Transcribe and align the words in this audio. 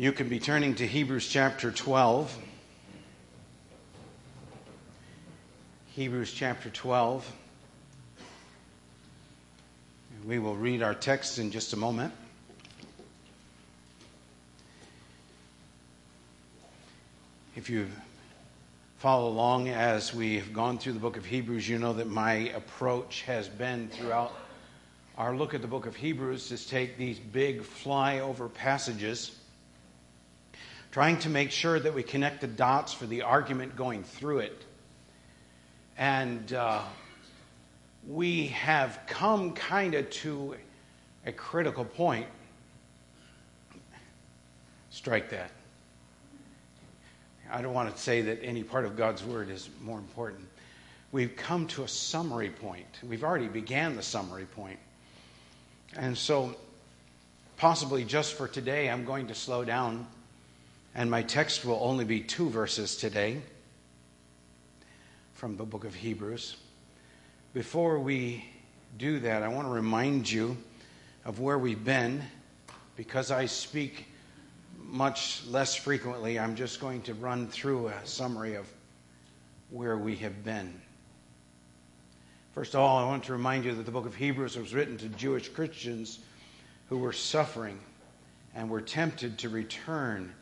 You 0.00 0.12
can 0.12 0.28
be 0.28 0.38
turning 0.38 0.76
to 0.76 0.86
Hebrews 0.86 1.26
chapter 1.26 1.72
12. 1.72 2.38
Hebrews 5.88 6.32
chapter 6.32 6.70
12. 6.70 7.28
We 10.24 10.38
will 10.38 10.54
read 10.54 10.84
our 10.84 10.94
text 10.94 11.40
in 11.40 11.50
just 11.50 11.72
a 11.72 11.76
moment. 11.76 12.14
If 17.56 17.68
you 17.68 17.88
follow 18.98 19.28
along 19.28 19.68
as 19.68 20.14
we 20.14 20.36
have 20.36 20.52
gone 20.52 20.78
through 20.78 20.92
the 20.92 21.00
book 21.00 21.16
of 21.16 21.24
Hebrews, 21.24 21.68
you 21.68 21.80
know 21.80 21.94
that 21.94 22.06
my 22.06 22.34
approach 22.54 23.22
has 23.22 23.48
been 23.48 23.88
throughout 23.88 24.32
our 25.16 25.34
look 25.34 25.54
at 25.54 25.60
the 25.60 25.66
book 25.66 25.86
of 25.86 25.96
Hebrews 25.96 26.52
is 26.52 26.64
take 26.64 26.96
these 26.96 27.18
big 27.18 27.62
flyover 27.62 28.54
passages, 28.54 29.37
trying 30.98 31.16
to 31.16 31.30
make 31.30 31.52
sure 31.52 31.78
that 31.78 31.94
we 31.94 32.02
connect 32.02 32.40
the 32.40 32.46
dots 32.48 32.92
for 32.92 33.06
the 33.06 33.22
argument 33.22 33.76
going 33.76 34.02
through 34.02 34.40
it. 34.40 34.64
And 35.96 36.52
uh, 36.52 36.82
we 38.08 38.48
have 38.48 38.98
come 39.06 39.52
kind 39.52 39.94
of 39.94 40.10
to 40.10 40.56
a 41.24 41.30
critical 41.30 41.84
point. 41.84 42.26
Strike 44.90 45.30
that. 45.30 45.52
I 47.48 47.62
don't 47.62 47.74
want 47.74 47.94
to 47.94 48.02
say 48.02 48.22
that 48.22 48.40
any 48.42 48.64
part 48.64 48.84
of 48.84 48.96
God's 48.96 49.22
word 49.22 49.50
is 49.50 49.70
more 49.80 49.98
important. 49.98 50.48
We've 51.12 51.36
come 51.36 51.68
to 51.68 51.84
a 51.84 51.88
summary 51.88 52.50
point. 52.50 52.88
We've 53.08 53.22
already 53.22 53.46
began 53.46 53.94
the 53.94 54.02
summary 54.02 54.46
point. 54.46 54.80
And 55.94 56.18
so, 56.18 56.56
possibly 57.56 58.02
just 58.02 58.34
for 58.34 58.48
today, 58.48 58.90
I'm 58.90 59.04
going 59.04 59.28
to 59.28 59.34
slow 59.36 59.64
down, 59.64 60.08
and 60.94 61.10
my 61.10 61.22
text 61.22 61.64
will 61.64 61.78
only 61.82 62.04
be 62.04 62.20
two 62.20 62.48
verses 62.48 62.96
today 62.96 63.40
from 65.34 65.56
the 65.56 65.64
book 65.64 65.84
of 65.84 65.94
Hebrews. 65.94 66.56
Before 67.54 67.98
we 67.98 68.44
do 68.96 69.20
that, 69.20 69.42
I 69.42 69.48
want 69.48 69.68
to 69.68 69.72
remind 69.72 70.30
you 70.30 70.56
of 71.24 71.40
where 71.40 71.58
we've 71.58 71.84
been. 71.84 72.22
Because 72.96 73.30
I 73.30 73.46
speak 73.46 74.06
much 74.82 75.46
less 75.46 75.76
frequently, 75.76 76.38
I'm 76.38 76.56
just 76.56 76.80
going 76.80 77.02
to 77.02 77.14
run 77.14 77.46
through 77.46 77.88
a 77.88 78.06
summary 78.06 78.56
of 78.56 78.66
where 79.70 79.96
we 79.96 80.16
have 80.16 80.42
been. 80.44 80.80
First 82.54 82.74
of 82.74 82.80
all, 82.80 82.98
I 82.98 83.06
want 83.06 83.22
to 83.24 83.32
remind 83.32 83.64
you 83.64 83.74
that 83.74 83.84
the 83.84 83.92
book 83.92 84.06
of 84.06 84.16
Hebrews 84.16 84.56
was 84.56 84.74
written 84.74 84.96
to 84.96 85.08
Jewish 85.10 85.48
Christians 85.48 86.18
who 86.88 86.98
were 86.98 87.12
suffering 87.12 87.78
and 88.54 88.68
were 88.68 88.80
tempted 88.80 89.38
to 89.38 89.48
return 89.48 90.32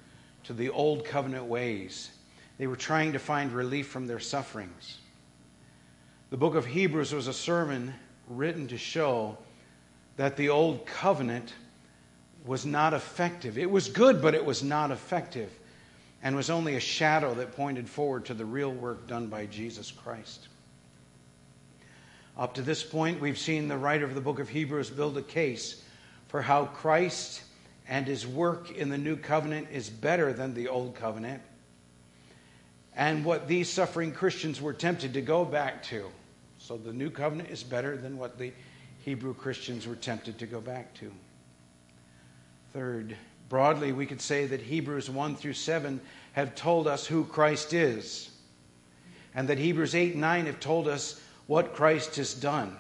to 0.46 0.52
the 0.52 0.70
old 0.70 1.04
covenant 1.04 1.44
ways. 1.44 2.10
They 2.58 2.66
were 2.66 2.76
trying 2.76 3.12
to 3.12 3.18
find 3.18 3.52
relief 3.52 3.88
from 3.88 4.06
their 4.06 4.20
sufferings. 4.20 4.98
The 6.30 6.36
book 6.36 6.54
of 6.54 6.66
Hebrews 6.66 7.12
was 7.12 7.28
a 7.28 7.32
sermon 7.32 7.94
written 8.28 8.68
to 8.68 8.78
show 8.78 9.38
that 10.16 10.36
the 10.36 10.48
old 10.48 10.86
covenant 10.86 11.52
was 12.44 12.64
not 12.64 12.94
effective. 12.94 13.58
It 13.58 13.70
was 13.70 13.88
good, 13.88 14.22
but 14.22 14.34
it 14.34 14.44
was 14.44 14.62
not 14.62 14.90
effective 14.90 15.50
and 16.22 16.34
was 16.34 16.50
only 16.50 16.76
a 16.76 16.80
shadow 16.80 17.34
that 17.34 17.56
pointed 17.56 17.88
forward 17.88 18.24
to 18.26 18.34
the 18.34 18.44
real 18.44 18.72
work 18.72 19.06
done 19.06 19.26
by 19.26 19.46
Jesus 19.46 19.90
Christ. 19.90 20.48
Up 22.38 22.54
to 22.54 22.62
this 22.62 22.82
point, 22.82 23.20
we've 23.20 23.38
seen 23.38 23.68
the 23.68 23.78
writer 23.78 24.04
of 24.04 24.14
the 24.14 24.20
book 24.20 24.38
of 24.38 24.48
Hebrews 24.48 24.90
build 24.90 25.16
a 25.18 25.22
case 25.22 25.82
for 26.28 26.42
how 26.42 26.66
Christ 26.66 27.42
and 27.88 28.06
his 28.06 28.26
work 28.26 28.70
in 28.70 28.88
the 28.88 28.98
new 28.98 29.16
covenant 29.16 29.68
is 29.72 29.88
better 29.88 30.32
than 30.32 30.54
the 30.54 30.68
old 30.68 30.94
covenant, 30.94 31.42
and 32.94 33.24
what 33.24 33.46
these 33.46 33.68
suffering 33.68 34.12
Christians 34.12 34.60
were 34.60 34.72
tempted 34.72 35.14
to 35.14 35.20
go 35.20 35.44
back 35.44 35.82
to. 35.84 36.06
So 36.58 36.76
the 36.76 36.92
new 36.92 37.10
covenant 37.10 37.50
is 37.50 37.62
better 37.62 37.96
than 37.96 38.18
what 38.18 38.38
the 38.38 38.52
Hebrew 39.04 39.34
Christians 39.34 39.86
were 39.86 39.94
tempted 39.94 40.38
to 40.38 40.46
go 40.46 40.60
back 40.60 40.92
to. 40.94 41.12
Third, 42.72 43.16
broadly, 43.48 43.92
we 43.92 44.06
could 44.06 44.20
say 44.20 44.46
that 44.46 44.60
Hebrews 44.60 45.08
1 45.08 45.36
through 45.36 45.52
7 45.52 46.00
have 46.32 46.54
told 46.54 46.88
us 46.88 47.06
who 47.06 47.24
Christ 47.24 47.72
is, 47.72 48.30
and 49.34 49.48
that 49.48 49.58
Hebrews 49.58 49.94
8 49.94 50.12
and 50.12 50.20
9 50.20 50.46
have 50.46 50.58
told 50.58 50.88
us 50.88 51.20
what 51.46 51.74
Christ 51.74 52.16
has 52.16 52.34
done. 52.34 52.76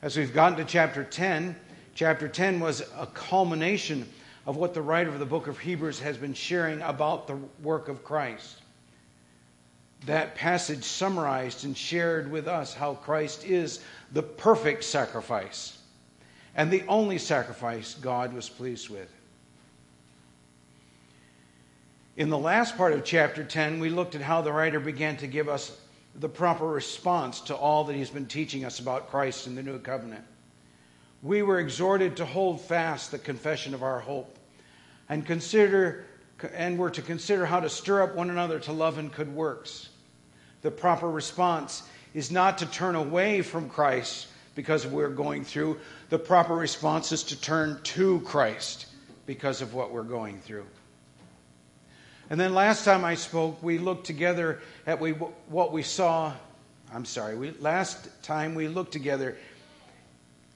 As 0.00 0.16
we've 0.16 0.32
gotten 0.32 0.56
to 0.58 0.64
chapter 0.64 1.04
10, 1.04 1.54
chapter 1.98 2.28
10 2.28 2.60
was 2.60 2.80
a 2.96 3.06
culmination 3.06 4.08
of 4.46 4.56
what 4.56 4.72
the 4.72 4.80
writer 4.80 5.10
of 5.10 5.18
the 5.18 5.26
book 5.26 5.48
of 5.48 5.58
Hebrews 5.58 5.98
has 5.98 6.16
been 6.16 6.32
sharing 6.32 6.80
about 6.82 7.26
the 7.26 7.36
work 7.60 7.88
of 7.88 8.04
Christ. 8.04 8.58
That 10.06 10.36
passage 10.36 10.84
summarized 10.84 11.64
and 11.64 11.76
shared 11.76 12.30
with 12.30 12.46
us 12.46 12.72
how 12.72 12.94
Christ 12.94 13.44
is 13.44 13.80
the 14.12 14.22
perfect 14.22 14.84
sacrifice 14.84 15.78
and 16.54 16.70
the 16.70 16.84
only 16.86 17.18
sacrifice 17.18 17.94
God 17.94 18.32
was 18.32 18.48
pleased 18.48 18.90
with. 18.90 19.12
In 22.16 22.28
the 22.28 22.38
last 22.38 22.76
part 22.76 22.92
of 22.92 23.02
chapter 23.04 23.42
10, 23.42 23.80
we 23.80 23.90
looked 23.90 24.14
at 24.14 24.20
how 24.20 24.40
the 24.40 24.52
writer 24.52 24.78
began 24.78 25.16
to 25.16 25.26
give 25.26 25.48
us 25.48 25.80
the 26.14 26.28
proper 26.28 26.68
response 26.68 27.40
to 27.40 27.56
all 27.56 27.82
that 27.82 27.96
he's 27.96 28.10
been 28.10 28.26
teaching 28.26 28.64
us 28.64 28.78
about 28.78 29.10
Christ 29.10 29.48
in 29.48 29.56
the 29.56 29.64
new 29.64 29.80
covenant. 29.80 30.24
We 31.22 31.42
were 31.42 31.58
exhorted 31.58 32.16
to 32.18 32.24
hold 32.24 32.60
fast 32.60 33.10
the 33.10 33.18
confession 33.18 33.74
of 33.74 33.82
our 33.82 33.98
hope 33.98 34.38
and 35.08 35.26
consider 35.26 36.04
and 36.54 36.78
were 36.78 36.90
to 36.90 37.02
consider 37.02 37.44
how 37.44 37.58
to 37.58 37.68
stir 37.68 38.02
up 38.02 38.14
one 38.14 38.30
another 38.30 38.60
to 38.60 38.72
love 38.72 38.98
and 38.98 39.12
good 39.12 39.34
works. 39.34 39.88
The 40.62 40.70
proper 40.70 41.10
response 41.10 41.82
is 42.14 42.30
not 42.30 42.58
to 42.58 42.66
turn 42.66 42.94
away 42.94 43.42
from 43.42 43.68
Christ 43.68 44.28
because 44.54 44.86
we're 44.86 45.08
going 45.08 45.44
through. 45.44 45.80
The 46.10 46.18
proper 46.18 46.54
response 46.54 47.10
is 47.10 47.24
to 47.24 47.40
turn 47.40 47.80
to 47.82 48.20
Christ 48.20 48.86
because 49.26 49.60
of 49.60 49.74
what 49.74 49.90
we're 49.90 50.02
going 50.04 50.38
through. 50.40 50.66
And 52.30 52.38
then 52.38 52.54
last 52.54 52.84
time 52.84 53.04
I 53.04 53.14
spoke, 53.14 53.60
we 53.62 53.78
looked 53.78 54.06
together 54.06 54.60
at 54.86 55.00
we, 55.00 55.12
what 55.12 55.72
we 55.72 55.82
saw. 55.82 56.32
I'm 56.92 57.04
sorry, 57.04 57.36
we, 57.36 57.50
last 57.52 58.08
time 58.22 58.54
we 58.54 58.68
looked 58.68 58.92
together 58.92 59.36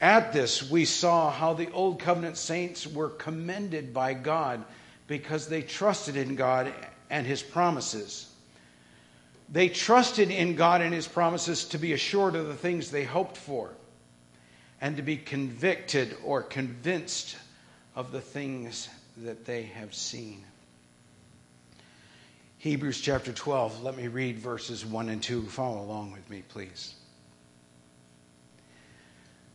at 0.03 0.33
this, 0.33 0.69
we 0.69 0.85
saw 0.85 1.31
how 1.31 1.55
the 1.55 1.71
Old 1.71 2.01
Covenant 2.01 2.37
saints 2.37 2.89
were 2.89 3.09
commended 3.09 3.95
by 3.95 4.15
God 4.15 4.65
because 5.07 5.47
they 5.47 5.63
trusted 5.63 6.17
in 6.17 6.35
God 6.35 6.73
and 7.09 7.25
His 7.25 7.41
promises. 7.41 8.29
They 9.49 9.69
trusted 9.69 10.33
in 10.33 10.57
God 10.57 10.81
and 10.81 10.93
His 10.93 11.07
promises 11.07 11.67
to 11.67 11.79
be 11.79 11.93
assured 11.93 12.35
of 12.35 12.49
the 12.49 12.55
things 12.55 12.91
they 12.91 13.05
hoped 13.05 13.37
for 13.37 13.71
and 14.81 14.97
to 14.97 15.03
be 15.03 15.17
convicted 15.17 16.17
or 16.25 16.43
convinced 16.43 17.37
of 17.95 18.11
the 18.11 18.21
things 18.21 18.89
that 19.19 19.45
they 19.45 19.63
have 19.63 19.95
seen. 19.95 20.43
Hebrews 22.59 23.01
chapter 23.01 23.33
12. 23.33 23.85
Let 23.85 23.97
me 23.97 24.09
read 24.09 24.39
verses 24.39 24.85
1 24.85 25.09
and 25.11 25.23
2. 25.23 25.43
Follow 25.43 25.81
along 25.81 26.11
with 26.11 26.29
me, 26.29 26.43
please. 26.49 26.95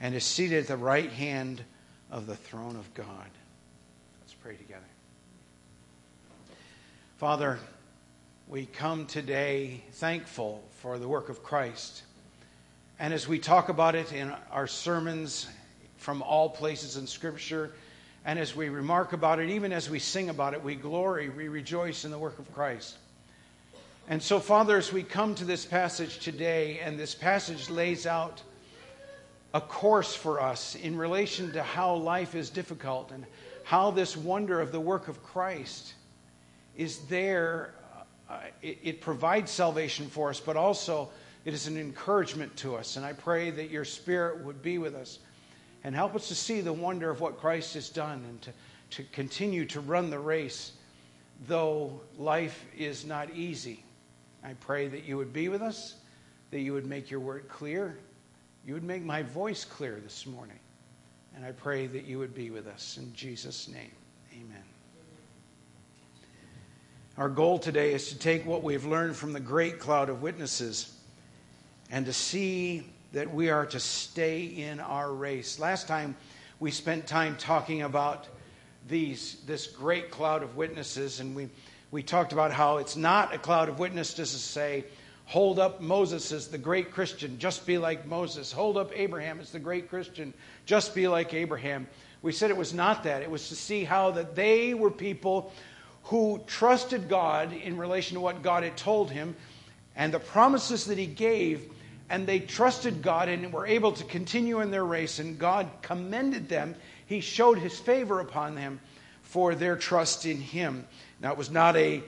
and 0.00 0.14
is 0.14 0.24
seated 0.24 0.60
at 0.60 0.68
the 0.68 0.76
right 0.76 1.10
hand 1.10 1.62
of 2.10 2.26
the 2.26 2.36
throne 2.36 2.76
of 2.76 2.92
God. 2.94 3.30
Let's 4.20 4.34
pray 4.34 4.56
together. 4.56 4.82
Father, 7.18 7.58
we 8.48 8.66
come 8.66 9.06
today 9.06 9.82
thankful 9.92 10.62
for 10.80 10.98
the 10.98 11.08
work 11.08 11.28
of 11.28 11.42
Christ. 11.42 12.02
And 12.98 13.12
as 13.12 13.26
we 13.26 13.38
talk 13.38 13.68
about 13.68 13.94
it 13.94 14.12
in 14.12 14.32
our 14.50 14.66
sermons 14.66 15.48
from 15.96 16.22
all 16.22 16.48
places 16.48 16.96
in 16.96 17.06
Scripture, 17.06 17.72
and 18.24 18.38
as 18.38 18.54
we 18.54 18.68
remark 18.68 19.12
about 19.12 19.38
it, 19.38 19.50
even 19.50 19.72
as 19.72 19.88
we 19.88 19.98
sing 19.98 20.30
about 20.30 20.52
it, 20.52 20.62
we 20.62 20.74
glory, 20.74 21.28
we 21.28 21.48
rejoice 21.48 22.04
in 22.04 22.10
the 22.10 22.18
work 22.18 22.38
of 22.38 22.52
Christ. 22.54 22.96
And 24.08 24.22
so, 24.22 24.38
Father, 24.38 24.76
as 24.76 24.92
we 24.92 25.02
come 25.02 25.34
to 25.36 25.44
this 25.44 25.64
passage 25.64 26.18
today, 26.20 26.80
and 26.80 26.98
this 26.98 27.14
passage 27.14 27.70
lays 27.70 28.06
out 28.06 28.42
a 29.54 29.60
course 29.60 30.14
for 30.14 30.40
us 30.40 30.74
in 30.74 30.96
relation 30.96 31.52
to 31.52 31.62
how 31.62 31.94
life 31.94 32.34
is 32.34 32.50
difficult 32.50 33.10
and 33.12 33.24
how 33.64 33.90
this 33.90 34.16
wonder 34.16 34.60
of 34.60 34.72
the 34.72 34.80
work 34.80 35.08
of 35.08 35.22
Christ 35.22 35.94
is 36.76 36.98
there. 37.06 37.74
Uh, 38.28 38.40
it, 38.62 38.78
it 38.82 39.00
provides 39.00 39.50
salvation 39.50 40.08
for 40.08 40.30
us, 40.30 40.40
but 40.40 40.56
also 40.56 41.10
it 41.44 41.54
is 41.54 41.66
an 41.66 41.76
encouragement 41.76 42.54
to 42.56 42.76
us. 42.76 42.96
And 42.96 43.06
I 43.06 43.12
pray 43.12 43.50
that 43.50 43.70
your 43.70 43.84
Spirit 43.84 44.44
would 44.44 44.62
be 44.62 44.78
with 44.78 44.94
us 44.94 45.20
and 45.84 45.94
help 45.94 46.14
us 46.14 46.28
to 46.28 46.34
see 46.34 46.60
the 46.60 46.72
wonder 46.72 47.08
of 47.08 47.20
what 47.20 47.38
Christ 47.38 47.74
has 47.74 47.88
done 47.88 48.24
and 48.28 48.42
to, 48.42 48.52
to 48.90 49.04
continue 49.12 49.64
to 49.66 49.80
run 49.80 50.10
the 50.10 50.18
race, 50.18 50.72
though 51.46 52.00
life 52.18 52.64
is 52.76 53.04
not 53.04 53.30
easy. 53.30 53.84
I 54.42 54.54
pray 54.54 54.88
that 54.88 55.04
you 55.04 55.16
would 55.16 55.32
be 55.32 55.48
with 55.48 55.62
us, 55.62 55.94
that 56.50 56.60
you 56.60 56.72
would 56.72 56.86
make 56.86 57.10
your 57.10 57.20
word 57.20 57.48
clear, 57.48 57.98
you 58.66 58.74
would 58.74 58.84
make 58.84 59.04
my 59.04 59.22
voice 59.22 59.64
clear 59.64 60.00
this 60.02 60.26
morning. 60.26 60.58
And 61.36 61.44
I 61.44 61.52
pray 61.52 61.86
that 61.86 62.04
you 62.04 62.18
would 62.18 62.34
be 62.34 62.50
with 62.50 62.66
us. 62.66 62.98
In 63.00 63.12
Jesus' 63.14 63.68
name, 63.68 63.92
amen. 64.32 64.62
Our 67.16 67.28
goal 67.28 67.58
today 67.58 67.94
is 67.94 68.08
to 68.08 68.18
take 68.18 68.44
what 68.44 68.64
we've 68.64 68.84
learned 68.84 69.14
from 69.14 69.32
the 69.32 69.40
great 69.40 69.78
cloud 69.78 70.08
of 70.08 70.20
witnesses 70.20 70.92
and 71.90 72.06
to 72.06 72.12
see 72.12 72.84
that 73.12 73.32
we 73.32 73.50
are 73.50 73.66
to 73.66 73.78
stay 73.78 74.44
in 74.44 74.80
our 74.80 75.12
race. 75.12 75.60
Last 75.60 75.86
time 75.86 76.16
we 76.58 76.72
spent 76.72 77.06
time 77.06 77.36
talking 77.36 77.82
about 77.82 78.26
these, 78.88 79.36
this 79.46 79.68
great 79.68 80.10
cloud 80.10 80.42
of 80.42 80.56
witnesses, 80.56 81.20
and 81.20 81.36
we, 81.36 81.48
we 81.92 82.02
talked 82.02 82.32
about 82.32 82.52
how 82.52 82.78
it's 82.78 82.96
not 82.96 83.32
a 83.32 83.38
cloud 83.38 83.68
of 83.68 83.78
witnesses 83.78 84.32
to 84.32 84.38
say, 84.38 84.84
hold 85.26 85.58
up 85.58 85.80
Moses 85.80 86.32
as 86.32 86.48
the 86.48 86.58
great 86.58 86.92
Christian, 86.92 87.38
just 87.38 87.66
be 87.66 87.78
like 87.78 88.06
Moses. 88.06 88.50
Hold 88.52 88.76
up 88.76 88.90
Abraham 88.94 89.38
as 89.40 89.50
the 89.50 89.58
great 89.58 89.88
Christian, 89.90 90.32
just 90.64 90.94
be 90.94 91.06
like 91.08 91.34
Abraham. 91.34 91.86
We 92.22 92.32
said 92.32 92.50
it 92.50 92.56
was 92.56 92.72
not 92.72 93.04
that. 93.04 93.22
It 93.22 93.30
was 93.30 93.48
to 93.50 93.56
see 93.56 93.84
how 93.84 94.12
that 94.12 94.34
they 94.34 94.72
were 94.72 94.90
people 94.90 95.52
who 96.04 96.40
trusted 96.46 97.08
God 97.08 97.52
in 97.52 97.76
relation 97.76 98.14
to 98.14 98.20
what 98.20 98.42
God 98.42 98.62
had 98.62 98.76
told 98.76 99.10
him 99.10 99.36
and 99.96 100.14
the 100.14 100.20
promises 100.20 100.86
that 100.86 100.98
he 100.98 101.06
gave 101.06 101.68
and 102.08 102.26
they 102.26 102.38
trusted 102.38 103.02
God 103.02 103.28
and 103.28 103.52
were 103.52 103.66
able 103.66 103.92
to 103.92 104.04
continue 104.04 104.60
in 104.60 104.70
their 104.70 104.84
race, 104.84 105.18
and 105.18 105.38
God 105.38 105.68
commended 105.82 106.48
them. 106.48 106.76
He 107.06 107.20
showed 107.20 107.58
his 107.58 107.78
favor 107.78 108.20
upon 108.20 108.54
them 108.54 108.80
for 109.22 109.54
their 109.54 109.76
trust 109.76 110.24
in 110.24 110.36
him. 110.36 110.86
Now, 111.20 111.32
it 111.32 111.38
was 111.38 111.50
not 111.50 111.76
a 111.76 112.02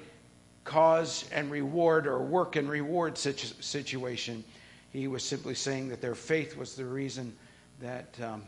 cause 0.68 1.24
and 1.32 1.50
reward 1.50 2.06
or 2.06 2.18
work 2.18 2.56
and 2.56 2.68
reward 2.68 3.16
situation. 3.16 4.44
He 4.92 5.08
was 5.08 5.24
simply 5.24 5.54
saying 5.54 5.88
that 5.88 6.02
their 6.02 6.14
faith 6.14 6.58
was 6.58 6.74
the 6.74 6.84
reason 6.84 7.34
that 7.80 8.14
um, 8.22 8.42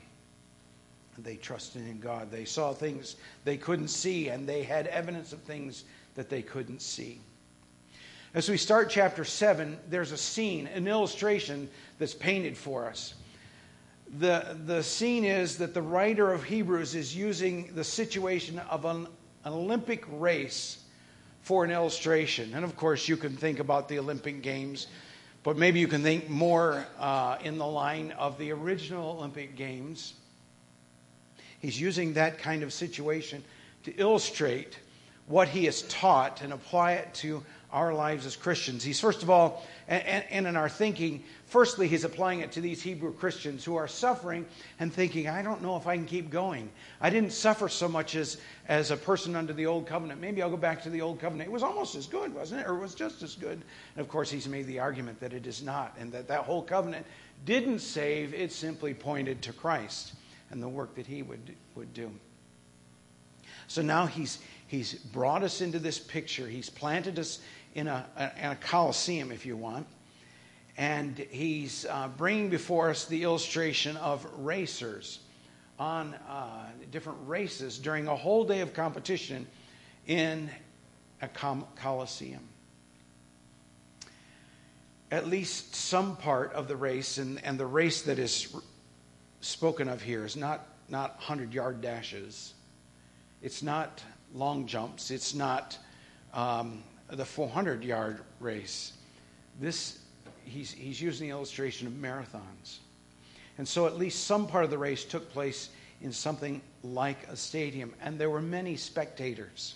they 1.17 1.37
trusted 1.37 1.81
in 1.81 1.99
God. 1.99 2.31
They 2.31 2.45
saw 2.45 2.75
things 2.75 3.17
they 3.45 3.57
couldn't 3.57 3.89
see, 3.89 4.29
and 4.29 4.47
they 4.47 4.63
had 4.63 4.87
evidence 4.89 5.33
of 5.33 5.41
things 5.41 5.85
that 6.15 6.29
they 6.29 6.43
couldn't 6.43 6.83
see. 6.83 7.21
As 8.35 8.51
we 8.51 8.59
start 8.59 8.91
chapter 8.91 9.25
7, 9.25 9.79
there's 9.89 10.13
a 10.13 10.19
scene, 10.19 10.67
an 10.67 10.87
illustration 10.87 11.71
that's 11.99 12.15
painted 12.15 12.55
for 12.55 12.87
us. 12.87 13.15
The, 14.19 14.59
the 14.67 14.83
scene 14.83 15.25
is 15.25 15.57
that 15.57 15.73
the 15.73 15.81
writer 15.81 16.31
of 16.31 16.45
Hebrews 16.45 16.95
is 16.95 17.17
using 17.17 17.75
the 17.75 17.85
situation 17.85 18.59
of 18.71 18.85
an, 18.85 19.07
an 19.45 19.53
Olympic 19.55 20.05
race 20.11 20.80
for 21.43 21.65
an 21.65 21.71
illustration. 21.71 22.55
And 22.55 22.65
of 22.65 22.77
course, 22.77 23.09
you 23.09 23.17
can 23.17 23.37
think 23.37 23.59
about 23.59 23.89
the 23.89 23.99
Olympic 23.99 24.43
Games, 24.43 24.87
but 25.43 25.57
maybe 25.57 25.81
you 25.81 25.89
can 25.89 26.03
think 26.03 26.29
more 26.29 26.87
uh, 26.99 27.39
in 27.43 27.59
the 27.59 27.67
line 27.67 28.13
of 28.13 28.39
the 28.39 28.53
original 28.53 29.17
Olympic 29.19 29.57
Games. 29.57 30.15
He's 31.61 31.81
using 31.81 32.15
that 32.15 32.39
kind 32.39 32.63
of 32.63 32.73
situation 32.73 33.43
to 33.85 33.93
illustrate 33.97 34.79
what 35.27 35.49
he 35.49 35.65
has 35.67 35.83
taught 35.83 36.43
and 36.43 36.53
apply 36.53 36.93
it 36.93 37.15
to 37.15 37.43
our 37.73 37.95
lives 37.95 38.27
as 38.27 38.37
Christians. 38.37 38.83
He's 38.83 39.01
first 39.01 39.23
of 39.23 39.31
all, 39.31 39.65
and, 39.89 40.25
and, 40.31 40.47
in 40.47 40.57
our 40.57 40.69
thinking, 40.69 41.25
firstly, 41.47 41.89
he's 41.89 42.05
applying 42.05 42.41
it 42.41 42.53
to 42.53 42.61
these 42.61 42.83
Hebrew 42.83 43.13
Christians 43.13 43.65
who 43.65 43.77
are 43.77 43.89
suffering 43.89 44.47
and 44.79 44.93
thinking, 44.93 45.29
I 45.29 45.43
don't 45.43 45.63
know 45.63 45.77
if 45.77 45.87
I 45.87 45.97
can 45.97 46.07
keep 46.07 46.31
going. 46.31 46.71
I 47.01 47.11
didn't 47.11 47.33
suffer 47.33 47.69
so 47.69 47.89
much 47.89 48.15
as, 48.15 48.39
as 48.69 48.91
a 48.91 48.97
person 48.97 49.35
under 49.35 49.53
the 49.53 49.67
old 49.67 49.87
covenant. 49.87 50.21
Maybe 50.21 50.43
I'll 50.43 50.51
go 50.51 50.57
back 50.57 50.83
to 50.85 50.91
the 50.91 51.01
old 51.01 51.21
covenant. 51.21 51.49
It 51.49 51.53
was 51.53 51.63
almost 51.63 51.95
as 51.95 52.07
good, 52.07 52.35
wasn't 52.35 52.61
it? 52.61 52.69
Or 52.69 52.77
it 52.77 52.81
was 52.81 52.95
just 52.95 53.23
as 53.23 53.35
good. 53.35 53.63
And 53.95 54.01
of 54.01 54.09
course, 54.09 54.31
he's 54.31 54.49
made 54.49 54.67
the 54.67 54.79
argument 54.79 55.21
that 55.21 55.33
it 55.33 55.47
is 55.47 55.63
not, 55.63 55.97
and 55.99 56.13
that 56.13 56.29
that 56.29 56.41
whole 56.41 56.63
covenant 56.63 57.07
didn't 57.45 57.81
save, 57.81 58.35
it 58.35 58.53
simply 58.53 58.95
pointed 58.95 59.43
to 59.43 59.53
Christ 59.53 60.15
and 60.51 60.63
the 60.63 60.69
work 60.69 60.95
that 60.97 61.07
he 61.07 61.23
would, 61.23 61.55
would 61.75 61.95
do. 61.95 62.11
So 63.71 63.83
now 63.83 64.07
he's, 64.07 64.41
he's 64.67 64.95
brought 64.95 65.45
us 65.45 65.61
into 65.61 65.79
this 65.79 65.99
picture. 65.99 66.49
He's 66.49 66.69
planted 66.69 67.19
us 67.19 67.39
in 67.75 67.89
a, 67.89 68.33
in 68.43 68.51
a 68.51 68.57
coliseum, 68.57 69.33
if 69.33 69.47
you 69.47 69.57
want. 69.57 69.87
And 70.77 71.19
he's 71.19 71.85
uh, 71.85 72.09
bringing 72.17 72.49
before 72.49 72.91
us 72.91 73.05
the 73.05 73.23
illustration 73.23 73.97
of 73.97 74.27
racers 74.39 75.21
on 75.79 76.15
uh, 76.29 76.67
different 76.91 77.19
races 77.27 77.79
during 77.79 78.07
a 78.07 78.17
whole 78.17 78.45
day 78.45 78.61
of 78.61 78.75
competition 78.75 79.47
in 80.07 80.51
a 81.23 81.29
com- 81.29 81.67
coliseum. 81.77 82.43
At 85.11 85.27
least 85.27 85.75
some 85.75 86.17
part 86.17 86.53
of 86.53 86.69
the 86.69 86.77
race, 86.77 87.19
and, 87.19 87.43
and 87.45 87.59
the 87.59 87.67
race 87.67 88.03
that 88.03 88.19
is 88.19 88.55
spoken 89.41 89.89
of 89.89 90.03
here 90.03 90.25
is 90.25 90.37
not, 90.37 90.67
not 90.89 91.17
100 91.17 91.53
yard 91.53 91.81
dashes, 91.81 92.55
it's 93.43 93.63
not 93.63 94.03
long 94.35 94.67
jumps, 94.67 95.11
it's 95.11 95.35
not 95.35 95.79
um, 96.33 96.83
the 97.17 97.25
400 97.25 97.85
yard 97.85 98.21
race. 98.39 98.93
This, 99.61 99.99
he's, 100.45 100.73
he's 100.73 101.01
using 101.01 101.29
the 101.29 101.33
illustration 101.33 101.87
of 101.87 101.93
marathons. 101.95 102.79
And 103.59 103.67
so 103.67 103.87
at 103.87 103.97
least 103.97 104.25
some 104.25 104.47
part 104.47 104.65
of 104.65 104.71
the 104.71 104.79
race 104.79 105.05
took 105.05 105.31
place 105.33 105.71
in 106.03 106.13
something 106.13 106.63
like 106.83 107.29
a 107.29 107.37
stadium, 107.37 107.93
and 108.01 108.19
there 108.19 108.31
were 108.31 108.41
many 108.41 108.77
spectators. 108.77 109.75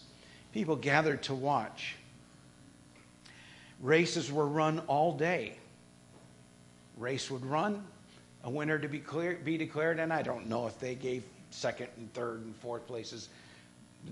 People 0.53 0.77
gathered 0.77 1.23
to 1.25 1.35
watch. 1.35 1.97
Races 3.81 4.33
were 4.33 4.47
run 4.47 4.81
all 4.87 5.17
day. 5.17 5.59
Race 6.97 7.31
would 7.31 7.45
run, 7.45 7.85
a 8.45 8.51
winner 8.51 8.79
to 8.79 8.89
be, 8.89 9.01
clear, 9.01 9.39
be 9.45 9.59
declared, 9.59 9.99
and 9.99 10.13
I 10.13 10.23
don't 10.23 10.49
know 10.49 10.67
if 10.67 10.79
they 10.79 10.95
gave 10.95 11.25
second 11.51 11.89
and 11.97 12.13
third 12.15 12.41
and 12.41 12.57
fourth 12.57 12.87
places 12.87 13.29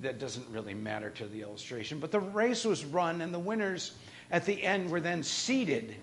that 0.01 0.19
doesn't 0.19 0.49
really 0.51 0.75
matter 0.75 1.11
to 1.11 1.27
the 1.27 1.43
illustration. 1.43 1.99
But 1.99 2.11
the 2.11 2.21
race 2.21 2.65
was 2.65 2.85
run, 2.85 3.21
and 3.21 3.33
the 3.33 3.39
winners 3.39 3.93
at 4.31 4.47
the 4.47 4.63
end 4.63 4.91
were 4.91 5.01
then 5.01 5.23
seated. 5.23 5.95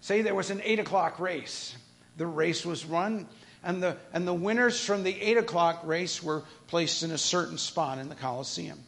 Say 0.00 0.22
there 0.22 0.34
was 0.34 0.50
an 0.50 0.60
8 0.64 0.80
o'clock 0.80 1.20
race. 1.20 1.76
The 2.16 2.26
race 2.26 2.66
was 2.66 2.84
run, 2.84 3.26
and 3.62 3.82
the, 3.82 3.96
and 4.12 4.26
the 4.26 4.34
winners 4.34 4.84
from 4.84 5.02
the 5.02 5.20
8 5.20 5.38
o'clock 5.38 5.82
race 5.84 6.22
were 6.22 6.42
placed 6.66 7.02
in 7.02 7.10
a 7.10 7.18
certain 7.18 7.58
spot 7.58 7.98
in 7.98 8.08
the 8.08 8.14
Coliseum. 8.14 8.78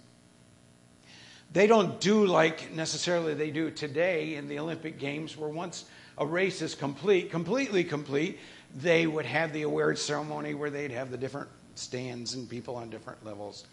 They 1.52 1.66
don't 1.66 2.00
do 2.00 2.26
like 2.26 2.74
necessarily 2.74 3.34
they 3.34 3.50
do 3.50 3.70
today 3.70 4.34
in 4.34 4.48
the 4.48 4.58
Olympic 4.58 4.98
Games, 4.98 5.36
where 5.36 5.48
once 5.48 5.86
a 6.18 6.26
race 6.26 6.60
is 6.60 6.74
complete, 6.74 7.30
completely 7.30 7.84
complete, 7.84 8.38
they 8.74 9.06
would 9.06 9.26
have 9.26 9.52
the 9.52 9.62
award 9.62 9.98
ceremony 9.98 10.54
where 10.54 10.70
they'd 10.70 10.90
have 10.90 11.10
the 11.10 11.16
different 11.16 11.48
stands 11.74 12.34
and 12.34 12.48
people 12.48 12.76
on 12.76 12.90
different 12.90 13.24
levels. 13.24 13.64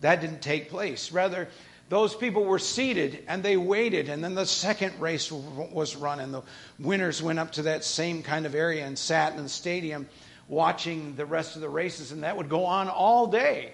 That 0.00 0.20
didn't 0.20 0.42
take 0.42 0.70
place. 0.70 1.12
Rather, 1.12 1.48
those 1.88 2.14
people 2.14 2.44
were 2.44 2.58
seated 2.58 3.24
and 3.26 3.42
they 3.42 3.56
waited, 3.56 4.08
and 4.08 4.22
then 4.22 4.34
the 4.34 4.46
second 4.46 5.00
race 5.00 5.32
was 5.32 5.96
run, 5.96 6.20
and 6.20 6.32
the 6.32 6.42
winners 6.78 7.22
went 7.22 7.38
up 7.38 7.52
to 7.52 7.62
that 7.62 7.84
same 7.84 8.22
kind 8.22 8.46
of 8.46 8.54
area 8.54 8.86
and 8.86 8.98
sat 8.98 9.34
in 9.34 9.42
the 9.42 9.48
stadium 9.48 10.06
watching 10.48 11.14
the 11.16 11.26
rest 11.26 11.56
of 11.56 11.62
the 11.62 11.68
races, 11.68 12.12
and 12.12 12.22
that 12.24 12.36
would 12.36 12.48
go 12.48 12.64
on 12.64 12.88
all 12.88 13.26
day. 13.26 13.72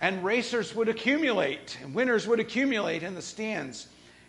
And 0.00 0.24
racers 0.24 0.74
would 0.74 0.88
accumulate, 0.88 1.78
and 1.82 1.94
winners 1.94 2.26
would 2.26 2.40
accumulate 2.40 3.02
in 3.02 3.14
the 3.14 3.22
stands, 3.22 3.86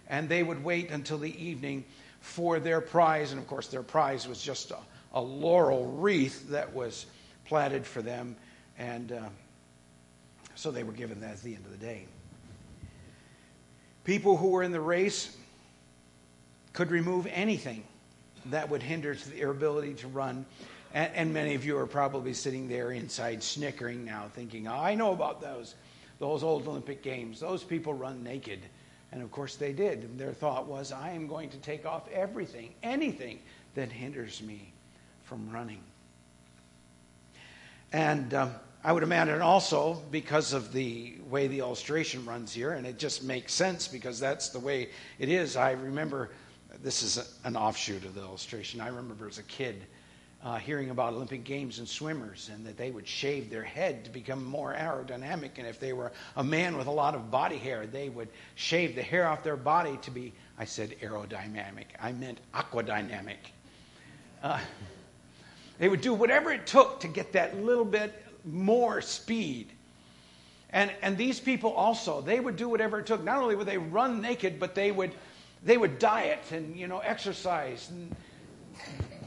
and 0.10 0.27
they 0.27 0.43
would 0.43 0.63
wait 0.63 0.91
until 0.91 1.17
the 1.17 1.43
evening 1.43 1.86
for 2.19 2.60
their 2.60 2.81
prize. 2.81 3.31
And 3.31 3.39
of 3.39 3.48
course, 3.48 3.67
their 3.67 3.83
prize 3.83 4.27
was 4.27 4.41
just 4.41 4.71
a, 4.71 4.77
a 5.13 5.21
laurel 5.21 5.86
wreath 5.86 6.50
that 6.50 6.74
was 6.74 7.05
platted 7.45 7.86
for 7.86 8.01
them. 8.01 8.36
And 8.77 9.12
uh, 9.12 9.29
so 10.62 10.70
they 10.70 10.84
were 10.84 10.94
given 10.94 11.20
that 11.22 11.32
at 11.32 11.41
the 11.41 11.56
end 11.56 11.65
of 11.65 11.72
the 11.72 11.84
day. 11.84 12.06
People 14.03 14.38
who 14.38 14.50
were 14.50 14.62
in 14.62 14.72
the 14.72 14.80
race 14.80 15.36
could 16.72 16.91
remove 16.91 17.25
anything 17.32 17.84
that 18.46 18.70
would 18.70 18.84
hinder 18.84 19.15
their 19.15 19.50
ability 19.50 19.96
to 19.96 20.08
run. 20.08 20.46
And, 20.94 21.12
and, 21.15 21.34
many 21.34 21.56
of 21.56 21.65
you 21.65 21.80
are 21.80 21.88
probably 21.88 22.36
sitting 22.36 22.68
there 22.68 22.91
inside 22.91 23.41
snickering 23.41 24.06
now, 24.06 24.30
thinking, 24.36 24.68
oh, 24.68 24.77
I 24.77 24.94
know 24.94 25.13
about 25.13 25.41
those, 25.41 25.74
those 26.20 26.44
old 26.44 26.68
Olympic 26.68 27.01
Games. 27.01 27.39
Those 27.39 27.63
people 27.63 27.96
run 27.96 28.24
naked. 28.24 28.60
And 29.12 29.24
of 29.24 29.32
course 29.32 29.56
they 29.56 29.74
did. 29.74 30.03
And 30.03 30.20
their 30.20 30.32
thought 30.32 30.68
was, 30.68 30.91
I 30.91 31.10
am 31.12 31.27
going 31.27 31.50
to 31.50 31.58
take 31.58 31.88
off 31.88 32.08
everything, 32.10 32.72
anything 32.84 33.39
that 33.74 33.91
hinders 33.91 34.44
me 34.44 34.72
from 35.24 35.50
running. 35.50 35.82
And 37.91 38.32
um, 38.36 38.51
I 38.84 38.92
would 38.92 39.04
imagine 39.04 39.42
also 39.44 40.02
because 40.10 40.54
of 40.54 40.74
the 40.74 41.16
way 41.30 41.48
the 41.48 41.60
illustration 41.60 42.26
runs 42.26 42.52
here, 42.52 42.72
and 42.72 42.88
it 42.88 42.98
just 42.98 43.24
makes 43.24 43.54
sense 43.54 43.88
because 43.88 44.20
that's 44.20 44.50
the 44.50 44.60
way 44.60 44.90
it 45.20 45.30
is. 45.30 45.56
I 45.56 45.72
remember 45.72 46.32
this 46.82 47.04
is 47.04 47.38
an 47.44 47.56
offshoot 47.56 48.04
of 48.06 48.16
the 48.16 48.22
illustration. 48.22 48.82
I 48.82 48.88
remember 48.88 49.28
as 49.28 49.38
a 49.38 49.44
kid 49.44 49.86
uh, 50.44 50.58
hearing 50.58 50.90
about 50.90 51.14
Olympic 51.14 51.44
Games 51.44 51.78
and 51.78 51.88
swimmers, 51.88 52.50
and 52.52 52.66
that 52.66 52.76
they 52.76 52.90
would 52.90 53.08
shave 53.08 53.52
their 53.52 53.64
head 53.64 54.04
to 54.06 54.10
become 54.10 54.44
more 54.44 54.74
aerodynamic. 54.74 55.52
And 55.58 55.68
if 55.68 55.80
they 55.80 55.94
were 55.94 56.12
a 56.36 56.44
man 56.44 56.76
with 56.76 56.88
a 56.88 56.92
lot 56.92 57.14
of 57.14 57.30
body 57.30 57.58
hair, 57.58 57.86
they 57.86 58.10
would 58.10 58.30
shave 58.56 58.96
the 58.96 59.04
hair 59.04 59.28
off 59.28 59.44
their 59.44 59.58
body 59.58 60.00
to 60.02 60.10
be, 60.10 60.34
I 60.58 60.66
said 60.66 60.96
aerodynamic, 61.04 61.86
I 62.00 62.14
meant 62.14 62.40
aquadynamic. 62.56 63.38
Uh, 64.42 64.60
they 65.78 65.88
would 65.88 66.02
do 66.02 66.16
whatever 66.16 66.52
it 66.52 66.66
took 66.66 67.00
to 67.02 67.08
get 67.08 67.32
that 67.34 67.62
little 67.62 67.86
bit 67.86 68.12
more 68.45 69.01
speed. 69.01 69.71
And, 70.69 70.91
and 71.01 71.17
these 71.17 71.39
people 71.39 71.71
also, 71.74 72.21
they 72.21 72.39
would 72.39 72.55
do 72.55 72.69
whatever 72.69 73.00
it 73.00 73.05
took. 73.05 73.24
Not 73.24 73.38
only 73.38 73.55
would 73.55 73.67
they 73.67 73.77
run 73.77 74.21
naked, 74.21 74.60
but 74.60 74.74
they 74.74 74.91
would, 74.91 75.12
they 75.63 75.77
would 75.77 76.00
diet 76.00 76.39
and, 76.51 76.75
you 76.75 76.88
know, 76.88 77.00
exercise. 77.00 77.89
And 77.89 78.15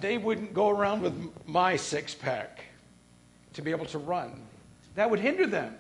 they 0.00 0.18
wouldn't 0.18 0.54
go 0.54 0.70
around 0.70 1.02
with 1.02 1.14
my 1.46 1.76
six 1.76 2.14
pack 2.14 2.64
to 3.54 3.62
be 3.62 3.70
able 3.70 3.86
to 3.86 3.98
run. 3.98 4.40
That 4.94 5.10
would 5.10 5.20
hinder 5.20 5.46
them. 5.46 5.76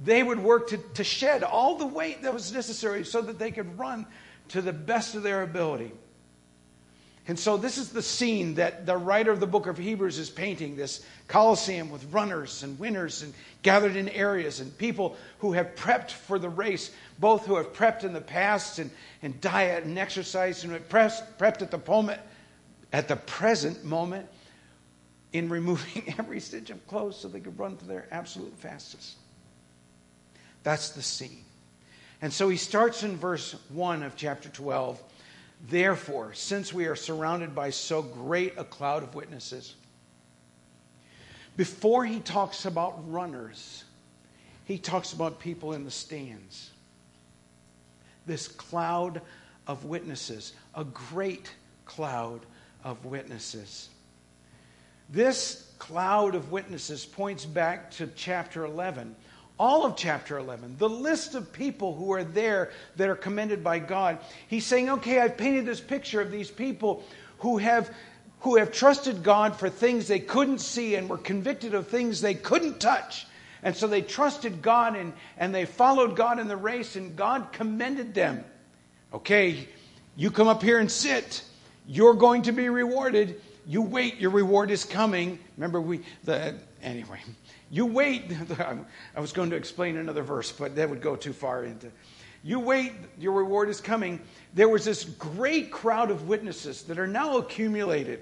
They 0.00 0.22
would 0.22 0.40
work 0.40 0.68
to, 0.68 0.78
to 0.94 1.04
shed 1.04 1.42
all 1.42 1.76
the 1.76 1.86
weight 1.86 2.22
that 2.22 2.34
was 2.34 2.52
necessary 2.52 3.04
so 3.04 3.22
that 3.22 3.38
they 3.38 3.50
could 3.50 3.78
run 3.78 4.06
to 4.48 4.60
the 4.60 4.72
best 4.72 5.14
of 5.14 5.22
their 5.22 5.42
ability. 5.42 5.92
And 7.26 7.38
so, 7.38 7.56
this 7.56 7.78
is 7.78 7.88
the 7.88 8.02
scene 8.02 8.54
that 8.56 8.84
the 8.84 8.98
writer 8.98 9.30
of 9.30 9.40
the 9.40 9.46
book 9.46 9.66
of 9.66 9.78
Hebrews 9.78 10.18
is 10.18 10.28
painting 10.28 10.76
this 10.76 11.04
Colosseum 11.26 11.90
with 11.90 12.12
runners 12.12 12.62
and 12.62 12.78
winners 12.78 13.22
and 13.22 13.32
gathered 13.62 13.96
in 13.96 14.10
areas 14.10 14.60
and 14.60 14.76
people 14.76 15.16
who 15.38 15.54
have 15.54 15.74
prepped 15.74 16.10
for 16.10 16.38
the 16.38 16.50
race, 16.50 16.90
both 17.18 17.46
who 17.46 17.56
have 17.56 17.72
prepped 17.72 18.04
in 18.04 18.12
the 18.12 18.20
past 18.20 18.78
and, 18.78 18.90
and 19.22 19.40
diet 19.40 19.84
and 19.84 19.98
exercise 19.98 20.64
and 20.64 20.78
prepped 20.90 21.62
at 21.62 21.70
the 21.70 21.80
moment, 21.88 22.20
at 22.92 23.08
the 23.08 23.16
present 23.16 23.82
moment 23.84 24.28
in 25.32 25.48
removing 25.48 26.14
every 26.18 26.40
stitch 26.40 26.68
of 26.68 26.86
clothes 26.86 27.16
so 27.16 27.26
they 27.26 27.40
could 27.40 27.58
run 27.58 27.78
to 27.78 27.86
their 27.86 28.06
absolute 28.10 28.56
fastest. 28.58 29.16
That's 30.62 30.90
the 30.90 31.02
scene. 31.02 31.44
And 32.20 32.30
so 32.30 32.50
he 32.50 32.58
starts 32.58 33.02
in 33.02 33.16
verse 33.16 33.56
1 33.70 34.02
of 34.02 34.14
chapter 34.14 34.50
12 34.50 35.02
Therefore, 35.68 36.34
since 36.34 36.72
we 36.72 36.86
are 36.86 36.96
surrounded 36.96 37.54
by 37.54 37.70
so 37.70 38.02
great 38.02 38.54
a 38.58 38.64
cloud 38.64 39.02
of 39.02 39.14
witnesses, 39.14 39.74
before 41.56 42.04
he 42.04 42.20
talks 42.20 42.66
about 42.66 43.10
runners, 43.10 43.84
he 44.64 44.78
talks 44.78 45.12
about 45.12 45.38
people 45.38 45.72
in 45.72 45.84
the 45.84 45.90
stands. 45.90 46.70
This 48.26 48.48
cloud 48.48 49.22
of 49.66 49.84
witnesses, 49.84 50.52
a 50.74 50.84
great 50.84 51.50
cloud 51.86 52.40
of 52.82 53.04
witnesses. 53.04 53.88
This 55.08 55.72
cloud 55.78 56.34
of 56.34 56.50
witnesses 56.50 57.06
points 57.06 57.44
back 57.44 57.90
to 57.92 58.06
chapter 58.08 58.64
11 58.64 59.14
all 59.58 59.84
of 59.84 59.96
chapter 59.96 60.38
11, 60.38 60.76
the 60.78 60.88
list 60.88 61.34
of 61.34 61.52
people 61.52 61.94
who 61.94 62.12
are 62.12 62.24
there 62.24 62.72
that 62.96 63.08
are 63.08 63.14
commended 63.14 63.62
by 63.62 63.78
God. 63.78 64.18
He's 64.48 64.66
saying, 64.66 64.90
okay, 64.90 65.20
I've 65.20 65.36
painted 65.36 65.64
this 65.64 65.80
picture 65.80 66.20
of 66.20 66.32
these 66.32 66.50
people 66.50 67.04
who 67.38 67.58
have, 67.58 67.94
who 68.40 68.56
have 68.56 68.72
trusted 68.72 69.22
God 69.22 69.54
for 69.54 69.70
things 69.70 70.08
they 70.08 70.18
couldn't 70.18 70.58
see 70.58 70.96
and 70.96 71.08
were 71.08 71.18
convicted 71.18 71.74
of 71.74 71.86
things 71.86 72.20
they 72.20 72.34
couldn't 72.34 72.80
touch. 72.80 73.26
And 73.62 73.76
so 73.76 73.86
they 73.86 74.02
trusted 74.02 74.60
God 74.60 74.96
and, 74.96 75.12
and 75.38 75.54
they 75.54 75.64
followed 75.64 76.16
God 76.16 76.38
in 76.38 76.48
the 76.48 76.56
race, 76.56 76.96
and 76.96 77.16
God 77.16 77.52
commended 77.52 78.12
them. 78.12 78.44
Okay, 79.12 79.68
you 80.16 80.30
come 80.30 80.48
up 80.48 80.62
here 80.62 80.78
and 80.78 80.90
sit. 80.90 81.42
You're 81.86 82.14
going 82.14 82.42
to 82.42 82.52
be 82.52 82.68
rewarded. 82.68 83.40
You 83.66 83.82
wait, 83.82 84.16
your 84.16 84.30
reward 84.30 84.70
is 84.70 84.84
coming. 84.84 85.38
Remember, 85.56 85.80
we, 85.80 86.00
the, 86.24 86.56
anyway. 86.82 87.20
You 87.70 87.86
wait. 87.86 88.32
I 89.16 89.20
was 89.20 89.32
going 89.32 89.50
to 89.50 89.56
explain 89.56 89.96
another 89.96 90.22
verse, 90.22 90.52
but 90.52 90.76
that 90.76 90.88
would 90.90 91.00
go 91.00 91.16
too 91.16 91.32
far 91.32 91.64
into. 91.64 91.90
You 92.42 92.60
wait, 92.60 92.92
your 93.18 93.32
reward 93.32 93.70
is 93.70 93.80
coming. 93.80 94.20
There 94.52 94.68
was 94.68 94.84
this 94.84 95.04
great 95.04 95.70
crowd 95.70 96.10
of 96.10 96.28
witnesses 96.28 96.82
that 96.84 96.98
are 96.98 97.06
now 97.06 97.38
accumulated. 97.38 98.20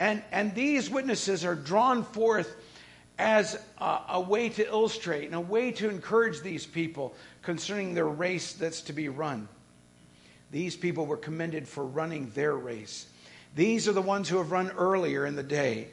And, 0.00 0.22
and 0.32 0.54
these 0.54 0.90
witnesses 0.90 1.44
are 1.44 1.54
drawn 1.54 2.02
forth 2.02 2.54
as 3.16 3.56
a, 3.78 4.00
a 4.10 4.20
way 4.20 4.48
to 4.48 4.66
illustrate 4.66 5.26
and 5.26 5.34
a 5.34 5.40
way 5.40 5.70
to 5.70 5.88
encourage 5.88 6.40
these 6.40 6.66
people 6.66 7.14
concerning 7.42 7.94
their 7.94 8.08
race 8.08 8.54
that's 8.54 8.80
to 8.82 8.92
be 8.92 9.08
run. 9.08 9.48
These 10.50 10.76
people 10.76 11.06
were 11.06 11.16
commended 11.16 11.68
for 11.68 11.84
running 11.84 12.30
their 12.30 12.54
race. 12.54 13.06
These 13.54 13.86
are 13.86 13.92
the 13.92 14.02
ones 14.02 14.28
who 14.28 14.38
have 14.38 14.50
run 14.50 14.70
earlier 14.70 15.26
in 15.26 15.36
the 15.36 15.42
day. 15.42 15.88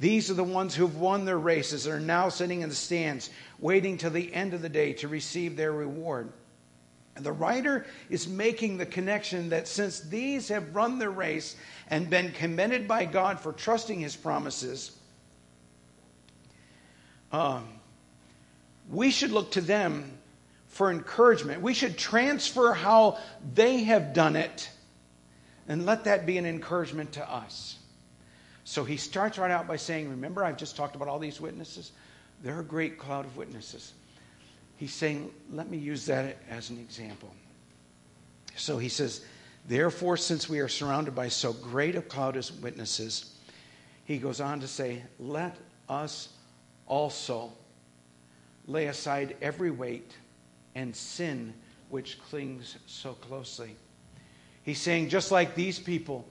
These 0.00 0.30
are 0.30 0.34
the 0.34 0.42
ones 0.42 0.74
who've 0.74 0.98
won 0.98 1.26
their 1.26 1.38
races 1.38 1.84
and 1.84 1.94
are 1.94 2.00
now 2.00 2.30
sitting 2.30 2.62
in 2.62 2.70
the 2.70 2.74
stands, 2.74 3.28
waiting 3.58 3.98
till 3.98 4.10
the 4.10 4.32
end 4.32 4.54
of 4.54 4.62
the 4.62 4.68
day 4.70 4.94
to 4.94 5.08
receive 5.08 5.56
their 5.56 5.72
reward. 5.72 6.32
And 7.16 7.26
the 7.26 7.32
writer 7.32 7.84
is 8.08 8.26
making 8.26 8.78
the 8.78 8.86
connection 8.86 9.50
that 9.50 9.68
since 9.68 10.00
these 10.00 10.48
have 10.48 10.74
run 10.74 10.98
their 10.98 11.10
race 11.10 11.54
and 11.88 12.08
been 12.08 12.32
commended 12.32 12.88
by 12.88 13.04
God 13.04 13.40
for 13.40 13.52
trusting 13.52 14.00
his 14.00 14.16
promises, 14.16 14.96
um, 17.30 17.68
we 18.90 19.10
should 19.10 19.32
look 19.32 19.50
to 19.52 19.60
them 19.60 20.18
for 20.68 20.90
encouragement. 20.90 21.60
We 21.60 21.74
should 21.74 21.98
transfer 21.98 22.72
how 22.72 23.18
they 23.54 23.84
have 23.84 24.14
done 24.14 24.36
it 24.36 24.70
and 25.68 25.84
let 25.84 26.04
that 26.04 26.24
be 26.24 26.38
an 26.38 26.46
encouragement 26.46 27.12
to 27.12 27.30
us. 27.30 27.76
So 28.70 28.84
he 28.84 28.98
starts 28.98 29.36
right 29.36 29.50
out 29.50 29.66
by 29.66 29.74
saying, 29.74 30.08
Remember, 30.10 30.44
I've 30.44 30.56
just 30.56 30.76
talked 30.76 30.94
about 30.94 31.08
all 31.08 31.18
these 31.18 31.40
witnesses? 31.40 31.90
They're 32.40 32.60
a 32.60 32.64
great 32.64 32.98
cloud 32.98 33.24
of 33.24 33.36
witnesses. 33.36 33.94
He's 34.76 34.94
saying, 34.94 35.32
Let 35.50 35.68
me 35.68 35.76
use 35.76 36.06
that 36.06 36.36
as 36.48 36.70
an 36.70 36.78
example. 36.78 37.34
So 38.54 38.78
he 38.78 38.88
says, 38.88 39.22
Therefore, 39.66 40.16
since 40.16 40.48
we 40.48 40.60
are 40.60 40.68
surrounded 40.68 41.16
by 41.16 41.26
so 41.26 41.52
great 41.52 41.96
a 41.96 42.00
cloud 42.00 42.36
of 42.36 42.62
witnesses, 42.62 43.34
he 44.04 44.18
goes 44.18 44.40
on 44.40 44.60
to 44.60 44.68
say, 44.68 45.02
Let 45.18 45.56
us 45.88 46.28
also 46.86 47.50
lay 48.68 48.86
aside 48.86 49.36
every 49.42 49.72
weight 49.72 50.12
and 50.76 50.94
sin 50.94 51.54
which 51.88 52.20
clings 52.20 52.76
so 52.86 53.14
closely. 53.14 53.74
He's 54.62 54.80
saying, 54.80 55.08
just 55.08 55.32
like 55.32 55.56
these 55.56 55.80
people 55.80 56.24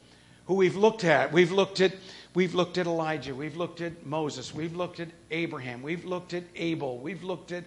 who 0.45 0.53
we've 0.53 0.77
looked 0.77 1.03
at, 1.03 1.33
we've 1.33 1.51
looked 1.51 1.81
at 1.81 1.91
We've 2.33 2.53
looked 2.53 2.77
at 2.77 2.85
Elijah. 2.85 3.33
We've 3.33 3.57
looked 3.57 3.81
at 3.81 4.05
Moses. 4.05 4.53
We've 4.53 4.75
looked 4.75 4.99
at 4.99 5.09
Abraham. 5.31 5.81
We've 5.81 6.05
looked 6.05 6.33
at 6.33 6.43
Abel. 6.55 6.99
We've 6.99 7.23
looked 7.23 7.51
at 7.51 7.63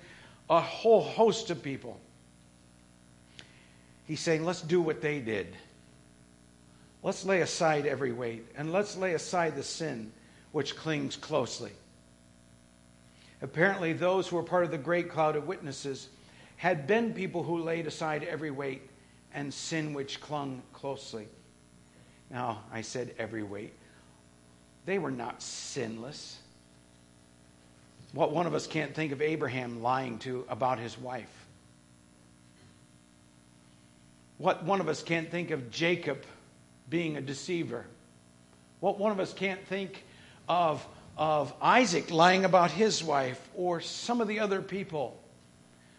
a 0.48 0.60
whole 0.60 1.02
host 1.02 1.50
of 1.50 1.62
people. 1.62 1.98
He's 4.06 4.20
saying, 4.20 4.44
let's 4.44 4.62
do 4.62 4.80
what 4.80 5.00
they 5.00 5.20
did. 5.20 5.56
Let's 7.02 7.24
lay 7.24 7.40
aside 7.40 7.86
every 7.86 8.12
weight 8.12 8.46
and 8.56 8.72
let's 8.72 8.96
lay 8.96 9.14
aside 9.14 9.56
the 9.56 9.62
sin 9.62 10.12
which 10.52 10.76
clings 10.76 11.16
closely. 11.16 11.72
Apparently, 13.40 13.92
those 13.92 14.28
who 14.28 14.36
were 14.36 14.42
part 14.42 14.64
of 14.64 14.70
the 14.70 14.78
great 14.78 15.10
cloud 15.10 15.34
of 15.34 15.48
witnesses 15.48 16.08
had 16.56 16.86
been 16.86 17.12
people 17.12 17.42
who 17.42 17.60
laid 17.60 17.88
aside 17.88 18.22
every 18.22 18.52
weight 18.52 18.82
and 19.34 19.52
sin 19.52 19.94
which 19.94 20.20
clung 20.20 20.62
closely. 20.72 21.26
Now, 22.30 22.62
I 22.72 22.82
said 22.82 23.14
every 23.18 23.42
weight. 23.42 23.72
They 24.84 24.98
were 24.98 25.10
not 25.10 25.42
sinless. 25.42 26.38
What 28.12 28.32
one 28.32 28.46
of 28.46 28.54
us 28.54 28.66
can't 28.66 28.94
think 28.94 29.12
of 29.12 29.22
Abraham 29.22 29.82
lying 29.82 30.18
to 30.20 30.44
about 30.48 30.78
his 30.78 30.98
wife? 30.98 31.30
What 34.38 34.64
one 34.64 34.80
of 34.80 34.88
us 34.88 35.02
can't 35.02 35.30
think 35.30 35.50
of 35.50 35.70
Jacob 35.70 36.24
being 36.90 37.16
a 37.16 37.20
deceiver? 37.20 37.86
What 38.80 38.98
one 38.98 39.12
of 39.12 39.20
us 39.20 39.32
can't 39.32 39.64
think 39.66 40.04
of, 40.48 40.86
of 41.16 41.54
Isaac 41.62 42.10
lying 42.10 42.44
about 42.44 42.72
his 42.72 43.04
wife 43.04 43.48
or 43.54 43.80
some 43.80 44.20
of 44.20 44.28
the 44.28 44.40
other 44.40 44.60
people? 44.60 45.18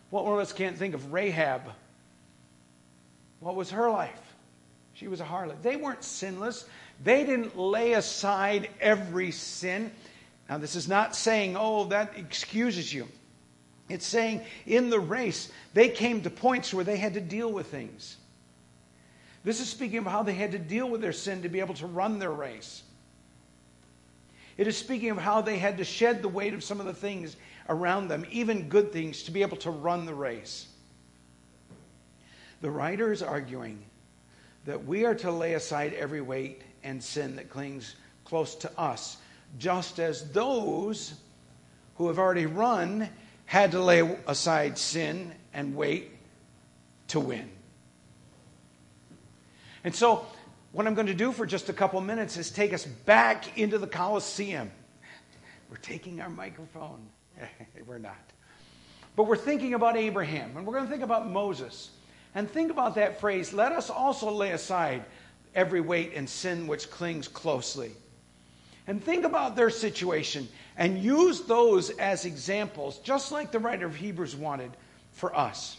What 0.09 0.25
one 0.25 0.33
of 0.33 0.39
us 0.39 0.51
can't 0.53 0.77
think 0.77 0.93
of 0.93 1.13
Rahab? 1.13 1.61
What 3.39 3.55
was 3.55 3.71
her 3.71 3.89
life? 3.89 4.21
She 4.93 5.07
was 5.07 5.21
a 5.21 5.25
harlot. 5.25 5.61
They 5.63 5.75
weren't 5.75 6.03
sinless. 6.03 6.65
They 7.01 7.25
didn't 7.25 7.57
lay 7.57 7.93
aside 7.93 8.69
every 8.81 9.31
sin. 9.31 9.91
Now, 10.49 10.57
this 10.57 10.75
is 10.75 10.87
not 10.87 11.15
saying, 11.15 11.55
oh, 11.57 11.85
that 11.85 12.17
excuses 12.17 12.93
you. 12.93 13.07
It's 13.89 14.05
saying 14.05 14.41
in 14.65 14.89
the 14.89 14.99
race, 14.99 15.51
they 15.73 15.89
came 15.89 16.21
to 16.21 16.29
points 16.29 16.73
where 16.73 16.83
they 16.83 16.97
had 16.97 17.13
to 17.13 17.21
deal 17.21 17.51
with 17.51 17.67
things. 17.67 18.17
This 19.43 19.59
is 19.59 19.69
speaking 19.69 19.99
of 19.99 20.05
how 20.05 20.23
they 20.23 20.33
had 20.33 20.53
to 20.53 20.59
deal 20.59 20.89
with 20.89 21.01
their 21.01 21.13
sin 21.13 21.41
to 21.41 21.49
be 21.49 21.59
able 21.59 21.73
to 21.75 21.87
run 21.87 22.19
their 22.19 22.31
race. 22.31 22.83
It 24.57 24.67
is 24.67 24.77
speaking 24.77 25.09
of 25.09 25.17
how 25.17 25.41
they 25.41 25.57
had 25.57 25.77
to 25.77 25.83
shed 25.83 26.21
the 26.21 26.29
weight 26.29 26.53
of 26.53 26.63
some 26.63 26.79
of 26.79 26.85
the 26.85 26.93
things 26.93 27.35
around 27.67 28.07
them, 28.07 28.25
even 28.31 28.69
good 28.69 28.93
things, 28.93 29.23
to 29.23 29.31
be 29.31 29.41
able 29.41 29.57
to 29.57 29.71
run 29.71 30.05
the 30.05 30.13
race. 30.13 30.67
The 32.61 32.69
writer 32.69 33.11
is 33.11 33.21
arguing 33.21 33.83
that 34.65 34.85
we 34.85 35.05
are 35.05 35.15
to 35.15 35.31
lay 35.31 35.55
aside 35.55 35.93
every 35.93 36.21
weight 36.21 36.61
and 36.83 37.03
sin 37.03 37.35
that 37.37 37.49
clings 37.49 37.95
close 38.25 38.55
to 38.55 38.79
us, 38.79 39.17
just 39.57 39.99
as 39.99 40.31
those 40.31 41.13
who 41.95 42.07
have 42.07 42.19
already 42.19 42.45
run 42.45 43.09
had 43.45 43.71
to 43.71 43.79
lay 43.79 43.99
aside 44.27 44.77
sin 44.77 45.31
and 45.53 45.75
wait 45.75 46.11
to 47.09 47.19
win. 47.19 47.49
And 49.83 49.93
so, 49.93 50.25
what 50.71 50.87
I'm 50.87 50.95
going 50.95 51.07
to 51.07 51.13
do 51.13 51.31
for 51.31 51.45
just 51.45 51.69
a 51.69 51.73
couple 51.73 52.01
minutes 52.01 52.37
is 52.37 52.49
take 52.49 52.73
us 52.73 52.85
back 52.85 53.57
into 53.57 53.77
the 53.77 53.85
Colosseum. 53.85 54.71
We're 55.69 55.77
taking 55.77 56.21
our 56.21 56.29
microphone. 56.29 57.05
we're 57.85 57.99
not. 57.99 58.17
But 59.15 59.23
we're 59.23 59.37
thinking 59.37 59.75
about 59.75 59.97
Abraham, 59.97 60.57
and 60.57 60.65
we're 60.65 60.73
going 60.73 60.85
to 60.85 60.91
think 60.91 61.03
about 61.03 61.29
Moses. 61.29 61.91
And 62.33 62.49
think 62.49 62.71
about 62.71 62.95
that 62.95 63.19
phrase 63.19 63.53
let 63.53 63.71
us 63.71 63.89
also 63.89 64.31
lay 64.31 64.51
aside 64.51 65.05
every 65.55 65.81
weight 65.81 66.13
and 66.15 66.29
sin 66.29 66.67
which 66.67 66.89
clings 66.89 67.27
closely. 67.27 67.91
And 68.87 69.03
think 69.03 69.23
about 69.23 69.55
their 69.55 69.69
situation 69.69 70.47
and 70.77 71.01
use 71.01 71.41
those 71.41 71.89
as 71.91 72.25
examples, 72.25 72.99
just 72.99 73.31
like 73.31 73.51
the 73.51 73.59
writer 73.59 73.85
of 73.85 73.95
Hebrews 73.95 74.35
wanted 74.35 74.71
for 75.11 75.35
us. 75.35 75.77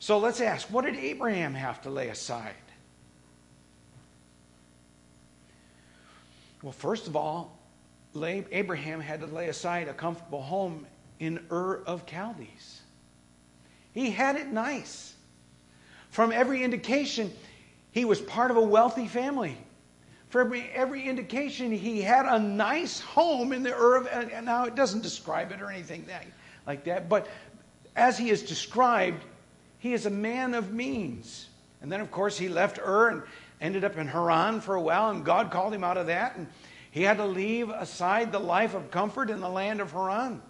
So 0.00 0.18
let's 0.18 0.40
ask 0.40 0.68
what 0.68 0.84
did 0.84 0.96
Abraham 0.96 1.54
have 1.54 1.82
to 1.82 1.90
lay 1.90 2.08
aside? 2.08 2.54
Well, 6.62 6.72
first 6.72 7.06
of 7.06 7.14
all, 7.14 7.56
Abraham 8.20 9.00
had 9.00 9.20
to 9.20 9.26
lay 9.26 9.48
aside 9.48 9.86
a 9.86 9.94
comfortable 9.94 10.42
home 10.42 10.86
in 11.20 11.38
Ur 11.52 11.82
of 11.86 12.04
Chaldees. 12.06 12.80
He 13.92 14.10
had 14.10 14.36
it 14.36 14.48
nice. 14.48 15.14
From 16.10 16.32
every 16.32 16.64
indication, 16.64 17.32
he 17.98 18.04
was 18.04 18.20
part 18.20 18.52
of 18.52 18.56
a 18.56 18.62
wealthy 18.62 19.08
family. 19.08 19.58
For 20.28 20.40
every, 20.40 20.70
every 20.72 21.02
indication, 21.02 21.72
he 21.72 22.00
had 22.00 22.26
a 22.26 22.38
nice 22.38 23.00
home 23.00 23.52
in 23.52 23.64
the 23.64 23.74
Ur 23.74 24.40
now, 24.42 24.66
it 24.66 24.76
doesn't 24.76 25.02
describe 25.02 25.50
it 25.50 25.60
or 25.60 25.68
anything 25.68 26.04
that, 26.06 26.24
like 26.64 26.84
that, 26.84 27.08
but 27.08 27.26
as 27.96 28.16
he 28.16 28.30
is 28.30 28.44
described, 28.44 29.24
he 29.78 29.94
is 29.94 30.06
a 30.06 30.10
man 30.10 30.54
of 30.54 30.72
means. 30.72 31.48
And 31.82 31.90
then, 31.90 32.00
of 32.00 32.12
course, 32.12 32.38
he 32.38 32.48
left 32.48 32.78
Ur 32.78 33.08
and 33.08 33.22
ended 33.60 33.82
up 33.82 33.96
in 33.96 34.06
Haran 34.06 34.60
for 34.60 34.76
a 34.76 34.80
while, 34.80 35.10
and 35.10 35.24
God 35.24 35.50
called 35.50 35.74
him 35.74 35.82
out 35.82 35.96
of 35.96 36.06
that. 36.06 36.36
And 36.36 36.46
he 36.92 37.02
had 37.02 37.16
to 37.16 37.26
leave 37.26 37.70
aside 37.70 38.30
the 38.30 38.38
life 38.38 38.74
of 38.74 38.92
comfort 38.92 39.28
in 39.28 39.40
the 39.40 39.48
land 39.48 39.80
of 39.80 39.90
Haran. 39.90 40.40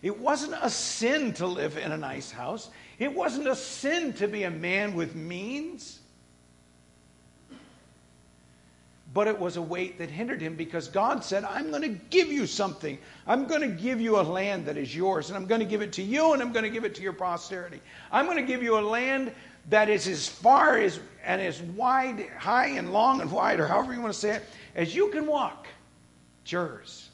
It 0.00 0.18
wasn't 0.18 0.54
a 0.60 0.70
sin 0.70 1.34
to 1.34 1.46
live 1.46 1.76
in 1.76 1.92
a 1.92 1.98
nice 1.98 2.30
house. 2.30 2.70
It 3.02 3.12
wasn't 3.12 3.48
a 3.48 3.56
sin 3.56 4.12
to 4.14 4.28
be 4.28 4.44
a 4.44 4.50
man 4.50 4.94
with 4.94 5.16
means. 5.16 5.98
But 9.12 9.26
it 9.26 9.40
was 9.40 9.56
a 9.56 9.62
weight 9.62 9.98
that 9.98 10.08
hindered 10.08 10.40
him 10.40 10.54
because 10.54 10.86
God 10.86 11.24
said, 11.24 11.42
I'm 11.42 11.70
going 11.70 11.82
to 11.82 12.00
give 12.10 12.28
you 12.28 12.46
something. 12.46 12.96
I'm 13.26 13.46
going 13.48 13.62
to 13.62 13.66
give 13.66 14.00
you 14.00 14.20
a 14.20 14.22
land 14.22 14.66
that 14.66 14.76
is 14.76 14.94
yours, 14.94 15.30
and 15.30 15.36
I'm 15.36 15.46
going 15.46 15.58
to 15.58 15.66
give 15.66 15.82
it 15.82 15.92
to 15.94 16.02
you, 16.02 16.32
and 16.32 16.40
I'm 16.40 16.52
going 16.52 16.62
to 16.62 16.70
give 16.70 16.84
it 16.84 16.94
to 16.94 17.02
your 17.02 17.12
posterity. 17.12 17.80
I'm 18.12 18.26
going 18.26 18.36
to 18.36 18.44
give 18.44 18.62
you 18.62 18.78
a 18.78 18.80
land 18.80 19.32
that 19.68 19.90
is 19.90 20.06
as 20.06 20.28
far 20.28 20.78
as 20.78 21.00
and 21.24 21.42
as 21.42 21.60
wide, 21.60 22.28
high 22.38 22.68
and 22.68 22.92
long 22.92 23.20
and 23.20 23.32
wide, 23.32 23.58
or 23.58 23.66
however 23.66 23.92
you 23.92 24.00
want 24.00 24.14
to 24.14 24.18
say 24.20 24.36
it, 24.36 24.44
as 24.76 24.94
you 24.94 25.08
can 25.08 25.26
walk. 25.26 25.66
It's 26.44 26.52
yours. 26.52 27.10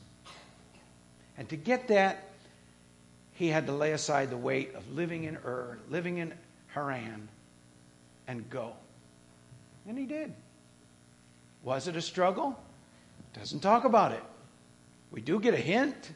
And 1.38 1.48
to 1.48 1.56
get 1.56 1.88
that, 1.88 2.27
he 3.38 3.46
had 3.46 3.66
to 3.66 3.72
lay 3.72 3.92
aside 3.92 4.30
the 4.30 4.36
weight 4.36 4.74
of 4.74 4.82
living 4.96 5.22
in 5.22 5.36
Ur, 5.36 5.78
living 5.88 6.18
in 6.18 6.34
Haran, 6.66 7.28
and 8.26 8.50
go. 8.50 8.72
And 9.86 9.96
he 9.96 10.06
did. 10.06 10.34
Was 11.62 11.86
it 11.86 11.94
a 11.94 12.02
struggle? 12.02 12.58
Doesn't 13.34 13.60
talk 13.60 13.84
about 13.84 14.10
it. 14.10 14.24
We 15.12 15.20
do 15.20 15.38
get 15.38 15.54
a 15.54 15.58
hint. 15.58 16.10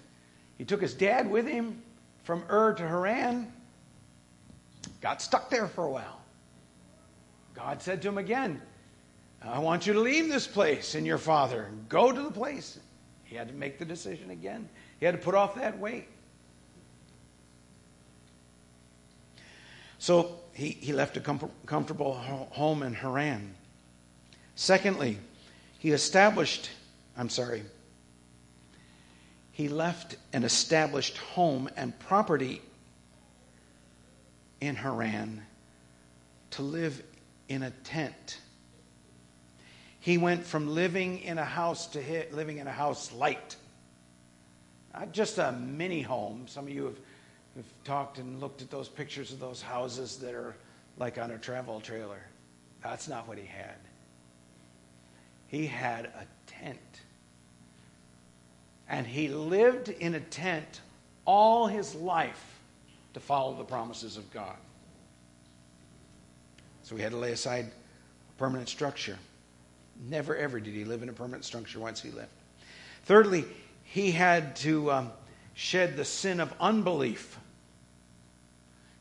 He 0.58 0.64
took 0.64 0.82
his 0.82 0.94
dad 0.94 1.30
with 1.30 1.46
him 1.46 1.80
from 2.24 2.42
Ur 2.50 2.74
to 2.74 2.88
Haran, 2.88 3.52
got 5.00 5.22
stuck 5.22 5.48
there 5.48 5.68
for 5.68 5.84
a 5.84 5.90
while. 5.90 6.20
God 7.54 7.80
said 7.82 8.02
to 8.02 8.08
him 8.08 8.18
again, 8.18 8.60
I 9.40 9.60
want 9.60 9.86
you 9.86 9.92
to 9.92 10.00
leave 10.00 10.28
this 10.28 10.48
place 10.48 10.96
and 10.96 11.06
your 11.06 11.18
father 11.18 11.62
and 11.62 11.88
go 11.88 12.10
to 12.10 12.20
the 12.20 12.32
place. 12.32 12.80
He 13.22 13.36
had 13.36 13.46
to 13.46 13.54
make 13.54 13.78
the 13.78 13.84
decision 13.84 14.30
again. 14.30 14.68
He 14.98 15.06
had 15.06 15.12
to 15.12 15.20
put 15.20 15.36
off 15.36 15.54
that 15.54 15.78
weight. 15.78 16.08
So 20.02 20.40
he, 20.52 20.70
he 20.70 20.92
left 20.92 21.16
a 21.16 21.20
com- 21.20 21.48
comfortable 21.64 22.14
home 22.14 22.82
in 22.82 22.92
Haran. 22.92 23.54
Secondly, 24.56 25.16
he 25.78 25.92
established, 25.92 26.70
I'm 27.16 27.28
sorry, 27.28 27.62
he 29.52 29.68
left 29.68 30.16
an 30.32 30.42
established 30.42 31.18
home 31.18 31.70
and 31.76 31.96
property 32.00 32.60
in 34.60 34.74
Haran 34.74 35.40
to 36.50 36.62
live 36.62 37.00
in 37.48 37.62
a 37.62 37.70
tent. 37.70 38.40
He 40.00 40.18
went 40.18 40.44
from 40.44 40.66
living 40.74 41.20
in 41.20 41.38
a 41.38 41.44
house 41.44 41.86
to 41.86 42.26
living 42.32 42.58
in 42.58 42.66
a 42.66 42.72
house 42.72 43.12
light. 43.12 43.54
Not 44.94 45.12
just 45.12 45.38
a 45.38 45.52
mini 45.52 46.02
home. 46.02 46.48
Some 46.48 46.64
of 46.64 46.72
you 46.72 46.86
have 46.86 46.98
We've 47.54 47.64
talked 47.84 48.18
and 48.18 48.40
looked 48.40 48.62
at 48.62 48.70
those 48.70 48.88
pictures 48.88 49.32
of 49.32 49.40
those 49.40 49.60
houses 49.60 50.16
that 50.18 50.34
are 50.34 50.54
like 50.98 51.18
on 51.18 51.30
a 51.30 51.38
travel 51.38 51.80
trailer. 51.80 52.20
That's 52.82 53.08
not 53.08 53.28
what 53.28 53.38
he 53.38 53.46
had. 53.46 53.76
He 55.48 55.66
had 55.66 56.06
a 56.06 56.26
tent. 56.46 56.78
And 58.88 59.06
he 59.06 59.28
lived 59.28 59.88
in 59.88 60.14
a 60.14 60.20
tent 60.20 60.80
all 61.24 61.66
his 61.66 61.94
life 61.94 62.58
to 63.14 63.20
follow 63.20 63.54
the 63.54 63.64
promises 63.64 64.16
of 64.16 64.30
God. 64.32 64.56
So 66.82 66.96
he 66.96 67.02
had 67.02 67.12
to 67.12 67.18
lay 67.18 67.32
aside 67.32 67.66
a 67.66 68.38
permanent 68.38 68.68
structure. 68.68 69.18
Never, 70.08 70.36
ever 70.36 70.58
did 70.58 70.74
he 70.74 70.84
live 70.84 71.02
in 71.02 71.08
a 71.08 71.12
permanent 71.12 71.44
structure 71.44 71.78
once 71.78 72.00
he 72.00 72.10
left. 72.10 72.32
Thirdly, 73.04 73.44
he 73.84 74.10
had 74.10 74.56
to 74.56 74.90
um, 74.90 75.12
shed 75.54 75.96
the 75.96 76.04
sin 76.04 76.40
of 76.40 76.52
unbelief. 76.60 77.38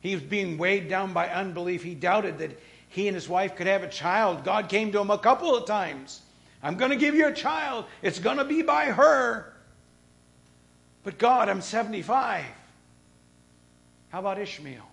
He 0.02 0.14
was 0.16 0.24
being 0.24 0.58
weighed 0.58 0.90
down 0.90 1.14
by 1.14 1.30
unbelief. 1.30 1.84
He 1.84 1.96
doubted 1.96 2.40
that 2.40 2.60
he 2.90 3.08
and 3.08 3.16
his 3.16 3.30
wife 3.30 3.56
could 3.56 3.68
have 3.68 3.84
a 3.84 3.88
child. 3.88 4.44
God 4.44 4.68
came 4.68 4.92
to 4.92 5.00
him 5.00 5.10
a 5.10 5.18
couple 5.18 5.56
of 5.56 5.66
times. 5.66 6.22
I'm 6.62 6.76
going 6.76 6.92
to 6.92 6.98
give 6.98 7.16
you 7.16 7.28
a 7.28 7.34
child. 7.34 7.86
It's 8.02 8.20
going 8.20 8.38
to 8.38 8.46
be 8.46 8.62
by 8.62 8.86
her. 8.86 9.54
But 11.04 11.18
God, 11.18 11.50
I'm 11.50 11.62
75. 11.62 12.44
How 14.10 14.20
about 14.20 14.40
Ishmael? 14.40 14.88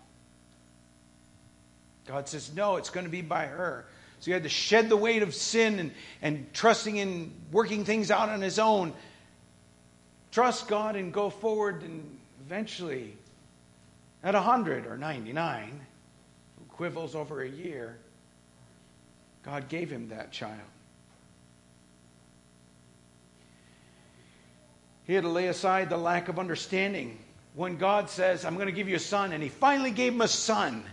God 2.06 2.28
says, 2.28 2.54
No, 2.54 2.76
it's 2.76 2.90
going 2.90 3.04
to 3.04 3.10
be 3.10 3.20
by 3.20 3.46
her. 3.46 3.84
So 4.20 4.26
he 4.26 4.32
had 4.32 4.44
to 4.44 4.48
shed 4.48 4.88
the 4.88 4.96
weight 4.96 5.22
of 5.22 5.34
sin 5.34 5.78
and, 5.78 5.92
and 6.22 6.52
trusting 6.52 6.96
in 6.96 7.32
working 7.52 7.84
things 7.84 8.10
out 8.10 8.28
on 8.28 8.40
his 8.40 8.58
own. 8.58 8.92
Trust 10.32 10.68
God 10.68 10.96
and 10.96 11.12
go 11.12 11.30
forward, 11.30 11.82
and 11.82 12.18
eventually 12.46 13.14
at 14.22 14.34
100 14.34 14.86
or 14.86 14.96
99, 14.96 15.80
who 16.58 16.64
quibbles 16.66 17.14
over 17.14 17.42
a 17.42 17.48
year, 17.48 17.98
God 19.42 19.68
gave 19.68 19.90
him 19.90 20.08
that 20.08 20.32
child. 20.32 20.58
He 25.04 25.14
had 25.14 25.22
to 25.22 25.30
lay 25.30 25.46
aside 25.46 25.88
the 25.88 25.96
lack 25.96 26.28
of 26.28 26.38
understanding. 26.38 27.18
When 27.54 27.78
God 27.78 28.10
says, 28.10 28.44
I'm 28.44 28.54
going 28.54 28.66
to 28.66 28.72
give 28.72 28.88
you 28.88 28.96
a 28.96 29.00
son, 29.00 29.32
and 29.32 29.42
he 29.42 29.48
finally 29.48 29.90
gave 29.90 30.12
him 30.12 30.20
a 30.20 30.28
son. 30.28 30.84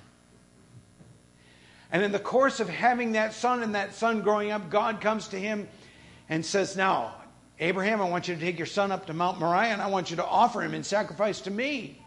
And 1.92 2.02
in 2.02 2.12
the 2.12 2.20
course 2.20 2.60
of 2.60 2.70
having 2.70 3.12
that 3.14 3.34
son 3.34 3.62
and 3.62 3.76
that 3.76 3.94
son 3.94 4.22
growing 4.22 4.52
up, 4.52 4.70
God 4.70 5.02
comes 5.02 5.28
to 5.30 5.40
him 5.40 5.68
and 6.30 6.46
says, 6.46 6.78
Now, 6.78 7.16
Abraham, 7.60 8.02
I 8.02 8.10
want 8.10 8.28
you 8.28 8.36
to 8.36 8.42
take 8.42 8.58
your 8.58 8.66
son 8.66 8.92
up 8.92 9.06
to 9.08 9.14
Mount 9.14 9.40
Moriah 9.40 9.74
and 9.74 9.82
I 9.82 9.88
want 9.88 10.10
you 10.10 10.16
to 10.18 10.26
offer 10.26 10.62
him 10.62 10.74
in 10.74 10.84
sacrifice 10.84 11.42
to 11.42 11.52
me. 11.52 12.02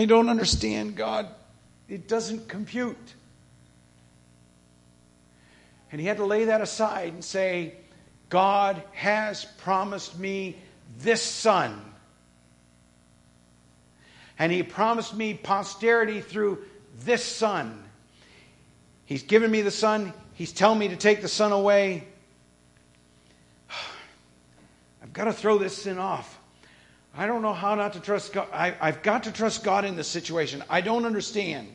I 0.00 0.06
don't 0.06 0.30
understand, 0.30 0.96
God. 0.96 1.28
It 1.86 2.08
doesn't 2.08 2.48
compute. 2.48 2.96
And 5.92 6.00
he 6.00 6.06
had 6.06 6.16
to 6.16 6.24
lay 6.24 6.46
that 6.46 6.62
aside 6.62 7.12
and 7.12 7.22
say, 7.22 7.74
God 8.30 8.82
has 8.92 9.44
promised 9.58 10.18
me 10.18 10.56
this 11.00 11.20
son. 11.20 11.84
And 14.38 14.50
he 14.50 14.62
promised 14.62 15.14
me 15.14 15.34
posterity 15.34 16.22
through 16.22 16.64
this 17.04 17.22
son. 17.22 17.84
He's 19.04 19.24
given 19.24 19.50
me 19.50 19.60
the 19.60 19.70
son. 19.70 20.14
He's 20.32 20.52
telling 20.52 20.78
me 20.78 20.88
to 20.88 20.96
take 20.96 21.20
the 21.20 21.28
son 21.28 21.52
away. 21.52 22.08
I've 25.02 25.12
got 25.12 25.24
to 25.24 25.34
throw 25.34 25.58
this 25.58 25.76
sin 25.76 25.98
off. 25.98 26.39
I 27.16 27.26
don't 27.26 27.42
know 27.42 27.52
how 27.52 27.74
not 27.74 27.94
to 27.94 28.00
trust 28.00 28.32
God. 28.32 28.48
I, 28.52 28.70
have 28.80 29.02
got 29.02 29.24
to 29.24 29.32
trust 29.32 29.64
God 29.64 29.84
in 29.84 29.96
this 29.96 30.08
situation. 30.08 30.62
I 30.70 30.80
don't 30.80 31.04
understand. 31.04 31.68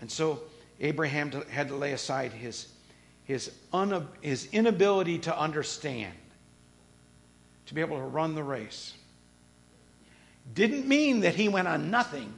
And 0.00 0.10
so 0.10 0.42
Abraham 0.80 1.30
had 1.50 1.68
to 1.68 1.76
lay 1.76 1.92
aside 1.92 2.32
his, 2.32 2.68
his, 3.24 3.52
un, 3.72 4.08
his 4.20 4.48
inability 4.52 5.18
to 5.20 5.38
understand, 5.38 6.14
to 7.66 7.74
be 7.74 7.80
able 7.80 7.98
to 7.98 8.04
run 8.04 8.34
the 8.34 8.42
race. 8.42 8.94
Didn't 10.54 10.86
mean 10.86 11.20
that 11.20 11.34
he 11.34 11.48
went 11.48 11.68
on 11.68 11.90
nothing. 11.90 12.32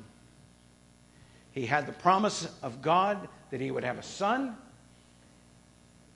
He 1.52 1.66
had 1.66 1.86
the 1.86 1.92
promise 1.92 2.48
of 2.62 2.82
God 2.82 3.28
that 3.50 3.60
he 3.60 3.70
would 3.70 3.84
have 3.84 3.98
a 3.98 4.02
son, 4.02 4.56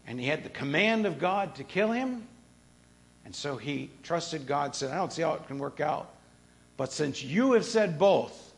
and 0.06 0.20
he 0.20 0.26
had 0.26 0.44
the 0.44 0.50
command 0.50 1.06
of 1.06 1.18
God 1.18 1.54
to 1.56 1.64
kill 1.64 1.90
him. 1.90 2.26
And 3.24 3.34
so 3.34 3.56
he 3.56 3.90
trusted 4.02 4.46
God, 4.46 4.74
said, 4.76 4.90
I 4.90 4.96
don't 4.96 5.12
see 5.12 5.22
how 5.22 5.34
it 5.34 5.46
can 5.46 5.58
work 5.58 5.80
out. 5.80 6.14
But 6.76 6.92
since 6.92 7.22
you 7.22 7.52
have 7.52 7.64
said 7.64 7.98
both, 7.98 8.52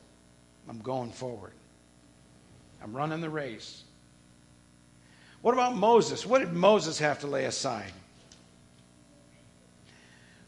I'm 0.69 0.79
going 0.79 1.13
forward. 1.13 1.53
I'm 2.83 2.97
running 2.97 3.21
the 3.21 3.31
race. 3.31 3.85
What 5.43 5.55
about 5.55 5.77
Moses? 5.77 6.27
What 6.27 6.41
did 6.41 6.53
Moses 6.53 6.99
have 6.99 7.21
to 7.21 7.27
lay 7.27 7.45
aside? 7.45 7.93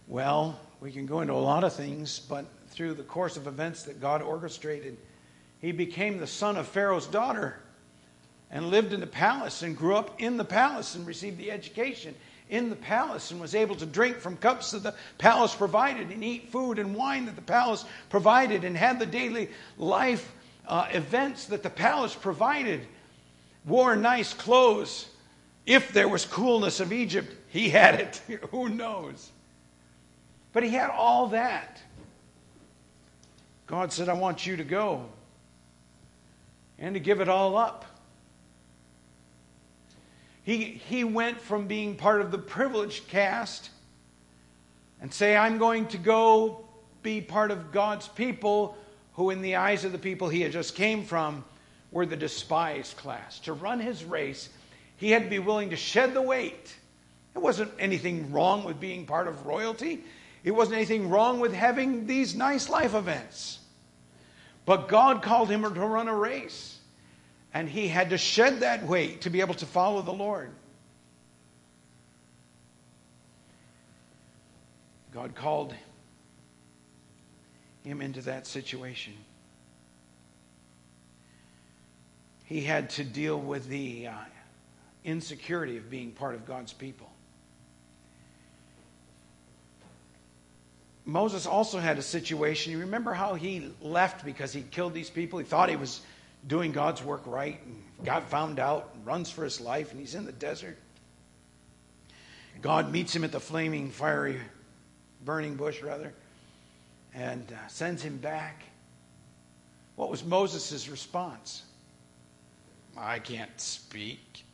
Well, 0.09 0.59
we 0.81 0.91
can 0.91 1.07
go 1.07 1.21
into 1.21 1.35
a 1.35 1.35
lot 1.35 1.65
of 1.65 1.73
things, 1.73 2.19
but 2.19 2.47
through 2.69 2.95
the 2.95 3.03
course 3.03 3.37
of 3.37 3.47
events 3.47 3.85
that 3.85 4.01
God 4.01 4.23
orchestrated, 4.23 4.97
he 5.61 5.73
became 5.73 6.19
the 6.19 6.27
son 6.27 6.57
of 6.57 6.67
Pharaoh's 6.67 7.07
daughter 7.07 7.61
and 8.51 8.71
lived 8.71 8.93
in 8.93 9.01
the 9.01 9.07
palace 9.07 9.63
and 9.63 9.77
grew 9.77 9.97
up 9.97 10.21
in 10.21 10.37
the 10.37 10.45
palace 10.45 10.95
and 10.95 11.07
received 11.07 11.39
the 11.39 11.51
education 11.51 12.15
in 12.51 12.71
the 12.71 12.77
palace 12.77 13.31
and 13.31 13.41
was 13.41 13.55
able 13.55 13.77
to 13.77 13.87
drink 13.87 14.17
from 14.17 14.37
cups 14.37 14.71
that 14.71 14.83
the 14.83 14.95
palace 15.19 15.55
provided 15.55 16.11
and 16.11 16.25
eat 16.25 16.49
food 16.51 16.79
and 16.79 16.95
wine 16.95 17.27
that 17.27 17.37
the 17.37 17.43
palace 17.43 17.85
provided 18.09 18.65
and 18.65 18.77
had 18.77 18.99
the 18.99 19.07
daily 19.07 19.51
life 19.77 20.33
uh, 20.67 20.87
events 20.93 21.47
that 21.47 21.63
the 21.63 21.71
palace 21.71 22.15
provided. 22.15 22.87
Wore 23.65 23.97
nice 23.97 24.33
clothes. 24.33 25.09
If 25.67 25.93
there 25.93 26.09
was 26.09 26.25
coolness 26.25 26.81
of 26.81 26.93
Egypt, 26.93 27.35
he 27.49 27.69
had 27.69 28.01
it. 28.01 28.23
Who 28.51 28.69
knows? 28.69 29.31
But 30.53 30.63
he 30.63 30.71
had 30.71 30.91
all 30.91 31.29
that. 31.29 31.81
God 33.67 33.93
said, 33.93 34.09
I 34.09 34.15
want 34.15 34.47
you 34.47 34.57
to 34.57 34.65
go 34.65 35.07
and 36.79 36.95
to 36.95 37.01
give 37.01 37.21
it 37.21 37.29
all 37.29 37.57
up. 37.57 37.85
He, 40.49 40.81
he 40.89 41.05
went 41.05 41.43
from 41.43 41.67
being 41.67 41.95
part 41.95 42.23
of 42.23 42.31
the 42.31 42.39
privileged 42.39 43.07
caste 43.09 43.69
and 44.99 45.13
say, 45.13 45.37
I'm 45.37 45.59
going 45.59 45.89
to 45.89 45.99
go 45.99 46.65
be 47.03 47.21
part 47.21 47.51
of 47.51 47.71
God's 47.71 48.09
people, 48.09 48.75
who, 49.13 49.29
in 49.29 49.43
the 49.43 49.57
eyes 49.57 49.85
of 49.85 49.93
the 49.93 49.99
people 49.99 50.31
he 50.31 50.41
had 50.41 50.53
just 50.53 50.75
came 50.75 51.05
from, 51.05 51.45
were 51.93 52.07
the 52.07 52.17
despised 52.17 52.97
class. 52.97 53.41
To 53.41 53.53
run 53.53 53.79
his 53.79 54.07
race, 54.07 54.49
he 54.97 55.11
had 55.11 55.25
to 55.25 55.29
be 55.29 55.39
willing 55.39 55.69
to 55.69 55.77
shed 55.77 56.15
the 56.15 56.23
weight. 56.23 56.75
There 57.35 57.43
wasn't 57.43 57.73
anything 57.79 58.33
wrong 58.33 58.65
with 58.65 58.81
being 58.81 59.05
part 59.05 59.29
of 59.29 59.45
royalty. 59.45 60.03
It 60.45 60.53
wasn't 60.53 60.77
anything 60.77 61.11
wrong 61.11 61.41
with 61.41 61.53
having 61.53 62.07
these 62.07 62.35
nice 62.35 62.71
life 62.71 62.95
events. 62.95 63.59
But 64.65 64.89
God 64.89 65.21
called 65.21 65.51
him 65.51 65.61
to 65.65 65.69
run 65.69 66.09
a 66.09 66.17
race. 66.17 66.78
And 67.55 67.69
he 67.69 67.89
had 67.89 68.11
to 68.11 68.19
shed 68.19 68.61
that 68.61 68.87
weight 68.87 69.23
to 69.23 69.31
be 69.31 69.41
able 69.41 69.55
to 69.55 69.67
follow 69.67 70.03
the 70.03 70.13
Lord. 70.13 70.51
God 75.13 75.35
called 75.35 75.75
him 77.85 78.01
into 78.03 78.21
that 78.23 78.47
situation. 78.47 79.15
He 82.45 82.61
had 82.63 82.91
to 82.91 83.05
deal 83.05 83.39
with 83.39 83.67
the 83.69 84.09
uh, 84.09 84.13
insecurity 85.05 85.77
of 85.77 85.91
being 85.91 86.13
part 86.13 86.35
of 86.35 86.47
God's 86.47 86.73
people. 86.73 87.11
Moses 91.05 91.47
also 91.47 91.79
had 91.79 91.99
a 91.99 92.03
situation. 92.03 92.73
You 92.73 92.81
remember 92.81 93.15
how 93.15 93.35
he 93.35 93.73
left 93.81 94.25
because 94.25 94.53
he 94.53 94.61
killed 94.63 94.93
these 94.93 95.09
people? 95.09 95.39
He 95.39 95.45
thought 95.47 95.71
he 95.71 95.77
was 95.77 96.03
doing 96.47 96.73
God's 96.73 97.03
work 97.03 97.23
right 97.27 97.61
and 97.65 97.83
got 98.05 98.29
found 98.29 98.59
out 98.59 98.91
and 98.95 99.07
runs 99.07 99.31
for 99.31 99.45
his 99.45 99.61
life 99.61 99.91
and 99.91 100.01
he's 100.01 100.15
in 100.15 100.25
the 100.25 100.33
desert. 100.33 100.79
God 102.61 102.91
meets 102.91 103.15
him 103.15 103.25
at 103.25 103.33
the 103.33 103.41
flaming, 103.41 103.91
fiery, 103.91 104.39
burning 105.25 105.55
bush, 105.55 105.83
rather, 105.83 106.13
and 107.15 107.45
uh, 107.53 107.69
sends 107.69 108.03
him 108.03 108.17
back. 108.17 108.63
What 109.97 110.11
was 110.11 110.25
Moses' 110.25 110.89
response? 110.89 111.63
I 112.97 113.21
can't 113.21 113.61
speak. 113.61 114.45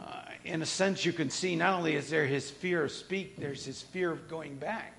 Uh, 0.00 0.20
in 0.44 0.62
a 0.62 0.66
sense, 0.66 1.04
you 1.04 1.12
can 1.12 1.28
see 1.28 1.56
not 1.56 1.74
only 1.74 1.94
is 1.94 2.08
there 2.08 2.24
his 2.24 2.50
fear 2.50 2.84
of 2.84 2.92
speak, 2.92 3.36
there's 3.36 3.64
his 3.64 3.82
fear 3.82 4.10
of 4.10 4.28
going 4.28 4.56
back. 4.56 4.97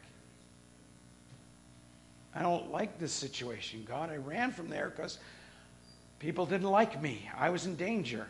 I 2.36 2.42
don't 2.42 2.72
like 2.72 3.00
this 3.00 3.12
situation, 3.12 3.86
God. 3.88 4.10
I 4.10 4.18
ran 4.18 4.52
from 4.52 4.70
there 4.70 4.89
because 4.89 5.18
people 6.20 6.46
didn't 6.46 6.70
like 6.70 7.02
me. 7.02 7.30
I 7.38 7.50
was 7.50 7.65
in 7.65 7.76
danger. 7.76 8.28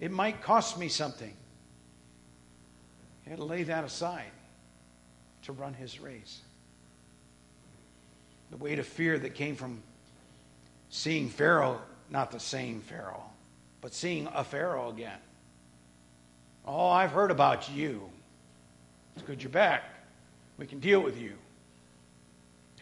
It 0.00 0.10
might 0.10 0.42
cost 0.42 0.78
me 0.78 0.88
something. 0.88 1.32
He 3.24 3.30
had 3.30 3.38
to 3.38 3.44
lay 3.44 3.64
that 3.64 3.84
aside 3.84 4.30
to 5.42 5.52
run 5.52 5.74
his 5.74 6.00
race. 6.00 6.40
The 8.50 8.56
weight 8.56 8.78
of 8.78 8.86
fear 8.86 9.18
that 9.18 9.34
came 9.34 9.56
from 9.56 9.82
seeing 10.88 11.28
Pharaoh, 11.28 11.80
not 12.10 12.30
the 12.30 12.40
same 12.40 12.80
Pharaoh, 12.80 13.24
but 13.80 13.92
seeing 13.92 14.28
a 14.32 14.44
Pharaoh 14.44 14.90
again. 14.90 15.18
Oh, 16.64 16.88
I've 16.88 17.12
heard 17.12 17.30
about 17.30 17.70
you. 17.70 18.08
It's 19.14 19.24
good 19.24 19.42
you're 19.42 19.50
back. 19.50 19.82
We 20.58 20.66
can 20.66 20.80
deal 20.80 21.00
with 21.00 21.20
you. 21.20 21.34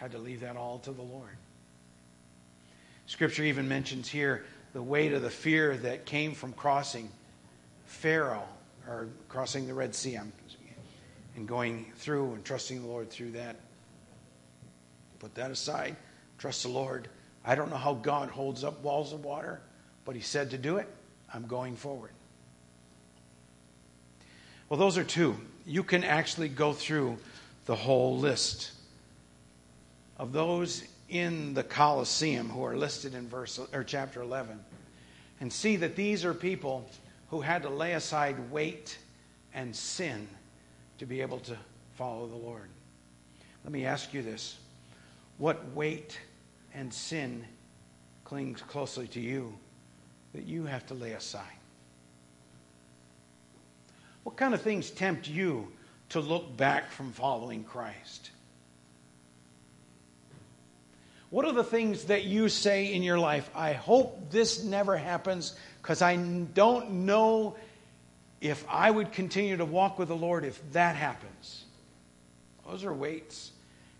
Had 0.05 0.13
to 0.13 0.19
leave 0.19 0.41
that 0.41 0.59
all 0.59 0.81
to 0.81 0.93
the 0.93 1.01
Lord. 1.01 1.35
Scripture 3.07 3.43
even 3.43 3.67
mentions 3.67 4.07
here 4.07 4.45
the 4.75 4.83
weight 4.83 5.15
of 5.15 5.23
the 5.23 5.31
fear 5.31 5.79
that 5.79 6.05
came 6.05 6.35
from 6.35 6.53
crossing 6.53 7.11
Pharaoh, 7.87 8.47
or 8.87 9.09
crossing 9.31 9.67
the 9.67 9.73
Red 9.73 9.95
Sea, 9.95 10.19
and 11.37 11.49
going 11.49 11.91
through 11.97 12.35
and 12.35 12.45
trusting 12.45 12.83
the 12.83 12.87
Lord 12.87 13.09
through 13.09 13.31
that. 13.31 13.57
Put 15.21 15.35
that 15.37 15.51
aside. 15.51 15.97
Trust 16.37 16.65
the 16.65 16.69
Lord. 16.69 17.09
I 17.43 17.55
don't 17.55 17.71
know 17.71 17.79
how 17.79 17.95
God 17.95 18.29
holds 18.29 18.63
up 18.63 18.83
walls 18.83 19.15
of 19.15 19.25
water, 19.25 19.63
but 20.05 20.15
He 20.15 20.21
said 20.21 20.51
to 20.51 20.59
do 20.59 20.77
it. 20.77 20.87
I'm 21.33 21.47
going 21.47 21.77
forward. 21.77 22.11
Well, 24.69 24.79
those 24.79 24.99
are 24.99 25.05
two. 25.05 25.39
You 25.65 25.83
can 25.83 26.05
actually 26.05 26.51
go 26.51 26.75
through 26.75 27.17
the 27.65 27.75
whole 27.75 28.19
list 28.19 28.73
of 30.19 30.33
those 30.33 30.85
in 31.09 31.55
the 31.55 31.63
Colosseum 31.63 32.49
who 32.49 32.65
are 32.65 32.77
listed 32.77 33.15
in 33.15 33.29
verse 33.29 33.61
or 33.73 33.85
chapter 33.85 34.23
11 34.23 34.59
and 35.41 35.53
see 35.53 35.77
that 35.77 35.97
these 35.97 36.25
are 36.25 36.35
people 36.35 36.89
who 37.31 37.41
had 37.41 37.63
to 37.63 37.69
lay 37.69 37.93
aside 37.93 38.51
weight 38.51 38.99
and 39.53 39.75
sin 39.75 40.27
to 40.99 41.07
be 41.07 41.21
able 41.21 41.41
to 41.41 41.57
follow 41.95 42.27
the 42.27 42.37
Lord. 42.37 42.69
Let 43.65 43.73
me 43.73 43.85
ask 43.85 44.15
you 44.15 44.23
this. 44.23 44.57
What 45.39 45.73
weight 45.75 46.19
and 46.75 46.93
sin 46.93 47.45
clings 48.25 48.63
closely 48.63 49.09
to 49.09 49.21
you 49.21 49.55
that 50.33 50.45
you 50.45 50.65
have 50.65 50.87
to 50.87 50.95
lay 50.95 51.13
aside? 51.13 51.43
What 54.23 54.37
kind 54.37 54.55
of 54.55 54.63
things 54.63 54.91
tempt 54.91 55.29
you 55.29 55.69
to 56.11 56.21
look 56.21 56.57
back 56.57 56.91
from 56.91 57.13
following 57.13 57.65
Christ? 57.65 58.31
What 61.35 61.47
are 61.47 61.53
the 61.53 61.65
things 61.65 62.05
that 62.05 62.23
you 62.23 62.49
say 62.49 62.95
in 62.95 63.03
your 63.03 63.19
life? 63.19 63.51
I 63.57 63.73
hope 63.73 64.31
this 64.31 64.63
never 64.63 64.97
happens 64.97 65.57
because 65.83 66.01
I 66.01 66.15
don't 66.15 67.07
know 67.07 67.57
if 68.41 68.65
I 68.69 68.89
would 68.89 69.11
continue 69.11 69.57
to 69.57 69.65
walk 69.65 69.99
with 69.99 70.07
the 70.07 70.15
Lord 70.15 70.45
if 70.45 70.63
that 70.75 70.95
happens. 70.95 71.65
Those 72.65 72.85
are 72.85 72.95
weights 72.95 73.51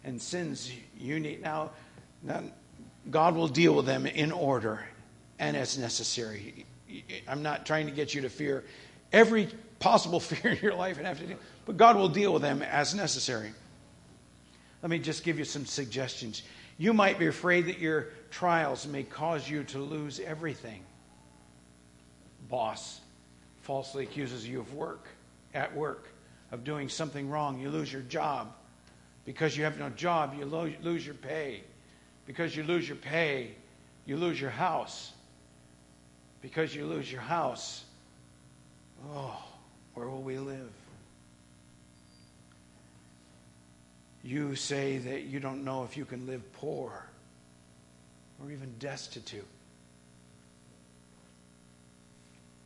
and 0.05 0.23
sins 0.23 0.71
you 0.97 1.19
need. 1.19 1.43
Now, 1.43 1.73
God 3.11 3.35
will 3.35 3.49
deal 3.49 3.75
with 3.75 3.87
them 3.87 4.07
in 4.07 4.31
order 4.31 4.85
and 5.41 5.57
as 5.57 5.77
necessary. 5.77 6.67
I'm 7.27 7.43
not 7.43 7.67
trying 7.67 7.87
to 7.87 7.93
get 7.93 8.15
you 8.15 8.21
to 8.21 8.29
fear 8.29 8.63
every 9.13 9.49
possible 9.81 10.21
fear 10.31 10.53
in 10.53 10.59
your 10.59 10.75
life 10.75 10.99
and 10.99 11.07
have 11.09 11.19
to 11.19 11.27
deal, 11.27 11.39
but 11.67 11.77
God 11.77 11.97
will 11.97 12.11
deal 12.11 12.33
with 12.33 12.43
them 12.43 12.63
as 12.63 12.95
necessary. 12.95 13.53
Let 14.83 14.91
me 14.91 15.01
just 15.01 15.25
give 15.25 15.37
you 15.37 15.45
some 15.45 15.67
suggestions. 15.67 16.45
You 16.79 16.93
might 16.93 17.19
be 17.19 17.27
afraid 17.27 17.67
that 17.67 17.79
your 17.79 18.09
trials 18.31 18.87
may 18.87 19.05
cause 19.05 19.49
you 19.49 19.65
to 19.65 19.79
lose 19.79 20.21
everything 20.21 20.83
boss, 22.49 23.01
falsely 23.63 24.05
accuses 24.05 24.47
you 24.47 24.61
of 24.61 24.75
work, 24.75 25.09
at 25.55 25.75
work, 25.75 26.09
of 26.53 26.65
doing 26.65 26.89
something 26.89 27.29
wrong. 27.29 27.59
You 27.59 27.71
lose 27.71 27.93
your 27.93 28.03
job. 28.03 28.53
Because 29.25 29.57
you 29.57 29.65
have 29.65 29.79
no 29.79 29.89
job, 29.91 30.35
you 30.39 30.45
lo- 30.45 30.73
lose 30.83 31.05
your 31.05 31.15
pay. 31.15 31.63
Because 32.27 32.55
you 32.55 32.63
lose 32.63 32.87
your 32.87 32.97
pay, 32.97 33.53
you 34.05 34.17
lose 34.17 34.41
your 34.41 34.51
house. 34.51 35.13
Because 36.43 36.75
you 36.75 36.87
lose 36.87 37.11
your 37.11 37.23
house, 37.23 37.85
oh, 39.11 39.43
where 39.95 40.09
will 40.09 40.23
we 40.23 40.39
live? 40.39 40.71
You 44.25 44.57
say 44.57 44.97
that 44.99 45.25
you 45.25 45.39
don't 45.39 45.65
know 45.65 45.85
if 45.85 45.99
you 45.99 46.07
can 46.07 46.27
live 46.27 46.51
poor 46.55 47.07
or 48.43 48.51
even 48.51 48.75
destitute. 48.79 49.47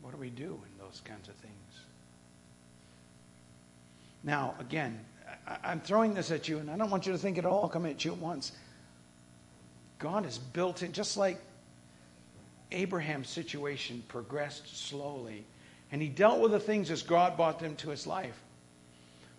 What 0.00 0.12
do 0.12 0.16
we 0.18 0.30
do 0.30 0.44
in 0.44 0.84
those 0.84 1.02
kinds 1.04 1.28
of 1.28 1.34
things? 1.34 1.52
Now, 4.22 4.54
again, 4.60 5.00
I, 5.46 5.72
am 5.72 5.80
throwing 5.80 6.14
this 6.14 6.30
at 6.30 6.48
you, 6.48 6.58
and 6.58 6.70
I 6.70 6.76
don't 6.76 6.90
want 6.90 7.06
you 7.06 7.12
to 7.12 7.18
think 7.18 7.38
it 7.38 7.44
all 7.44 7.68
come 7.68 7.86
at 7.86 8.04
you 8.04 8.12
at 8.12 8.18
once. 8.18 8.52
God 9.98 10.24
has 10.24 10.38
built 10.38 10.82
it, 10.84 10.92
just 10.92 11.16
like 11.16 11.40
Abraham's 12.70 13.28
situation 13.28 14.04
progressed 14.06 14.88
slowly, 14.88 15.44
and 15.90 16.00
he 16.00 16.08
dealt 16.08 16.40
with 16.40 16.52
the 16.52 16.60
things 16.60 16.90
as 16.90 17.02
God 17.02 17.36
brought 17.36 17.58
them 17.58 17.74
to 17.76 17.90
his 17.90 18.06
life. 18.06 18.38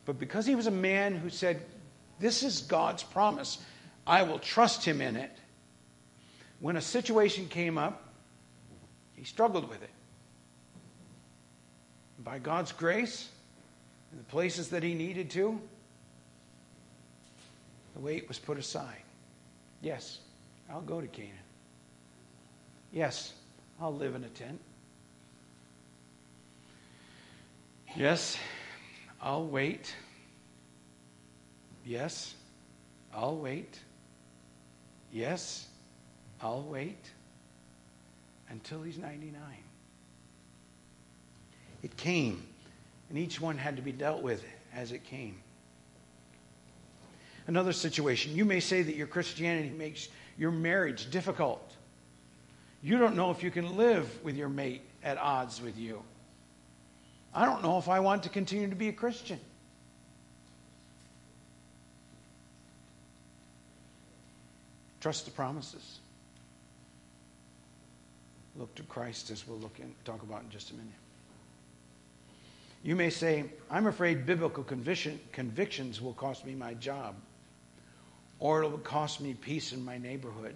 But 0.05 0.19
because 0.19 0.45
he 0.45 0.55
was 0.55 0.67
a 0.67 0.71
man 0.71 1.15
who 1.15 1.29
said, 1.29 1.61
This 2.19 2.43
is 2.43 2.61
God's 2.61 3.03
promise, 3.03 3.59
I 4.05 4.23
will 4.23 4.39
trust 4.39 4.83
him 4.83 5.01
in 5.01 5.15
it, 5.15 5.31
when 6.59 6.75
a 6.75 6.81
situation 6.81 7.47
came 7.47 7.77
up, 7.77 8.03
he 9.13 9.23
struggled 9.23 9.69
with 9.69 9.81
it. 9.81 9.89
By 12.23 12.39
God's 12.39 12.71
grace, 12.71 13.29
in 14.11 14.17
the 14.17 14.23
places 14.25 14.69
that 14.69 14.83
he 14.83 14.93
needed 14.93 15.29
to, 15.31 15.59
the 17.95 18.01
weight 18.01 18.27
was 18.27 18.39
put 18.39 18.57
aside. 18.57 19.03
Yes, 19.81 20.19
I'll 20.69 20.81
go 20.81 20.99
to 20.99 21.07
Canaan. 21.07 21.33
Yes, 22.91 23.33
I'll 23.79 23.95
live 23.95 24.15
in 24.15 24.23
a 24.23 24.29
tent. 24.29 24.59
Yes, 27.95 28.37
I'll 29.21 29.45
wait. 29.45 29.95
Yes, 31.89 32.35
I'll 33.15 33.35
wait. 33.35 33.79
Yes, 35.11 35.67
I'll 36.39 36.61
wait 36.61 37.03
until 38.47 38.83
he's 38.83 38.99
99. 38.99 39.41
It 41.81 41.97
came, 41.97 42.43
and 43.09 43.17
each 43.17 43.41
one 43.41 43.57
had 43.57 43.75
to 43.77 43.81
be 43.81 43.91
dealt 43.91 44.21
with 44.21 44.45
as 44.71 44.91
it 44.91 45.03
came. 45.03 45.39
Another 47.47 47.73
situation, 47.73 48.35
you 48.35 48.45
may 48.45 48.59
say 48.59 48.83
that 48.83 48.95
your 48.95 49.07
Christianity 49.07 49.71
makes 49.71 50.09
your 50.37 50.51
marriage 50.51 51.09
difficult. 51.09 51.73
You 52.83 52.99
don't 52.99 53.15
know 53.15 53.31
if 53.31 53.41
you 53.41 53.49
can 53.49 53.77
live 53.77 54.23
with 54.23 54.37
your 54.37 54.49
mate 54.49 54.83
at 55.03 55.17
odds 55.17 55.59
with 55.59 55.75
you. 55.75 56.03
I 57.33 57.45
don't 57.45 57.63
know 57.63 57.79
if 57.79 57.89
I 57.89 57.99
want 57.99 58.21
to 58.23 58.29
continue 58.29 58.69
to 58.69 58.75
be 58.75 58.89
a 58.89 58.93
Christian. 58.93 59.39
Trust 64.99 65.25
the 65.25 65.31
promises. 65.31 65.99
Look 68.55 68.73
to 68.75 68.83
Christ 68.83 69.31
as 69.31 69.47
we'll 69.47 69.59
look 69.59 69.79
in, 69.79 69.93
talk 70.03 70.21
about 70.23 70.43
in 70.43 70.49
just 70.49 70.71
a 70.71 70.73
minute. 70.73 70.91
You 72.83 72.95
may 72.95 73.09
say, 73.09 73.45
I'm 73.69 73.87
afraid 73.87 74.25
biblical 74.25 74.63
conviction, 74.63 75.19
convictions 75.31 76.01
will 76.01 76.13
cost 76.13 76.45
me 76.45 76.55
my 76.55 76.73
job, 76.75 77.15
or 78.39 78.63
it'll 78.63 78.77
cost 78.77 79.21
me 79.21 79.33
peace 79.33 79.73
in 79.73 79.83
my 79.83 79.97
neighborhood, 79.97 80.55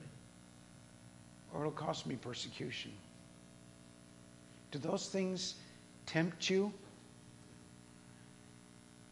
or 1.54 1.62
it'll 1.62 1.72
cost 1.72 2.08
me 2.08 2.16
persecution. 2.16 2.92
Do 4.72 4.80
those 4.80 5.08
things 5.08 5.56
tempt 6.06 6.50
you 6.50 6.74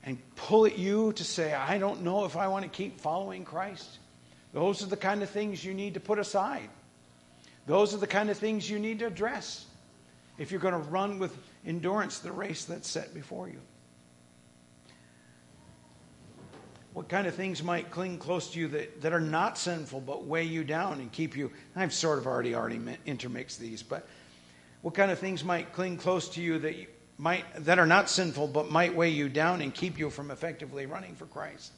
and 0.04 0.18
pull 0.36 0.66
at 0.66 0.78
you 0.78 1.14
to 1.14 1.24
say, 1.24 1.54
I 1.54 1.78
don't 1.78 2.02
know 2.02 2.26
if 2.26 2.36
I 2.36 2.48
want 2.48 2.64
to 2.64 2.70
keep 2.70 3.00
following 3.00 3.46
Christ? 3.46 4.00
Those 4.54 4.84
are 4.84 4.88
the 4.88 4.98
kind 4.98 5.24
of 5.24 5.30
things 5.30 5.64
you 5.64 5.74
need 5.74 5.94
to 5.94 6.00
put 6.00 6.20
aside. 6.20 6.70
Those 7.68 7.94
are 7.94 7.98
the 7.98 8.08
kind 8.08 8.30
of 8.30 8.38
things 8.38 8.70
you 8.70 8.80
need 8.80 9.00
to 9.00 9.08
address 9.08 9.66
if 10.38 10.52
you're 10.52 10.60
going 10.60 10.74
to 10.74 10.90
run 10.90 11.20
with 11.20 11.38
endurance 11.66 12.20
the 12.20 12.32
race 12.32 12.66
that's 12.66 12.90
set 12.90 13.14
before 13.14 13.48
you. 13.48 13.60
What 16.94 17.08
kind 17.08 17.26
of 17.26 17.36
things 17.36 17.64
might 17.64 17.90
cling 17.92 18.18
close 18.18 18.52
to 18.52 18.60
you 18.60 18.68
that, 18.70 19.02
that 19.02 19.14
are 19.14 19.22
not 19.22 19.58
sinful 19.58 20.02
but 20.02 20.26
weigh 20.26 20.44
you 20.44 20.64
down 20.64 21.00
and 21.00 21.10
keep 21.12 21.38
you? 21.38 21.52
I've 21.76 21.94
sort 21.94 22.18
of 22.18 22.28
already 22.28 22.54
already 22.54 22.82
intermixed 23.06 23.60
these, 23.60 23.82
but 23.82 24.06
what 24.82 24.94
kind 24.94 25.12
of 25.12 25.20
things 25.20 25.44
might 25.44 25.72
cling 25.72 25.96
close 25.96 26.28
to 26.30 26.42
you 26.42 26.60
that 26.60 26.76
you 26.76 26.88
might 27.18 27.46
that 27.64 27.80
are 27.80 27.86
not 27.86 28.10
sinful 28.10 28.48
but 28.48 28.72
might 28.72 28.96
weigh 28.96 29.10
you 29.10 29.30
down 29.30 29.62
and 29.62 29.74
keep 29.74 29.98
you 29.98 30.10
from 30.10 30.32
effectively 30.32 30.86
running 30.86 31.16
for 31.16 31.28
Christ? 31.28 31.72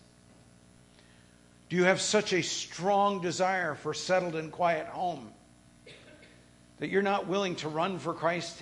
Do 1.74 1.78
you 1.80 1.86
have 1.86 2.02
such 2.02 2.34
a 2.34 2.44
strong 2.44 3.20
desire 3.20 3.74
for 3.74 3.96
settled 3.96 4.36
and 4.36 4.52
quiet 4.52 4.86
home 4.86 5.32
that 6.78 6.90
you're 6.90 7.02
not 7.02 7.26
willing 7.26 7.56
to 7.56 7.68
run 7.68 7.98
for 7.98 8.14
Christ 8.14 8.62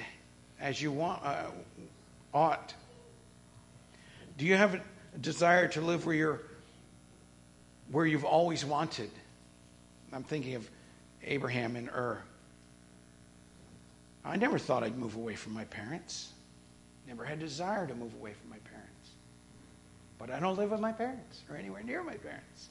as 0.62 0.82
you 0.82 0.94
want, 0.94 1.22
uh, 1.22 1.48
ought? 2.34 2.74
Do 4.38 4.46
you 4.46 4.56
have 4.56 4.76
a 4.76 4.82
desire 5.20 5.68
to 5.68 5.82
live 5.82 6.06
where 6.06 6.16
you're 6.16 6.42
where 7.92 8.06
you've 8.06 8.24
always 8.24 8.64
wanted? 8.64 9.10
I'm 10.14 10.24
thinking 10.24 10.56
of 10.56 10.70
Abraham 11.22 11.76
and 11.76 11.90
Ur. 11.90 12.24
I 14.24 14.38
never 14.38 14.58
thought 14.58 14.86
I'd 14.86 14.98
move 14.98 15.18
away 15.18 15.36
from 15.36 15.54
my 15.54 15.66
parents. 15.66 16.32
Never 17.10 17.26
had 17.26 17.40
a 17.40 17.42
desire 17.42 17.86
to 17.88 17.94
move 17.94 18.14
away 18.14 18.32
from 18.32 18.52
my 18.52 18.60
parents. 18.60 19.10
But 20.18 20.32
I 20.32 20.40
don't 20.40 20.58
live 20.58 20.72
with 20.72 20.80
my 20.80 20.94
parents 20.94 21.42
or 21.50 21.58
anywhere 21.58 21.84
near 21.84 22.04
my 22.04 22.16
parents. 22.16 22.70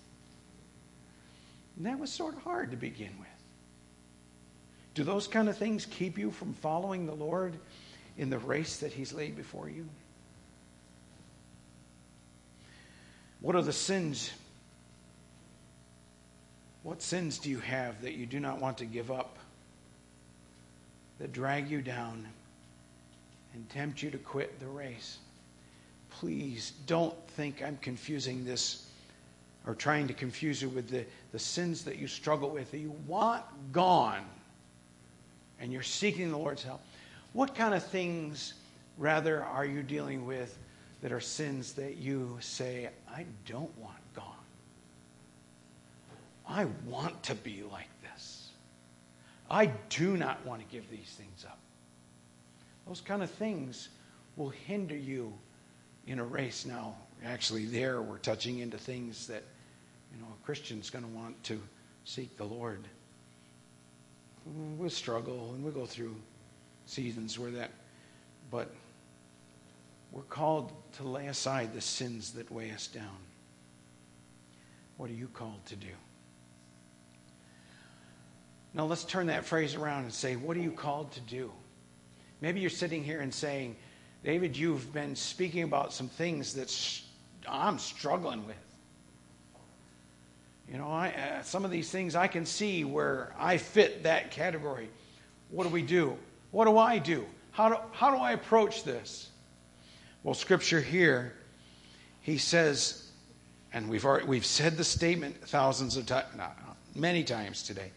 And 1.81 1.87
that 1.87 1.99
was 1.99 2.13
sort 2.13 2.35
of 2.35 2.43
hard 2.43 2.73
to 2.73 2.77
begin 2.77 3.09
with. 3.19 3.29
Do 4.93 5.03
those 5.03 5.27
kind 5.27 5.49
of 5.49 5.57
things 5.57 5.87
keep 5.87 6.19
you 6.19 6.31
from 6.31 6.53
following 6.53 7.07
the 7.07 7.15
Lord 7.15 7.55
in 8.19 8.29
the 8.29 8.37
race 8.39 8.77
that 8.81 8.93
He's 8.93 9.15
laid 9.15 9.35
before 9.35 9.71
you? 9.71 9.89
What 13.41 13.57
are 13.57 13.63
the 13.63 13.73
sins? 13.73 14.31
What 16.83 17.01
sins 17.01 17.39
do 17.39 17.49
you 17.49 17.61
have 17.61 18.03
that 18.03 18.13
you 18.13 18.27
do 18.27 18.41
not 18.41 18.61
want 18.61 18.77
to 18.77 18.85
give 18.85 19.11
up, 19.11 19.39
that 21.19 21.33
drag 21.33 21.71
you 21.71 21.81
down 21.81 22.29
and 23.55 23.67
tempt 23.71 24.03
you 24.03 24.11
to 24.11 24.19
quit 24.19 24.61
the 24.61 24.67
race? 24.67 25.17
Please 26.11 26.75
don't 26.87 27.17
think 27.29 27.63
I'm 27.63 27.79
confusing 27.79 28.45
this 28.45 28.90
or 29.71 29.75
trying 29.77 30.09
to 30.09 30.13
confuse 30.13 30.61
you 30.61 30.69
with 30.69 30.89
the, 30.89 31.07
the 31.31 31.39
sins 31.39 31.85
that 31.85 31.97
you 31.97 32.09
struggle 32.09 32.51
with, 32.51 32.73
that 32.73 32.79
you 32.79 32.93
want 33.07 33.45
gone, 33.71 34.25
and 35.61 35.73
you're 35.73 35.81
seeking 35.81 36.29
the 36.33 36.37
Lord's 36.37 36.65
help. 36.65 36.81
What 37.35 37.55
kind 37.55 37.73
of 37.73 37.85
things, 37.85 38.55
rather, 38.99 39.45
are 39.45 39.65
you 39.65 39.85
dealing 39.85 40.27
with 40.27 40.59
that 41.03 41.13
are 41.13 41.21
sins 41.21 41.73
that 41.75 41.99
you 41.99 42.37
say, 42.41 42.91
I 43.09 43.25
don't 43.47 43.71
want 43.79 43.95
gone? 44.13 44.25
I 46.49 46.67
want 46.85 47.23
to 47.23 47.37
be 47.37 47.63
like 47.71 47.91
this. 48.03 48.49
I 49.49 49.67
do 49.89 50.17
not 50.17 50.45
want 50.45 50.63
to 50.63 50.67
give 50.67 50.91
these 50.91 51.15
things 51.17 51.45
up. 51.45 51.61
Those 52.89 53.01
kind 53.01 53.23
of 53.23 53.31
things 53.31 53.91
will 54.35 54.49
hinder 54.49 54.97
you 54.97 55.33
in 56.09 56.19
a 56.19 56.25
race 56.25 56.67
now 56.67 56.97
actually 57.25 57.67
there 57.67 58.01
we're 58.03 58.19
touching 58.19 58.61
into 58.61 58.79
things 58.79 59.27
that 59.27 59.43
Christian's 60.51 60.91
going 60.91 61.05
to 61.05 61.11
want 61.17 61.41
to 61.45 61.63
seek 62.05 62.37
the 62.37 62.43
Lord. 62.43 62.81
We'll 64.77 64.91
struggle 64.91 65.53
and 65.55 65.63
we'll 65.63 65.73
go 65.73 65.87
through 65.87 66.17
seasons 66.87 67.39
where 67.39 67.53
that, 67.53 67.71
but 68.51 68.69
we're 70.11 70.23
called 70.23 70.73
to 70.95 71.05
lay 71.05 71.29
aside 71.29 71.73
the 71.73 71.81
sins 71.81 72.33
that 72.33 72.51
weigh 72.51 72.73
us 72.73 72.89
down. 72.89 73.17
What 74.97 75.09
are 75.09 75.15
you 75.15 75.29
called 75.29 75.65
to 75.67 75.77
do? 75.77 75.87
Now 78.75 78.87
let's 78.87 79.05
turn 79.05 79.29
that 79.29 79.45
phrase 79.45 79.77
around 79.77 80.03
and 80.03 80.13
say, 80.13 80.35
what 80.35 80.57
are 80.57 80.61
you 80.61 80.73
called 80.73 81.13
to 81.13 81.21
do? 81.21 81.53
Maybe 82.41 82.59
you're 82.59 82.71
sitting 82.71 83.05
here 83.05 83.21
and 83.21 83.33
saying, 83.33 83.77
David, 84.25 84.57
you've 84.57 84.93
been 84.93 85.15
speaking 85.15 85.63
about 85.63 85.93
some 85.93 86.09
things 86.09 86.55
that 86.55 86.77
I'm 87.49 87.79
struggling 87.79 88.45
with. 88.49 88.70
You 90.71 90.79
know, 90.79 90.89
I, 90.89 91.09
uh, 91.09 91.43
some 91.43 91.65
of 91.65 91.73
these 91.73 91.91
things 91.91 92.15
I 92.15 92.29
can 92.29 92.47
see 92.47 92.85
where 92.85 93.35
I 93.37 93.57
fit 93.57 94.05
that 94.05 94.31
category. 94.31 94.89
What 95.51 95.65
do 95.65 95.71
we 95.71 95.83
do? 95.83 96.17
What 96.53 96.67
do 96.67 96.79
I 96.79 96.99
do? 96.99 97.27
How 97.51 97.69
do, 97.69 97.77
how 97.91 98.15
do 98.15 98.19
I 98.19 98.33
approach 98.33 98.85
this? 98.85 99.31
Well, 100.23 100.35
Scripture 100.35 100.81
here, 100.81 101.35
he 102.21 102.39
says, 102.39 103.09
and 103.73 103.89
we've, 103.89 104.05
already, 104.05 104.27
we've 104.27 104.47
said 104.47 104.77
the 104.77 104.85
statement 104.85 105.37
thousands 105.49 105.97
of 105.97 106.07
times, 106.07 106.29
many 106.95 107.25
times 107.25 107.65
today. 107.65 107.91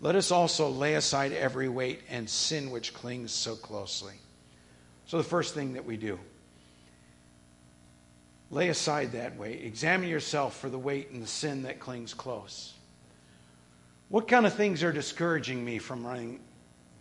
Let 0.00 0.14
us 0.14 0.30
also 0.30 0.68
lay 0.68 0.94
aside 0.94 1.32
every 1.32 1.68
weight 1.68 2.00
and 2.08 2.30
sin 2.30 2.70
which 2.70 2.94
clings 2.94 3.32
so 3.32 3.56
closely. 3.56 4.14
So, 5.06 5.18
the 5.18 5.24
first 5.24 5.54
thing 5.54 5.72
that 5.72 5.84
we 5.84 5.96
do, 5.96 6.18
lay 8.50 8.68
aside 8.68 9.12
that 9.12 9.36
weight. 9.36 9.62
Examine 9.64 10.08
yourself 10.08 10.56
for 10.58 10.68
the 10.68 10.78
weight 10.78 11.10
and 11.10 11.22
the 11.22 11.26
sin 11.26 11.62
that 11.62 11.78
clings 11.80 12.12
close. 12.12 12.74
What 14.08 14.26
kind 14.26 14.44
of 14.44 14.54
things 14.54 14.82
are 14.82 14.92
discouraging 14.92 15.64
me 15.64 15.78
from 15.78 16.04
running 16.04 16.40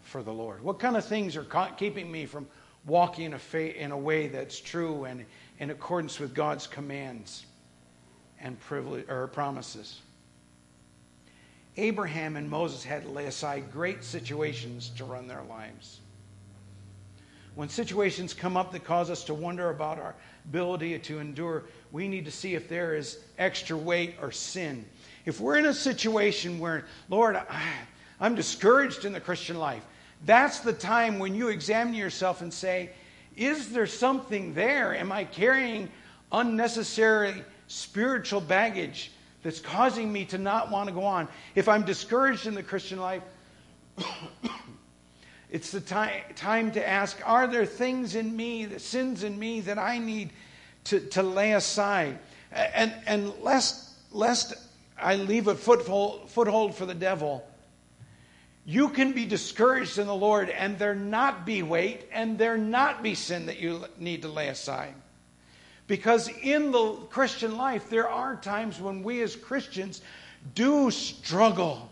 for 0.03 0.21
the 0.21 0.31
Lord? 0.31 0.63
What 0.63 0.79
kind 0.79 0.95
of 0.95 1.05
things 1.05 1.35
are 1.35 1.45
keeping 1.77 2.11
me 2.11 2.27
from 2.27 2.47
walking 2.85 3.25
in 3.25 3.33
a, 3.33 3.83
in 3.83 3.91
a 3.91 3.97
way 3.97 4.27
that's 4.27 4.59
true 4.59 5.05
and 5.05 5.25
in 5.57 5.71
accordance 5.71 6.19
with 6.19 6.35
God's 6.35 6.67
commands 6.67 7.45
and 8.39 8.59
privilege, 8.59 9.09
or 9.09 9.27
promises? 9.27 10.01
Abraham 11.77 12.35
and 12.35 12.47
Moses 12.49 12.83
had 12.83 13.03
to 13.03 13.09
lay 13.09 13.25
aside 13.25 13.71
great 13.71 14.03
situations 14.03 14.89
to 14.97 15.03
run 15.03 15.27
their 15.27 15.43
lives. 15.49 15.99
When 17.55 17.69
situations 17.69 18.33
come 18.33 18.55
up 18.55 18.71
that 18.71 18.83
cause 18.83 19.09
us 19.09 19.23
to 19.25 19.33
wonder 19.33 19.69
about 19.69 19.99
our 19.99 20.15
ability 20.45 20.97
to 20.99 21.19
endure, 21.19 21.63
we 21.91 22.07
need 22.07 22.25
to 22.25 22.31
see 22.31 22.55
if 22.55 22.69
there 22.69 22.95
is 22.95 23.19
extra 23.37 23.75
weight 23.75 24.15
or 24.21 24.31
sin 24.31 24.85
if 25.29 25.39
we're 25.39 25.57
in 25.57 25.67
a 25.67 25.73
situation 25.73 26.59
where, 26.59 26.85
Lord, 27.07 27.35
I, 27.35 27.61
I'm 28.19 28.33
discouraged 28.33 29.05
in 29.05 29.13
the 29.13 29.19
Christian 29.19 29.59
life, 29.59 29.85
that's 30.25 30.59
the 30.59 30.73
time 30.73 31.19
when 31.19 31.35
you 31.35 31.49
examine 31.49 31.93
yourself 31.93 32.41
and 32.41 32.53
say, 32.53 32.89
is 33.37 33.71
there 33.71 33.85
something 33.85 34.55
there? 34.55 34.95
Am 34.95 35.11
I 35.11 35.23
carrying 35.23 35.89
unnecessary 36.31 37.43
spiritual 37.67 38.41
baggage 38.41 39.11
that's 39.43 39.59
causing 39.59 40.11
me 40.11 40.25
to 40.25 40.39
not 40.39 40.71
want 40.71 40.89
to 40.89 40.95
go 40.95 41.03
on? 41.03 41.27
If 41.53 41.69
I'm 41.69 41.83
discouraged 41.83 42.47
in 42.47 42.55
the 42.55 42.63
Christian 42.63 42.99
life, 42.99 43.21
it's 45.51 45.71
the 45.71 45.81
time, 45.81 46.21
time 46.35 46.71
to 46.73 46.87
ask 46.87 47.19
are 47.25 47.47
there 47.47 47.65
things 47.65 48.15
in 48.15 48.35
me, 48.35 48.65
the 48.65 48.79
sins 48.79 49.23
in 49.23 49.37
me 49.37 49.61
that 49.61 49.79
I 49.79 49.97
need 49.97 50.29
to, 50.85 50.99
to 50.99 51.23
lay 51.23 51.53
aside? 51.53 52.19
And, 52.51 52.93
and 53.05 53.33
lest, 53.41 53.91
lest 54.11 54.53
I 54.97 55.15
leave 55.15 55.47
a 55.47 55.55
foothold, 55.55 56.29
foothold 56.29 56.75
for 56.75 56.85
the 56.85 56.93
devil. 56.93 57.45
You 58.65 58.89
can 58.89 59.13
be 59.13 59.25
discouraged 59.25 59.97
in 59.97 60.05
the 60.05 60.15
Lord 60.15 60.49
and 60.49 60.77
there 60.77 60.93
not 60.93 61.45
be 61.45 61.63
weight 61.63 62.07
and 62.11 62.37
there 62.37 62.57
not 62.57 63.01
be 63.01 63.15
sin 63.15 63.47
that 63.47 63.59
you 63.59 63.85
need 63.97 64.21
to 64.21 64.27
lay 64.27 64.49
aside. 64.49 64.93
Because 65.87 66.29
in 66.43 66.71
the 66.71 66.93
Christian 67.09 67.57
life, 67.57 67.89
there 67.89 68.07
are 68.07 68.35
times 68.35 68.79
when 68.79 69.01
we 69.01 69.23
as 69.23 69.35
Christians 69.35 70.01
do 70.53 70.91
struggle. 70.91 71.89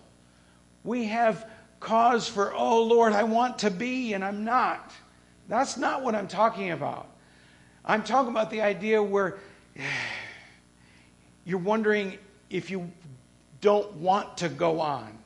We 0.84 1.06
have 1.06 1.50
cause 1.80 2.28
for, 2.28 2.54
oh 2.54 2.84
Lord, 2.84 3.14
I 3.14 3.24
want 3.24 3.60
to 3.60 3.72
be 3.72 4.14
and 4.14 4.24
I'm 4.24 4.44
not. 4.44 4.92
That's 5.48 5.78
not 5.78 6.04
what 6.04 6.16
I'm 6.16 6.28
talking 6.28 6.72
about. 6.72 7.08
I'm 7.86 8.04
talking 8.04 8.32
about 8.32 8.50
the 8.50 8.62
idea 8.62 9.02
where 9.02 9.38
you're 11.46 11.60
wondering 11.60 12.18
if 12.50 12.70
you 12.70 12.92
don't 13.62 13.92
want 13.96 14.38
to 14.38 14.50
go 14.50 14.82
on, 14.82 15.18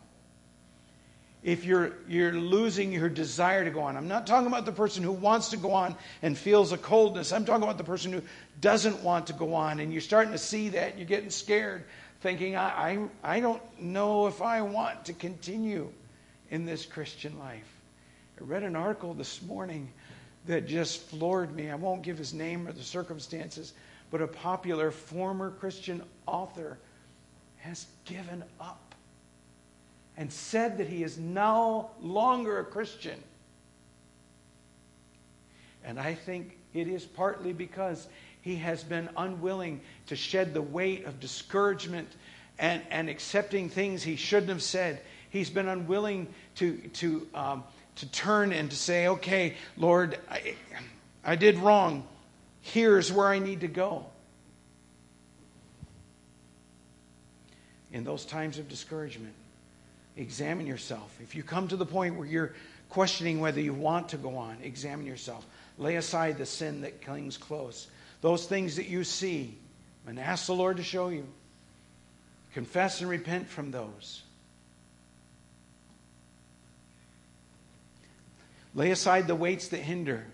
if 1.44 1.66
you're, 1.66 1.94
you're 2.08 2.34
losing 2.34 2.92
your 2.92 3.10
desire 3.10 3.64
to 3.64 3.72
go 3.72 3.82
on. 3.82 3.98
I'm 3.98 4.08
not 4.08 4.28
talking 4.28 4.48
about 4.48 4.66
the 4.66 4.72
person 4.72 5.04
who 5.04 5.12
wants 5.12 5.50
to 5.50 5.58
go 5.58 5.72
on 5.72 5.96
and 6.22 6.38
feels 6.38 6.72
a 6.72 6.78
coldness. 6.78 7.32
I'm 7.34 7.46
talking 7.46 7.64
about 7.64 7.78
the 7.78 7.84
person 7.84 8.14
who 8.14 8.22
doesn't 8.62 9.02
want 9.02 9.28
to 9.28 9.34
go 9.34 9.54
on. 9.56 9.80
And 9.80 9.92
you're 9.92 10.02
starting 10.02 10.32
to 10.32 10.38
see 10.38 10.70
that. 10.70 10.98
You're 10.98 11.08
getting 11.08 11.32
scared, 11.32 11.86
thinking, 12.22 12.56
I, 12.56 13.10
I, 13.24 13.36
I 13.38 13.40
don't 13.40 13.62
know 13.82 14.28
if 14.28 14.42
I 14.42 14.62
want 14.62 15.06
to 15.06 15.14
continue 15.14 15.92
in 16.52 16.66
this 16.66 16.86
Christian 16.86 17.40
life. 17.40 17.80
I 18.40 18.44
read 18.44 18.64
an 18.64 18.76
article 18.76 19.14
this 19.14 19.42
morning 19.42 19.90
that 20.46 20.68
just 20.68 21.02
floored 21.10 21.56
me. 21.56 21.70
I 21.70 21.76
won't 21.76 22.04
give 22.04 22.18
his 22.18 22.34
name 22.34 22.68
or 22.68 22.74
the 22.74 22.84
circumstances, 22.84 23.74
but 24.12 24.22
a 24.22 24.28
popular 24.28 24.92
former 24.92 25.52
Christian 25.52 26.04
author 26.28 26.78
has 27.58 27.88
given 28.06 28.44
up 28.60 28.94
and 30.18 30.32
said 30.32 30.78
that 30.78 30.88
he 30.88 31.04
is 31.04 31.18
no 31.18 31.90
longer 32.02 32.60
a 32.60 32.66
Christian. 32.66 33.20
And 35.84 36.00
I 36.00 36.14
think 36.14 36.58
it 36.74 36.88
is 36.88 37.06
partly 37.06 37.54
because 37.54 38.08
he 38.42 38.56
has 38.58 38.84
been 38.84 39.10
unwilling 39.16 39.82
to 40.08 40.16
shed 40.16 40.54
the 40.54 40.62
weight 40.62 41.06
of 41.06 41.20
discouragement 41.20 42.10
and, 42.60 42.82
and 42.90 43.10
accepting 43.10 43.70
things 43.70 44.04
he 44.04 44.16
shouldn't 44.16 44.50
have 44.50 44.64
said. 44.64 45.02
He's 45.32 45.50
been 45.50 45.68
unwilling 45.68 46.28
to, 46.56 46.78
to, 46.78 47.28
um, 47.34 47.64
to 47.96 48.06
turn 48.12 48.54
and 48.54 48.70
to 48.70 48.78
say, 48.78 49.08
okay, 49.08 49.56
Lord, 49.76 50.20
I, 50.30 50.56
I 51.26 51.36
did 51.36 51.58
wrong. 51.58 52.08
Here's 52.62 53.12
where 53.12 53.28
I 53.28 53.40
need 53.40 53.62
to 53.62 53.68
go. 53.68 54.06
in 57.94 58.04
those 58.04 58.26
times 58.26 58.58
of 58.58 58.70
discouragement, 58.70 59.34
examine 60.18 60.66
yourself. 60.66 61.18
If 61.22 61.36
you 61.36 61.44
come 61.44 61.68
to 61.68 61.76
the 61.76 61.86
point 61.86 62.16
where 62.16 62.28
you're 62.28 62.54
questioning 62.90 63.40
whether 63.40 63.62
you 63.62 63.74
want 63.74 64.10
to 64.10 64.18
go 64.18 64.38
on, 64.38 64.58
examine 64.64 65.06
yourself. 65.06 65.46
Lay 65.78 65.96
aside 65.96 66.38
the 66.38 66.46
sin 66.46 66.82
that 66.82 67.04
clings 67.04 67.38
close. 67.38 67.88
Those 68.22 68.46
things 68.46 68.76
that 68.76 68.88
you 68.88 69.04
see, 69.04 69.58
and 70.08 70.20
ask 70.20 70.46
the 70.46 70.54
Lord 70.54 70.78
to 70.78 70.84
show 70.84 71.10
you. 71.10 71.26
Confess 72.54 73.02
and 73.02 73.10
repent 73.10 73.48
from 73.48 73.72
those. 73.72 74.24
Lay 78.74 78.92
aside 78.92 79.28
the 79.28 79.36
weights 79.36 79.70
that 79.70 79.80
hinder. 79.80 80.26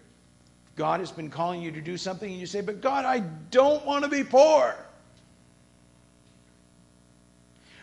God 0.76 1.00
has 1.00 1.12
been 1.12 1.30
calling 1.30 1.62
you 1.62 1.72
to 1.72 1.82
do 1.82 1.98
something, 1.98 2.30
and 2.30 2.40
you 2.40 2.46
say, 2.46 2.62
But 2.62 2.82
God, 2.82 3.04
I 3.04 3.20
don't 3.20 3.86
want 3.86 4.04
to 4.04 4.10
be 4.10 4.24
poor. 4.24 4.76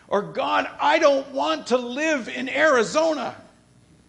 Or, 0.07 0.23
God, 0.23 0.69
I 0.81 0.99
don't 0.99 1.29
want 1.33 1.69
to 1.69 1.77
live 1.77 2.29
in 2.29 2.49
Arizona. 2.49 3.35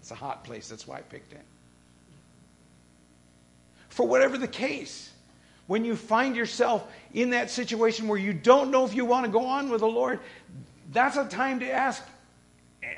It's 0.02 0.12
a 0.12 0.16
hot 0.16 0.44
place, 0.44 0.70
that's 0.70 0.88
why 0.88 0.98
I 0.98 1.02
picked 1.02 1.34
it. 1.34 1.42
For 3.90 4.06
whatever 4.06 4.38
the 4.38 4.48
case, 4.48 5.10
when 5.68 5.84
you 5.84 5.96
find 5.96 6.36
yourself 6.36 6.86
in 7.14 7.32
that 7.32 7.50
situation 7.50 8.08
where 8.08 8.20
you 8.20 8.34
don't 8.34 8.70
know 8.70 8.86
if 8.86 8.94
you 8.94 9.06
want 9.06 9.26
to 9.26 9.32
go 9.32 9.46
on 9.46 9.70
with 9.70 9.80
the 9.80 9.88
Lord, 9.88 10.20
that's 10.92 11.18
a 11.18 11.26
time 11.26 11.62
to 11.62 11.72
ask 11.72 12.04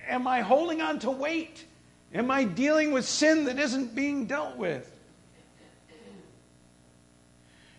Am 0.10 0.27
I 0.27 0.41
holding 0.41 0.81
on 0.81 0.99
to 0.99 1.12
weight? 1.12 1.63
Am 2.13 2.32
I 2.32 2.43
dealing 2.43 2.91
with 2.91 3.06
sin 3.06 3.46
that 3.46 3.60
isn't 3.60 3.93
being 3.93 4.26
dealt 4.26 4.58
with? 4.58 4.93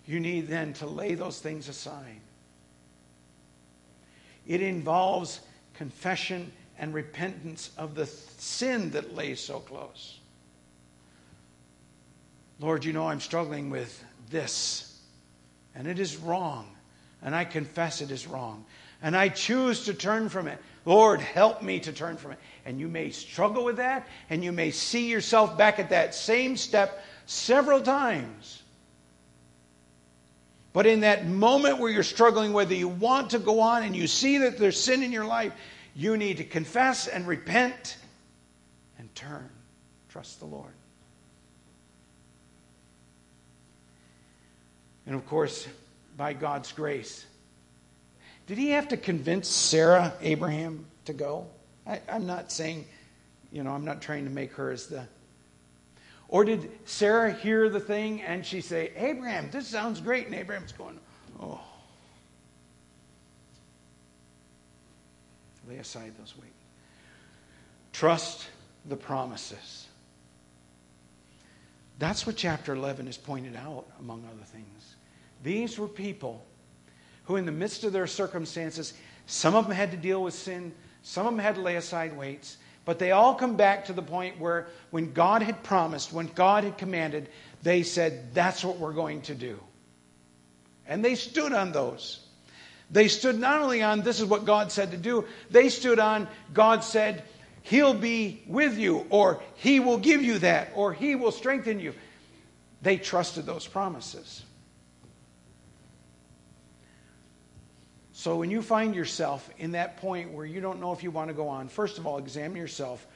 You 0.07 0.21
need 0.21 0.49
then 0.49 0.73
to 0.75 0.87
lay 0.87 1.15
those 1.15 1.39
things 1.39 1.69
aside. 1.69 2.21
It 4.47 4.63
involves 4.63 5.41
confession 5.75 6.51
and 6.79 6.95
repentance 6.95 7.71
of 7.77 7.95
the 7.95 8.07
sin 8.07 8.91
that 8.93 9.15
lays 9.15 9.41
so 9.41 9.61
close. 9.61 10.19
Lord, 12.61 12.85
you 12.85 12.93
know 12.93 13.09
I'm 13.09 13.21
struggling 13.21 13.71
with 13.71 14.03
this, 14.31 14.99
and 15.75 15.87
it 15.87 15.99
is 15.99 16.17
wrong, 16.17 16.67
and 17.23 17.35
I 17.35 17.45
confess 17.45 18.01
it 18.01 18.11
is 18.11 18.27
wrong, 18.27 18.65
and 19.03 19.17
I 19.17 19.29
choose 19.29 19.85
to 19.85 19.95
turn 19.95 20.29
from 20.29 20.49
it. 20.49 20.59
Lord, 20.85 21.21
help 21.21 21.63
me 21.63 21.81
to 21.81 21.93
turn 21.93 22.17
from 22.17 22.33
it. 22.33 22.39
And 22.69 22.79
you 22.79 22.87
may 22.87 23.09
struggle 23.09 23.65
with 23.65 23.79
that, 23.79 24.07
and 24.29 24.45
you 24.45 24.53
may 24.53 24.73
see 24.73 25.09
yourself 25.09 25.57
back 25.57 25.79
at 25.79 25.89
that 25.89 26.15
same 26.15 26.55
step 26.55 27.03
several 27.25 27.81
times. 27.81 28.63
But 30.75 30.85
in 30.87 31.01
that 31.01 31.27
moment 31.27 31.79
where 31.79 31.91
you're 31.91 32.03
struggling, 32.03 32.53
whether 32.53 32.75
you 32.75 32.89
want 32.89 33.31
to 33.31 33.39
go 33.39 33.61
on 33.61 33.85
and 33.85 33.97
you 33.97 34.07
see 34.07 34.37
that 34.37 34.59
there's 34.59 34.79
sin 34.79 35.03
in 35.03 35.13
your 35.13 35.25
life, 35.25 35.55
you 35.97 36.19
need 36.19 36.37
to 36.37 36.45
confess 36.45 37.07
and 37.07 37.27
repent 37.27 37.97
and 38.99 39.15
turn. 39.15 39.49
Trust 40.11 40.39
the 40.39 40.45
Lord. 40.45 40.75
And 45.07 45.15
of 45.15 45.25
course, 45.25 45.67
by 46.19 46.35
God's 46.35 46.71
grace, 46.73 47.25
did 48.47 48.59
he 48.59 48.73
have 48.73 48.89
to 48.89 48.99
convince 48.99 49.49
Sarah, 49.49 50.13
Abraham, 50.21 50.85
to 51.07 51.15
go? 51.15 51.47
I, 51.89 52.01
am 52.09 52.27
not 52.27 52.53
saying, 52.53 52.85
you 53.51 53.65
know, 53.65 53.73
I'm 53.73 53.85
not 53.85 54.03
trying 54.03 54.25
to 54.25 54.31
make 54.31 54.53
her 54.53 54.71
as 54.71 54.87
the 54.87 55.09
or 56.29 56.45
did 56.45 56.71
Sarah 56.85 57.33
hear 57.33 57.71
the 57.71 57.81
thing 57.81 58.21
and 58.21 58.45
she 58.45 58.61
say, 58.61 58.93
Abraham, 58.97 59.51
this 59.51 59.67
sounds 59.67 60.01
great? 60.01 60.27
And 60.27 60.35
Abraham's 60.35 60.73
going, 60.73 61.01
oh. 61.41 61.61
Lay 65.67 65.79
aside 65.79 66.13
those 66.19 66.35
weights. 66.37 66.53
Trust 67.93 68.49
the 68.87 68.97
promises. 68.97 69.87
That's 71.99 72.27
what 72.27 72.37
chapter 72.37 72.75
11 72.75 73.09
is 73.09 73.17
pointed 73.17 73.57
out, 73.57 73.87
among 73.99 74.25
other 74.31 74.45
things. 74.45 74.97
These 75.43 75.79
were 75.79 75.89
people 75.89 76.45
who, 77.25 77.37
in 77.37 77.45
the 77.45 77.53
midst 77.53 77.85
of 77.85 77.93
their 77.93 78.07
circumstances, 78.07 78.95
some 79.27 79.55
of 79.55 79.67
them 79.67 79.75
had 79.75 79.91
to 79.91 79.97
deal 79.97 80.23
with 80.23 80.35
sin, 80.35 80.73
some 81.03 81.27
of 81.27 81.33
them 81.33 81.41
had 81.41 81.57
to 81.57 81.61
lay 81.61 81.77
aside 81.77 82.17
weights, 82.17 82.57
but 82.85 82.99
they 82.99 83.11
all 83.11 83.35
come 83.35 83.57
back 83.57 83.87
to 83.87 83.93
the 83.93 84.03
point 84.03 84.41
where 84.41 84.67
when 84.91 85.13
God 85.13 85.43
had 85.43 85.63
promised, 85.63 86.13
when 86.13 86.27
God 86.29 86.65
had 86.65 86.79
commanded, 86.79 87.29
they 87.63 87.83
said, 87.83 88.35
That's 88.35 88.65
what 88.65 88.79
we're 88.79 88.93
going 88.93 89.23
to 89.23 89.35
do. 89.35 89.61
And 90.87 91.05
they 91.05 91.15
stood 91.15 91.53
on 91.53 91.73
those. 91.73 92.21
They 92.91 93.09
stood 93.09 93.39
not 93.39 93.61
only 93.61 93.83
on 93.83 94.01
this 94.01 94.21
is 94.21 94.27
what 94.27 94.47
God 94.47 94.73
said 94.73 94.93
to 94.93 94.97
do, 94.97 95.27
they 95.51 95.69
stood 95.69 95.99
on 95.99 96.27
God 96.55 96.83
said, 96.83 97.25
He'll 97.63 97.95
be 97.95 98.43
with 98.47 98.79
you, 98.79 99.07
or 99.11 99.43
He 99.57 99.81
will 99.81 99.99
give 99.99 100.23
you 100.23 100.39
that, 100.39 100.71
or 100.75 100.95
He 100.95 101.15
will 101.15 101.33
strengthen 101.33 101.81
you. 101.81 101.93
They 102.81 102.97
trusted 102.97 103.45
those 103.45 103.67
promises. 103.67 104.45
So 108.19 108.35
when 108.35 108.51
you 108.51 108.63
find 108.63 108.97
yourself 108.97 109.49
in 109.59 109.71
that 109.71 109.99
point 109.99 110.33
where 110.33 110.45
you 110.45 110.61
don't 110.61 110.81
know 110.81 110.93
if 110.93 111.05
you 111.05 111.13
want 111.13 111.29
to 111.29 111.35
go 111.35 111.47
on, 111.47 111.69
first 111.69 111.99
of 111.99 112.05
all, 112.05 112.19
examine 112.19 112.57
yourself 112.57 113.07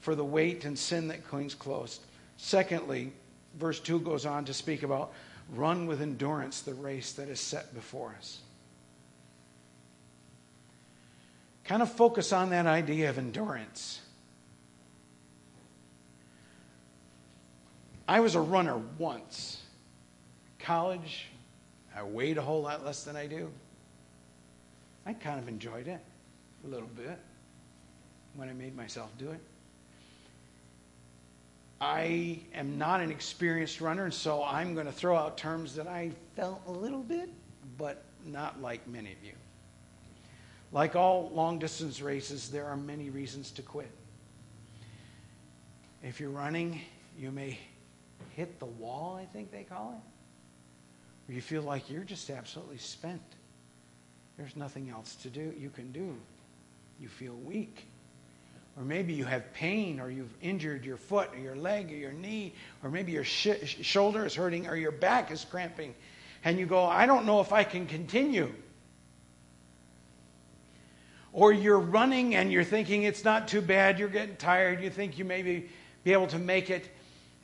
for 0.00 0.14
the 0.14 0.22
weight 0.22 0.66
and 0.66 0.78
sin 0.78 1.08
that 1.08 1.26
clings 1.26 1.54
close. 1.54 2.00
Secondly, 2.36 3.10
verse 3.58 3.80
2 3.80 4.00
goes 4.00 4.26
on 4.26 4.44
to 4.44 4.52
speak 4.52 4.82
about 4.82 5.14
run 5.54 5.86
with 5.86 6.02
endurance 6.02 6.60
the 6.60 6.74
race 6.74 7.12
that 7.12 7.30
is 7.30 7.40
set 7.40 7.72
before 7.72 8.14
us. 8.18 8.40
kind 11.64 11.80
of 11.80 11.90
focus 11.90 12.30
on 12.30 12.50
that 12.50 12.66
idea 12.66 13.08
of 13.08 13.16
endurance. 13.16 14.02
I 18.06 18.20
was 18.20 18.34
a 18.34 18.42
runner 18.42 18.76
once. 18.98 19.62
College, 20.58 21.28
I 21.96 22.02
weighed 22.02 22.36
a 22.36 22.42
whole 22.42 22.60
lot 22.60 22.84
less 22.84 23.04
than 23.04 23.16
I 23.16 23.26
do. 23.26 23.50
I 25.06 25.12
kind 25.12 25.38
of 25.40 25.48
enjoyed 25.48 25.88
it 25.88 26.00
a 26.64 26.68
little 26.68 26.88
bit 26.88 27.18
when 28.34 28.48
I 28.48 28.52
made 28.52 28.76
myself 28.76 29.10
do 29.18 29.30
it. 29.30 29.40
I 31.80 32.40
am 32.54 32.76
not 32.76 33.00
an 33.00 33.10
experienced 33.10 33.80
runner, 33.80 34.04
and 34.04 34.12
so 34.12 34.44
I'm 34.44 34.74
going 34.74 34.86
to 34.86 34.92
throw 34.92 35.16
out 35.16 35.38
terms 35.38 35.74
that 35.76 35.86
I 35.86 36.10
felt 36.36 36.60
a 36.66 36.70
little 36.70 37.02
bit, 37.02 37.30
but 37.78 38.04
not 38.26 38.60
like 38.60 38.86
many 38.86 39.12
of 39.12 39.24
you. 39.24 39.32
Like 40.72 40.94
all 40.94 41.30
long 41.32 41.58
distance 41.58 42.02
races, 42.02 42.50
there 42.50 42.66
are 42.66 42.76
many 42.76 43.08
reasons 43.08 43.50
to 43.52 43.62
quit. 43.62 43.90
If 46.02 46.20
you're 46.20 46.30
running, 46.30 46.80
you 47.18 47.30
may 47.30 47.58
hit 48.36 48.58
the 48.58 48.66
wall, 48.66 49.18
I 49.20 49.24
think 49.24 49.50
they 49.50 49.64
call 49.64 49.92
it, 49.92 51.26
where 51.26 51.34
you 51.34 51.42
feel 51.42 51.62
like 51.62 51.90
you're 51.90 52.04
just 52.04 52.28
absolutely 52.30 52.78
spent. 52.78 53.22
There's 54.40 54.56
nothing 54.56 54.88
else 54.88 55.16
to 55.16 55.28
do 55.28 55.52
you 55.58 55.68
can 55.68 55.92
do. 55.92 56.16
You 56.98 57.08
feel 57.08 57.34
weak. 57.34 57.86
Or 58.74 58.82
maybe 58.82 59.12
you 59.12 59.26
have 59.26 59.52
pain, 59.52 60.00
or 60.00 60.10
you've 60.10 60.32
injured 60.40 60.82
your 60.82 60.96
foot, 60.96 61.28
or 61.34 61.38
your 61.38 61.56
leg, 61.56 61.92
or 61.92 61.96
your 61.96 62.12
knee, 62.12 62.54
or 62.82 62.88
maybe 62.88 63.12
your 63.12 63.24
sh- 63.24 63.76
shoulder 63.82 64.24
is 64.24 64.34
hurting, 64.34 64.66
or 64.66 64.76
your 64.76 64.92
back 64.92 65.30
is 65.30 65.44
cramping. 65.44 65.94
And 66.42 66.58
you 66.58 66.64
go, 66.64 66.86
I 66.86 67.04
don't 67.04 67.26
know 67.26 67.42
if 67.42 67.52
I 67.52 67.64
can 67.64 67.84
continue. 67.84 68.50
Or 71.34 71.52
you're 71.52 71.78
running 71.78 72.34
and 72.34 72.50
you're 72.50 72.64
thinking 72.64 73.02
it's 73.02 73.24
not 73.24 73.46
too 73.46 73.60
bad, 73.60 73.98
you're 73.98 74.08
getting 74.08 74.36
tired, 74.36 74.80
you 74.80 74.88
think 74.88 75.18
you 75.18 75.26
may 75.26 75.42
be, 75.42 75.68
be 76.02 76.14
able 76.14 76.28
to 76.28 76.38
make 76.38 76.70
it, 76.70 76.88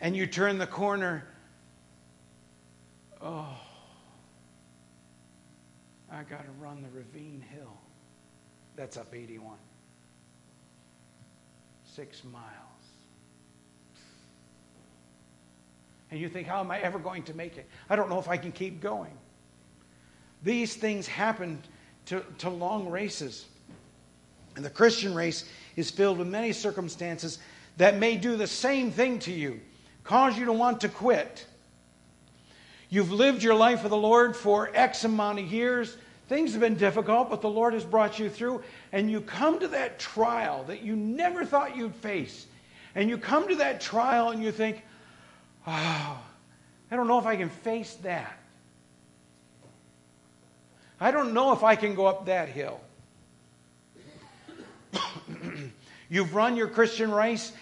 and 0.01 0.17
you 0.17 0.27
turn 0.27 0.57
the 0.57 0.67
corner. 0.67 1.27
Oh, 3.21 3.55
I 6.17 6.23
got 6.23 6.47
to 6.47 6.51
run 6.59 6.83
the 6.83 6.89
Ravine 6.97 7.45
Hill. 7.53 7.77
That's 8.75 8.97
up 8.97 9.15
81. 9.15 9.55
Six 11.85 12.25
miles. 12.25 12.45
And 16.11 16.19
you 16.19 16.31
think, 16.31 16.47
how 16.47 16.61
am 16.61 16.71
I 16.71 16.81
ever 16.81 16.99
going 16.99 17.23
to 17.25 17.35
make 17.35 17.59
it? 17.59 17.69
I 17.91 17.97
don't 17.97 18.09
know 18.09 18.19
if 18.19 18.29
I 18.29 18.39
can 18.39 18.51
keep 18.51 18.81
going. 18.81 19.13
These 20.43 20.75
things 20.77 21.07
happen 21.07 21.63
to, 22.07 22.25
to 22.39 22.49
long 22.49 22.89
races. 22.89 23.45
And 24.55 24.65
the 24.65 24.71
Christian 24.71 25.15
race 25.15 25.45
is 25.77 25.91
filled 25.91 26.17
with 26.17 26.29
many 26.29 26.53
circumstances 26.53 27.41
that 27.77 27.99
may 27.99 28.17
do 28.17 28.37
the 28.37 28.47
same 28.47 28.91
thing 28.91 29.19
to 29.19 29.33
you, 29.33 29.61
cause 30.03 30.39
you 30.39 30.47
to 30.47 30.53
want 30.53 30.81
to 30.81 30.89
quit. 30.89 31.45
You've 32.89 33.13
lived 33.13 33.43
your 33.43 33.55
life 33.55 33.83
with 33.83 33.91
the 33.91 33.99
Lord 33.99 34.35
for 34.35 34.71
X 34.73 35.05
amount 35.05 35.41
of 35.41 35.53
years. 35.53 35.99
Things 36.29 36.53
have 36.53 36.61
been 36.61 36.75
difficult, 36.75 37.31
but 37.31 37.41
the 37.41 37.49
Lord 37.49 37.75
has 37.75 37.85
brought 37.85 38.19
you 38.19 38.29
through. 38.29 38.63
And 38.93 39.11
you 39.11 39.21
come 39.21 39.61
to 39.61 39.69
that 39.69 39.99
trial 39.99 40.65
that 40.65 40.83
you 40.83 40.97
never 40.97 41.45
thought 41.45 41.77
you'd 41.77 41.95
face. 41.95 42.47
And 42.95 43.09
you 43.09 43.17
come 43.17 43.49
to 43.49 43.57
that 43.57 43.81
trial 43.81 44.31
and 44.31 44.43
you 44.43 44.51
think, 44.51 44.83
oh, 45.67 46.19
I 46.91 46.97
don't 46.97 47.07
know 47.07 47.19
if 47.19 47.27
I 47.27 47.37
can 47.37 47.51
face 47.51 47.95
that. 48.03 48.37
I 51.01 51.11
don't 51.11 51.35
know 51.35 51.53
if 51.53 51.63
I 51.63 51.77
can 51.77 51.95
go 51.95 52.07
up 52.07 52.27
that 52.27 52.49
hill. 52.49 52.81
You've 56.09 56.35
run 56.35 56.57
your 56.57 56.69
Christian 56.69 57.11
race, 57.11 57.53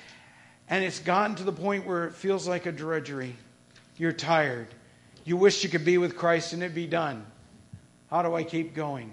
and 0.69 0.85
it's 0.85 1.01
gotten 1.01 1.35
to 1.37 1.43
the 1.43 1.53
point 1.53 1.87
where 1.87 2.07
it 2.07 2.15
feels 2.15 2.47
like 2.47 2.67
a 2.67 2.73
drudgery. 2.73 3.35
You're 3.97 4.13
tired. 4.13 4.69
You 5.25 5.37
wish 5.37 5.65
you 5.65 5.71
could 5.71 5.85
be 5.85 5.99
with 5.99 6.17
Christ 6.17 6.53
and 6.53 6.63
it 6.63 6.75
be 6.75 6.87
done. 6.87 7.27
How 8.15 8.23
do 8.23 8.37
I 8.37 8.45
keep 8.45 8.77
going? 8.77 9.13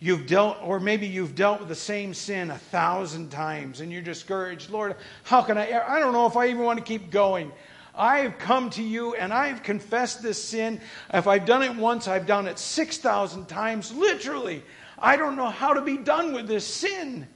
You've 0.00 0.26
dealt, 0.26 0.56
or 0.60 0.80
maybe 0.80 1.06
you've 1.06 1.36
dealt 1.36 1.60
with 1.60 1.68
the 1.68 1.74
same 1.76 2.14
sin 2.14 2.50
a 2.50 2.58
thousand 2.58 3.30
times 3.30 3.80
and 3.80 3.92
you're 3.92 4.02
discouraged. 4.02 4.70
Lord, 4.70 4.96
how 5.22 5.40
can 5.40 5.56
I? 5.56 5.70
I 5.86 6.00
don't 6.00 6.12
know 6.12 6.26
if 6.26 6.36
I 6.36 6.48
even 6.48 6.64
want 6.64 6.80
to 6.80 6.84
keep 6.84 7.12
going. 7.12 7.52
I've 7.94 8.38
come 8.38 8.70
to 8.70 8.82
you 8.82 9.14
and 9.14 9.32
I've 9.32 9.62
confessed 9.62 10.20
this 10.20 10.42
sin. 10.42 10.80
If 11.14 11.28
I've 11.28 11.46
done 11.46 11.62
it 11.62 11.76
once, 11.76 12.08
I've 12.08 12.26
done 12.26 12.48
it 12.48 12.58
6,000 12.58 13.46
times, 13.46 13.92
literally. 13.92 14.64
I 14.98 15.16
don't 15.16 15.36
know 15.36 15.48
how 15.48 15.74
to 15.74 15.80
be 15.80 15.98
done 15.98 16.32
with 16.32 16.48
this 16.48 16.66
sin. 16.66 17.28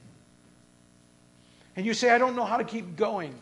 And 1.77 1.85
you 1.85 1.93
say, 1.93 2.09
I 2.09 2.17
don't 2.17 2.35
know 2.35 2.43
how 2.43 2.57
to 2.57 2.65
keep 2.65 2.97
going. 2.97 3.33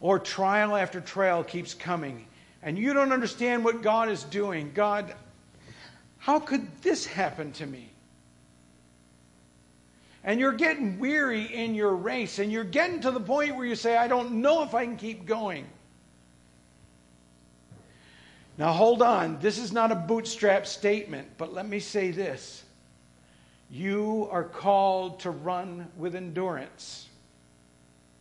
Or 0.00 0.18
trial 0.18 0.74
after 0.74 1.02
trial 1.02 1.44
keeps 1.44 1.74
coming, 1.74 2.24
and 2.62 2.78
you 2.78 2.92
don't 2.92 3.12
understand 3.12 3.64
what 3.64 3.82
God 3.82 4.08
is 4.08 4.24
doing. 4.24 4.72
God, 4.74 5.14
how 6.18 6.38
could 6.38 6.66
this 6.82 7.06
happen 7.06 7.52
to 7.52 7.66
me? 7.66 7.88
And 10.22 10.38
you're 10.38 10.52
getting 10.52 10.98
weary 10.98 11.44
in 11.44 11.74
your 11.74 11.94
race, 11.94 12.38
and 12.38 12.52
you're 12.52 12.62
getting 12.62 13.00
to 13.00 13.10
the 13.10 13.20
point 13.20 13.56
where 13.56 13.64
you 13.64 13.74
say, 13.74 13.96
I 13.96 14.06
don't 14.06 14.42
know 14.42 14.62
if 14.62 14.74
I 14.74 14.84
can 14.84 14.96
keep 14.96 15.24
going. 15.24 15.66
Now, 18.58 18.72
hold 18.72 19.00
on. 19.00 19.38
This 19.40 19.56
is 19.56 19.72
not 19.72 19.90
a 19.90 19.94
bootstrap 19.94 20.66
statement, 20.66 21.26
but 21.38 21.54
let 21.54 21.66
me 21.66 21.80
say 21.80 22.10
this. 22.10 22.62
You 23.70 24.28
are 24.30 24.44
called 24.44 25.20
to 25.20 25.30
run 25.30 25.88
with 25.96 26.14
endurance, 26.14 27.08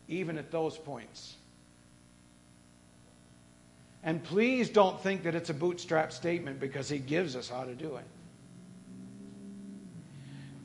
even 0.08 0.38
at 0.38 0.52
those 0.52 0.78
points. 0.78 1.36
And 4.10 4.24
please 4.24 4.72
don't 4.72 4.99
think 4.99 5.22
that 5.22 5.36
it's 5.36 5.51
a 5.51 5.53
bootstrap 5.53 6.12
statement 6.12 6.60
because 6.60 6.89
he 6.89 6.97
gives 6.97 7.36
us 7.36 7.47
how 7.47 7.64
to 7.64 7.76
do 7.76 7.97
it. 7.97 8.05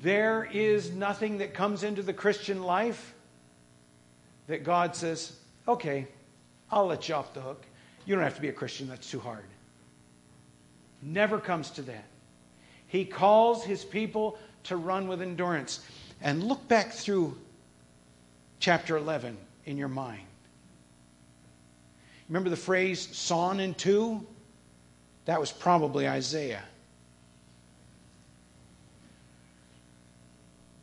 There 0.01 0.49
is 0.51 0.93
nothing 0.93 1.37
that 1.37 1.53
comes 1.53 1.83
into 1.83 2.03
the 2.03 2.15
Christian 2.15 2.63
life 2.63 3.13
that 4.47 4.65
God 4.65 4.97
says, 4.97 5.37
okay, 5.69 6.09
I'll 6.71 6.87
let 6.87 7.07
you 7.07 7.17
off 7.17 7.35
the 7.35 7.43
hook. 7.43 7.67
You 8.07 8.15
don't 8.15 8.25
have 8.25 8.37
to 8.37 8.41
be 8.41 8.49
a 8.49 8.53
Christian, 8.53 8.89
that's 8.89 9.11
too 9.11 9.21
hard. 9.21 9.45
Never 11.03 11.39
comes 11.39 11.69
to 11.73 11.83
that. 11.83 12.07
He 12.87 13.05
calls 13.05 13.63
his 13.63 13.85
people 13.85 14.39
to 14.63 14.79
run 14.79 15.07
with 15.07 15.21
endurance. 15.21 15.87
And 16.23 16.45
look 16.45 16.67
back 16.67 16.93
through 16.93 17.37
chapter 18.59 18.97
11 18.97 19.37
in 19.67 19.77
your 19.77 19.89
mind. 19.89 20.23
Remember 22.29 22.51
the 22.51 22.57
phrase 22.57 23.09
sawn 23.17 23.61
in 23.61 23.75
two? 23.75 24.27
That 25.27 25.41
was 25.41 25.53
probably 25.53 26.09
Isaiah. 26.09 26.63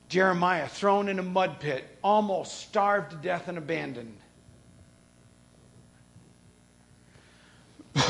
Jeremiah 0.09 0.67
thrown 0.67 1.07
in 1.07 1.19
a 1.19 1.23
mud 1.23 1.59
pit, 1.59 1.85
almost 2.03 2.59
starved 2.59 3.11
to 3.11 3.17
death 3.17 3.47
and 3.47 3.57
abandoned. 3.57 4.17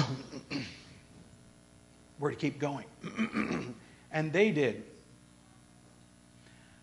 We're 2.19 2.31
to 2.31 2.35
keep 2.35 2.57
going. 2.59 2.85
and 4.11 4.33
they 4.33 4.51
did. 4.51 4.83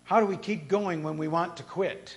How 0.05 0.21
do 0.21 0.27
we 0.27 0.37
keep 0.37 0.69
going 0.69 1.03
when 1.03 1.19
we 1.19 1.27
want 1.29 1.57
to 1.59 1.63
quit? 1.65 2.17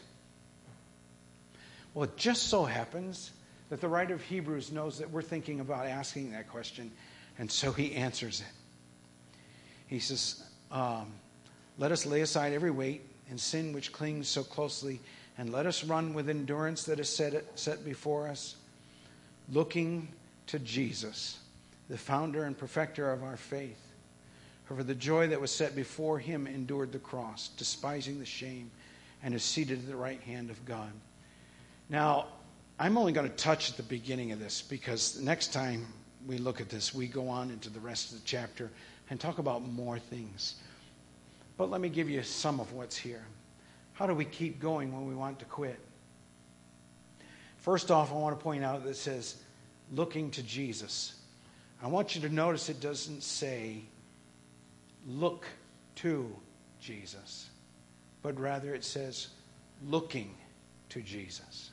Well, 1.94 2.04
it 2.04 2.16
just 2.18 2.44
so 2.44 2.66
happens 2.66 3.32
that 3.72 3.80
the 3.80 3.88
writer 3.88 4.14
of 4.14 4.22
Hebrews 4.22 4.70
knows 4.74 4.98
that 4.98 5.10
we're 5.10 5.22
thinking 5.22 5.62
about 5.62 5.86
asking 5.86 6.34
that 6.34 6.50
question, 6.50 6.92
and 7.40 7.50
so 7.50 7.72
he 7.72 7.96
answers 7.96 8.42
it. 8.42 9.38
He 9.88 10.00
says, 10.00 10.44
um, 10.72 11.14
Let 11.78 11.94
us 11.94 12.06
lay 12.06 12.20
aside 12.20 12.52
every 12.52 12.70
weight 12.70 13.02
and 13.30 13.40
sin 13.40 13.72
which 13.72 13.94
clings 13.94 14.28
so 14.28 14.44
closely, 14.44 15.00
and 15.38 15.54
let 15.54 15.66
us 15.66 15.86
run 15.86 16.14
with 16.14 16.30
endurance 16.30 16.84
that 16.84 17.00
is 17.00 17.08
set, 17.08 17.34
set 17.58 17.86
before 17.86 18.28
us, 18.28 18.58
looking 19.54 20.10
to 20.48 20.60
Jesus, 20.60 21.40
the 21.88 21.98
founder 21.98 22.44
and 22.44 22.58
perfecter 22.58 23.10
of 23.10 23.24
our 23.24 23.38
faith. 23.38 23.80
For 24.66 24.76
for 24.76 24.84
the 24.84 24.96
joy 24.96 25.30
that 25.30 25.40
was 25.40 25.50
set 25.50 25.78
before 25.78 26.20
him 26.20 26.46
endured 26.46 26.92
the 26.92 27.00
cross, 27.00 27.48
despising 27.56 28.20
the 28.20 28.26
shame, 28.26 28.70
and 29.24 29.34
is 29.34 29.44
seated 29.44 29.80
at 29.80 29.88
the 29.88 29.96
right 29.96 30.22
hand 30.24 30.50
of 30.50 30.66
God. 30.66 30.92
Now, 31.90 32.28
I'm 32.82 32.98
only 32.98 33.12
going 33.12 33.30
to 33.30 33.36
touch 33.36 33.70
at 33.70 33.78
the 33.78 33.84
beginning 33.84 34.32
of 34.32 34.40
this 34.40 34.64
because 34.64 35.22
next 35.22 35.54
time 35.54 35.86
we 36.26 36.40
look 36.40 36.60
at 36.60 36.68
this, 36.68 36.96
we 36.96 37.06
go 37.06 37.30
on 37.30 37.52
into 37.52 37.70
the 37.70 37.80
rest 37.80 38.12
of 38.12 38.18
the 38.18 38.26
chapter 38.26 38.72
and 39.12 39.20
talk 39.20 39.38
about 39.38 39.62
more 39.62 40.00
things. 40.00 40.56
But 41.58 41.70
let 41.70 41.80
me 41.80 41.90
give 41.90 42.10
you 42.10 42.24
some 42.24 42.60
of 42.60 42.74
what's 42.74 42.98
here. 42.98 43.24
How 43.94 44.08
do 44.08 44.16
we 44.16 44.26
keep 44.26 44.60
going 44.60 44.92
when 44.92 45.08
we 45.08 45.14
want 45.14 45.38
to 45.38 45.46
quit? 45.46 45.80
First 47.58 47.92
off, 47.92 48.12
I 48.12 48.16
want 48.16 48.40
to 48.40 48.44
point 48.44 48.64
out 48.64 48.84
that 48.84 48.90
it 48.90 48.96
says, 48.96 49.36
looking 49.92 50.32
to 50.32 50.42
Jesus. 50.42 51.20
I 51.84 51.88
want 51.88 52.16
you 52.16 52.22
to 52.22 52.30
notice 52.30 52.68
it 52.68 52.82
doesn't 52.82 53.22
say, 53.22 53.84
look 55.06 55.46
to 55.98 56.36
Jesus, 56.80 57.52
but 58.24 58.40
rather 58.40 58.74
it 58.74 58.84
says, 58.84 59.28
looking 59.86 60.34
to 60.90 61.02
Jesus. 61.02 61.71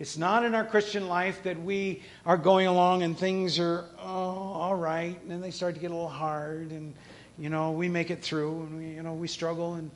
It's 0.00 0.16
not 0.16 0.44
in 0.44 0.54
our 0.54 0.64
Christian 0.64 1.08
life 1.08 1.42
that 1.42 1.60
we 1.60 2.02
are 2.24 2.36
going 2.36 2.68
along 2.68 3.02
and 3.02 3.18
things 3.18 3.58
are, 3.58 3.84
oh, 4.00 4.04
all 4.04 4.76
right, 4.76 5.20
and 5.20 5.30
then 5.30 5.40
they 5.40 5.50
start 5.50 5.74
to 5.74 5.80
get 5.80 5.90
a 5.90 5.94
little 5.94 6.08
hard, 6.08 6.70
and, 6.70 6.94
you 7.36 7.50
know, 7.50 7.72
we 7.72 7.88
make 7.88 8.10
it 8.12 8.22
through, 8.22 8.62
and 8.62 8.78
we, 8.78 8.86
you 8.90 9.02
know, 9.02 9.14
we 9.14 9.26
struggle, 9.26 9.74
and, 9.74 9.90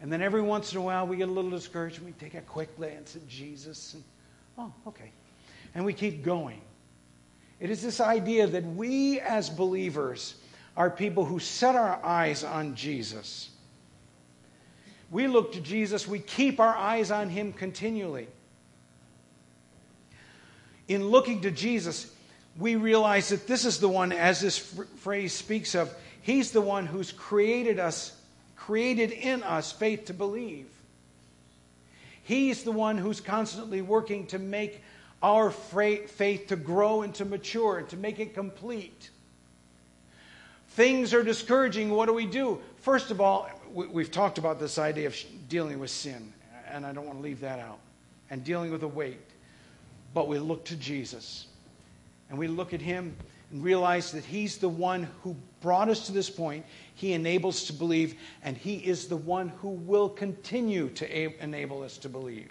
and 0.00 0.12
then 0.12 0.22
every 0.22 0.40
once 0.40 0.70
in 0.72 0.78
a 0.78 0.80
while 0.80 1.04
we 1.04 1.16
get 1.16 1.28
a 1.28 1.32
little 1.32 1.50
discouraged, 1.50 1.96
and 1.96 2.06
we 2.06 2.12
take 2.12 2.34
a 2.34 2.42
quick 2.42 2.76
glance 2.76 3.16
at 3.16 3.26
Jesus, 3.26 3.94
and, 3.94 4.04
oh, 4.56 4.72
okay. 4.86 5.10
And 5.74 5.84
we 5.84 5.94
keep 5.94 6.22
going. 6.22 6.60
It 7.58 7.70
is 7.70 7.82
this 7.82 8.00
idea 8.00 8.46
that 8.46 8.64
we 8.64 9.18
as 9.18 9.50
believers 9.50 10.36
are 10.76 10.90
people 10.90 11.24
who 11.24 11.40
set 11.40 11.74
our 11.74 12.00
eyes 12.04 12.44
on 12.44 12.76
Jesus. 12.76 13.50
We 15.10 15.26
look 15.26 15.52
to 15.54 15.60
Jesus, 15.60 16.06
we 16.06 16.20
keep 16.20 16.60
our 16.60 16.76
eyes 16.76 17.10
on 17.10 17.28
Him 17.28 17.52
continually 17.52 18.28
in 20.90 21.06
looking 21.06 21.42
to 21.42 21.52
Jesus, 21.52 22.12
we 22.58 22.74
realize 22.74 23.28
that 23.28 23.46
this 23.46 23.64
is 23.64 23.78
the 23.78 23.88
one, 23.88 24.10
as 24.10 24.40
this 24.40 24.58
phrase 24.96 25.32
speaks 25.32 25.76
of, 25.76 25.94
He's 26.20 26.50
the 26.50 26.60
one 26.60 26.84
who's 26.84 27.12
created 27.12 27.78
us, 27.78 28.14
created 28.56 29.12
in 29.12 29.44
us 29.44 29.70
faith 29.70 30.06
to 30.06 30.14
believe. 30.14 30.66
He's 32.24 32.64
the 32.64 32.72
one 32.72 32.98
who's 32.98 33.20
constantly 33.20 33.82
working 33.82 34.26
to 34.28 34.40
make 34.40 34.82
our 35.22 35.50
faith 35.52 36.48
to 36.48 36.56
grow 36.56 37.02
and 37.02 37.14
to 37.14 37.24
mature 37.24 37.78
and 37.78 37.88
to 37.90 37.96
make 37.96 38.18
it 38.18 38.34
complete. 38.34 39.10
Things 40.70 41.14
are 41.14 41.22
discouraging. 41.22 41.90
What 41.90 42.06
do 42.06 42.14
we 42.14 42.26
do? 42.26 42.58
First 42.78 43.12
of 43.12 43.20
all, 43.20 43.48
we've 43.72 44.10
talked 44.10 44.38
about 44.38 44.58
this 44.58 44.76
idea 44.76 45.06
of 45.06 45.16
dealing 45.48 45.78
with 45.78 45.90
sin, 45.90 46.32
and 46.68 46.84
I 46.84 46.92
don't 46.92 47.06
want 47.06 47.18
to 47.18 47.22
leave 47.22 47.40
that 47.40 47.60
out, 47.60 47.78
and 48.28 48.42
dealing 48.42 48.72
with 48.72 48.80
the 48.80 48.88
weight. 48.88 49.29
But 50.14 50.28
we 50.28 50.38
look 50.38 50.64
to 50.66 50.76
Jesus. 50.76 51.46
And 52.28 52.38
we 52.38 52.48
look 52.48 52.72
at 52.72 52.80
him 52.80 53.16
and 53.50 53.62
realize 53.62 54.12
that 54.12 54.24
he's 54.24 54.58
the 54.58 54.68
one 54.68 55.08
who 55.22 55.36
brought 55.60 55.88
us 55.88 56.06
to 56.06 56.12
this 56.12 56.30
point. 56.30 56.64
He 56.94 57.12
enables 57.12 57.64
to 57.64 57.72
believe, 57.72 58.14
and 58.42 58.56
he 58.56 58.76
is 58.76 59.08
the 59.08 59.16
one 59.16 59.48
who 59.48 59.70
will 59.70 60.08
continue 60.08 60.88
to 60.90 61.42
enable 61.42 61.82
us 61.82 61.98
to 61.98 62.08
believe. 62.08 62.50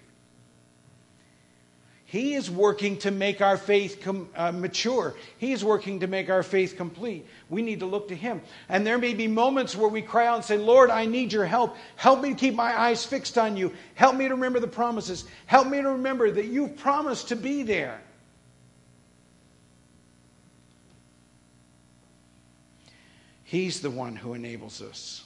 He 2.10 2.34
is 2.34 2.50
working 2.50 2.98
to 2.98 3.12
make 3.12 3.40
our 3.40 3.56
faith 3.56 4.00
com- 4.02 4.28
uh, 4.34 4.50
mature. 4.50 5.14
He 5.38 5.52
is 5.52 5.64
working 5.64 6.00
to 6.00 6.08
make 6.08 6.28
our 6.28 6.42
faith 6.42 6.76
complete. 6.76 7.24
We 7.48 7.62
need 7.62 7.78
to 7.80 7.86
look 7.86 8.08
to 8.08 8.16
Him. 8.16 8.42
And 8.68 8.84
there 8.84 8.98
may 8.98 9.14
be 9.14 9.28
moments 9.28 9.76
where 9.76 9.88
we 9.88 10.02
cry 10.02 10.26
out 10.26 10.34
and 10.34 10.44
say, 10.44 10.56
Lord, 10.56 10.90
I 10.90 11.06
need 11.06 11.32
your 11.32 11.46
help. 11.46 11.76
Help 11.94 12.20
me 12.20 12.30
to 12.30 12.34
keep 12.34 12.56
my 12.56 12.76
eyes 12.76 13.04
fixed 13.04 13.38
on 13.38 13.56
you. 13.56 13.72
Help 13.94 14.16
me 14.16 14.26
to 14.26 14.34
remember 14.34 14.58
the 14.58 14.66
promises. 14.66 15.24
Help 15.46 15.68
me 15.68 15.80
to 15.80 15.90
remember 15.90 16.28
that 16.32 16.46
you've 16.46 16.76
promised 16.78 17.28
to 17.28 17.36
be 17.36 17.62
there. 17.62 18.00
He's 23.44 23.82
the 23.82 23.90
one 23.90 24.16
who 24.16 24.34
enables 24.34 24.82
us. 24.82 25.22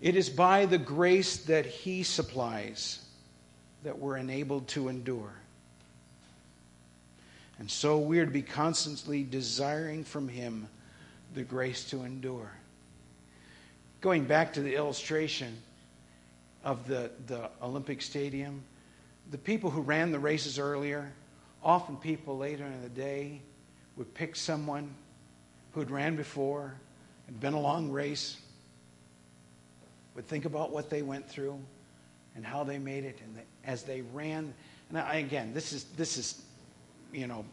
It 0.00 0.14
is 0.14 0.30
by 0.30 0.66
the 0.66 0.78
grace 0.78 1.38
that 1.38 1.66
He 1.66 2.04
supplies 2.04 3.00
that 3.84 3.98
we're 3.98 4.16
enabled 4.16 4.68
to 4.68 4.88
endure. 4.88 5.32
And 7.58 7.70
so 7.70 7.98
we 7.98 8.20
are 8.20 8.26
to 8.26 8.30
be 8.30 8.42
constantly 8.42 9.24
desiring 9.24 10.04
from 10.04 10.28
Him 10.28 10.68
the 11.34 11.42
grace 11.42 11.84
to 11.90 12.02
endure. 12.02 12.50
Going 14.00 14.24
back 14.24 14.52
to 14.54 14.62
the 14.62 14.76
illustration 14.76 15.56
of 16.64 16.86
the, 16.86 17.10
the 17.26 17.50
Olympic 17.62 18.00
Stadium, 18.00 18.62
the 19.30 19.38
people 19.38 19.70
who 19.70 19.80
ran 19.80 20.12
the 20.12 20.18
races 20.18 20.58
earlier, 20.58 21.10
often 21.62 21.96
people 21.96 22.38
later 22.38 22.64
in 22.64 22.82
the 22.82 22.88
day 22.88 23.40
would 23.96 24.12
pick 24.14 24.36
someone 24.36 24.94
who'd 25.72 25.90
ran 25.90 26.16
before, 26.16 26.74
had 27.26 27.40
been 27.40 27.54
a 27.54 27.60
long 27.60 27.90
race, 27.90 28.36
would 30.14 30.26
think 30.26 30.44
about 30.44 30.70
what 30.70 30.90
they 30.90 31.02
went 31.02 31.28
through 31.28 31.58
and 32.36 32.46
how 32.46 32.62
they 32.62 32.78
made 32.78 33.04
it, 33.04 33.18
and 33.24 33.36
as 33.68 33.82
they 33.84 34.00
ran. 34.00 34.52
And 34.88 34.98
I, 34.98 35.16
again, 35.16 35.52
this 35.54 35.72
is 35.72 35.84
this 35.96 36.16
is, 36.16 36.42
you 37.12 37.28
know, 37.28 37.44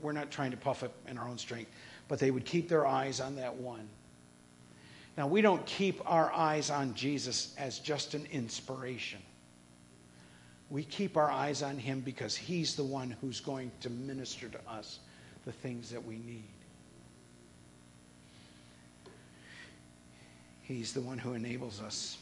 we're 0.00 0.12
not 0.12 0.32
trying 0.32 0.50
to 0.50 0.56
puff 0.56 0.82
up 0.82 0.92
in 1.06 1.18
our 1.18 1.28
own 1.28 1.38
strength, 1.38 1.70
but 2.08 2.18
they 2.18 2.32
would 2.32 2.44
keep 2.44 2.68
their 2.68 2.86
eyes 2.86 3.20
on 3.20 3.36
that 3.36 3.54
one. 3.54 3.88
Now 5.16 5.28
we 5.28 5.42
don't 5.42 5.64
keep 5.66 6.00
our 6.10 6.32
eyes 6.32 6.70
on 6.70 6.94
Jesus 6.94 7.54
as 7.58 7.78
just 7.78 8.14
an 8.14 8.26
inspiration. 8.32 9.20
We 10.70 10.84
keep 10.84 11.16
our 11.16 11.30
eyes 11.30 11.62
on 11.62 11.78
him 11.78 12.00
because 12.00 12.34
he's 12.34 12.74
the 12.74 12.84
one 12.84 13.16
who's 13.20 13.40
going 13.40 13.70
to 13.80 13.90
minister 13.90 14.48
to 14.48 14.58
us 14.68 14.98
the 15.44 15.52
things 15.52 15.90
that 15.90 16.04
we 16.04 16.18
need. 16.18 16.44
He's 20.62 20.92
the 20.92 21.00
one 21.00 21.16
who 21.16 21.32
enables 21.32 21.80
us. 21.80 22.18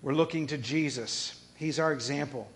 We're 0.00 0.14
looking 0.14 0.46
to 0.48 0.58
Jesus. 0.58 1.34
He's 1.56 1.80
our 1.80 1.92
example. 1.92 2.48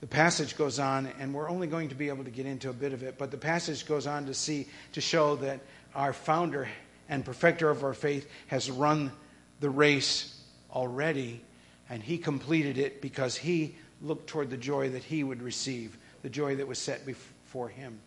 The 0.00 0.08
passage 0.08 0.56
goes 0.56 0.80
on, 0.80 1.06
and 1.20 1.32
we're 1.32 1.48
only 1.48 1.68
going 1.68 1.90
to 1.90 1.94
be 1.94 2.08
able 2.08 2.24
to 2.24 2.30
get 2.30 2.44
into 2.44 2.70
a 2.70 2.72
bit 2.72 2.92
of 2.92 3.04
it, 3.04 3.18
but 3.18 3.30
the 3.30 3.36
passage 3.36 3.86
goes 3.86 4.06
on 4.06 4.26
to 4.26 4.34
see 4.34 4.66
to 4.92 5.00
show 5.00 5.36
that 5.36 5.60
our 5.94 6.12
founder 6.12 6.68
and 7.08 7.24
perfecter 7.24 7.70
of 7.70 7.84
our 7.84 7.94
faith 7.94 8.28
has 8.48 8.68
run 8.68 9.12
the 9.60 9.70
race 9.70 10.40
already, 10.72 11.40
and 11.88 12.02
he 12.02 12.18
completed 12.18 12.78
it 12.78 13.00
because 13.00 13.36
he 13.36 13.76
looked 14.02 14.26
toward 14.26 14.50
the 14.50 14.56
joy 14.56 14.88
that 14.88 15.04
he 15.04 15.22
would 15.22 15.42
receive, 15.42 15.96
the 16.22 16.30
joy 16.30 16.56
that 16.56 16.66
was 16.66 16.78
set 16.78 17.06
before 17.06 17.68
him. 17.68 18.00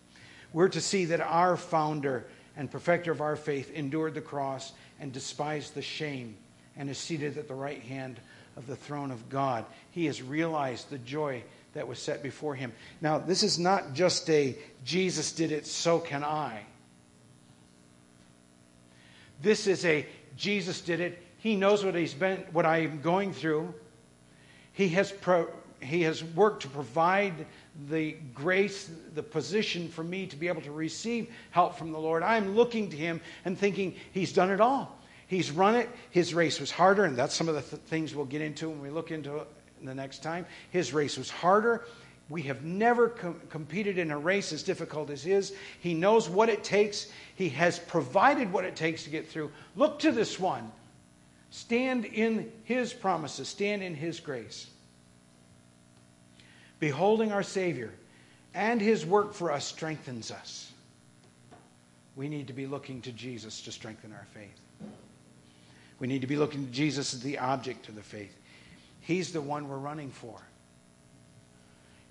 We're 0.52 0.70
to 0.70 0.82
see 0.82 1.06
that 1.06 1.22
our 1.22 1.56
founder 1.56 2.26
and 2.58 2.70
perfecter 2.70 3.12
of 3.12 3.22
our 3.22 3.36
faith 3.38 3.72
endured 3.72 4.16
the 4.16 4.22
cross 4.22 4.74
and 5.00 5.14
despised 5.14 5.76
the 5.76 5.82
shame 5.82 6.36
and 6.76 6.90
is 6.90 6.98
seated 6.98 7.38
at 7.38 7.48
the 7.48 7.56
right 7.56 7.82
hand 7.82 8.20
of 8.56 8.68
the 8.68 8.76
throne 8.76 9.12
of 9.12 9.30
God. 9.30 9.66
He 9.92 10.06
has 10.06 10.22
realized 10.22 10.90
the 10.90 10.98
joy 11.00 11.44
that 11.74 11.88
was 11.88 12.00
set 12.00 12.22
before 12.22 12.56
him. 12.56 12.72
Now, 13.02 13.18
this 13.18 13.44
is 13.44 13.58
not 13.58 13.94
just 13.94 14.30
a 14.30 14.58
Jesus 14.86 15.32
did 15.32 15.52
it, 15.52 15.66
so 15.66 16.00
can 16.00 16.24
I. 16.24 16.62
This 19.42 19.68
is 19.68 19.84
a 19.86 20.06
Jesus 20.38 20.82
did 20.82 21.00
it. 21.00 21.22
He 21.38 21.56
knows 21.56 21.84
what 21.84 21.96
he's 21.96 22.14
been, 22.14 22.40
what 22.52 22.66
I'm 22.66 23.02
going 23.02 23.34
through. 23.34 23.74
He 24.72 24.90
has 24.90 25.12
pro, 25.12 25.48
he 25.82 26.04
has 26.04 26.24
worked 26.24 26.62
to 26.62 26.70
provide 26.70 27.46
the 27.90 28.14
grace, 28.34 28.90
the 29.14 29.24
position 29.24 29.90
for 29.90 30.04
me 30.04 30.28
to 30.28 30.36
be 30.36 30.48
able 30.48 30.62
to 30.62 30.72
receive 30.72 31.28
help 31.52 31.78
from 31.78 31.92
the 31.92 32.00
Lord. 32.00 32.24
I'm 32.24 32.56
looking 32.56 32.90
to 32.90 32.98
him 32.98 33.20
and 33.46 33.58
thinking 33.58 33.96
he's 34.12 34.32
done 34.32 34.52
it 34.52 34.62
all. 34.62 34.98
He's 35.34 35.50
run 35.50 35.74
it. 35.76 35.90
His 36.12 36.32
race 36.36 36.60
was 36.60 36.70
harder, 36.70 37.06
and 37.06 37.16
that's 37.16 37.34
some 37.34 37.50
of 37.50 37.56
the 37.56 37.62
th- 37.64 37.82
things 37.88 38.14
we'll 38.14 38.26
get 38.26 38.42
into 38.42 38.70
when 38.70 38.80
we 38.82 38.92
look 38.92 39.10
into 39.10 39.38
it 39.38 39.48
the 39.82 39.96
next 39.96 40.22
time. 40.22 40.46
His 40.70 40.94
race 40.94 41.18
was 41.18 41.32
harder. 41.32 41.86
We 42.30 42.44
have 42.44 42.64
never 42.64 43.10
com- 43.10 43.42
competed 43.50 43.98
in 43.98 44.12
a 44.12 44.18
race 44.18 44.54
as 44.54 44.62
difficult 44.62 45.10
as 45.10 45.24
his. 45.24 45.56
He 45.80 45.96
knows 45.96 46.30
what 46.30 46.50
it 46.50 46.64
takes. 46.64 47.08
He 47.36 47.50
has 47.50 47.80
provided 47.80 48.54
what 48.54 48.64
it 48.64 48.76
takes 48.76 49.06
to 49.06 49.10
get 49.10 49.28
through. 49.28 49.52
Look 49.76 49.98
to 50.00 50.12
this 50.12 50.40
one. 50.40 50.72
Stand 51.50 52.06
in 52.06 52.52
His 52.66 52.94
promises, 52.94 53.48
stand 53.48 53.82
in 53.82 53.96
His 53.96 54.20
grace. 54.20 54.70
Beholding 56.80 57.32
our 57.32 57.44
Savior 57.44 57.92
and 58.54 58.80
His 58.80 59.04
work 59.04 59.34
for 59.34 59.52
us 59.52 59.66
strengthens 59.66 60.30
us. 60.30 60.72
We 62.16 62.30
need 62.30 62.48
to 62.48 62.54
be 62.54 62.68
looking 62.68 63.02
to 63.02 63.12
Jesus 63.12 63.62
to 63.64 63.72
strengthen 63.72 64.12
our 64.12 64.28
faith. 64.32 64.63
We 66.04 66.10
need 66.10 66.20
to 66.20 66.28
be 66.28 66.36
looking 66.36 66.66
to 66.66 66.70
Jesus 66.70 67.14
as 67.14 67.22
the 67.22 67.38
object 67.38 67.88
of 67.88 67.96
the 67.96 68.02
faith. 68.02 68.38
He's 69.00 69.32
the 69.32 69.40
one 69.40 69.70
we're 69.70 69.78
running 69.78 70.10
for. 70.10 70.38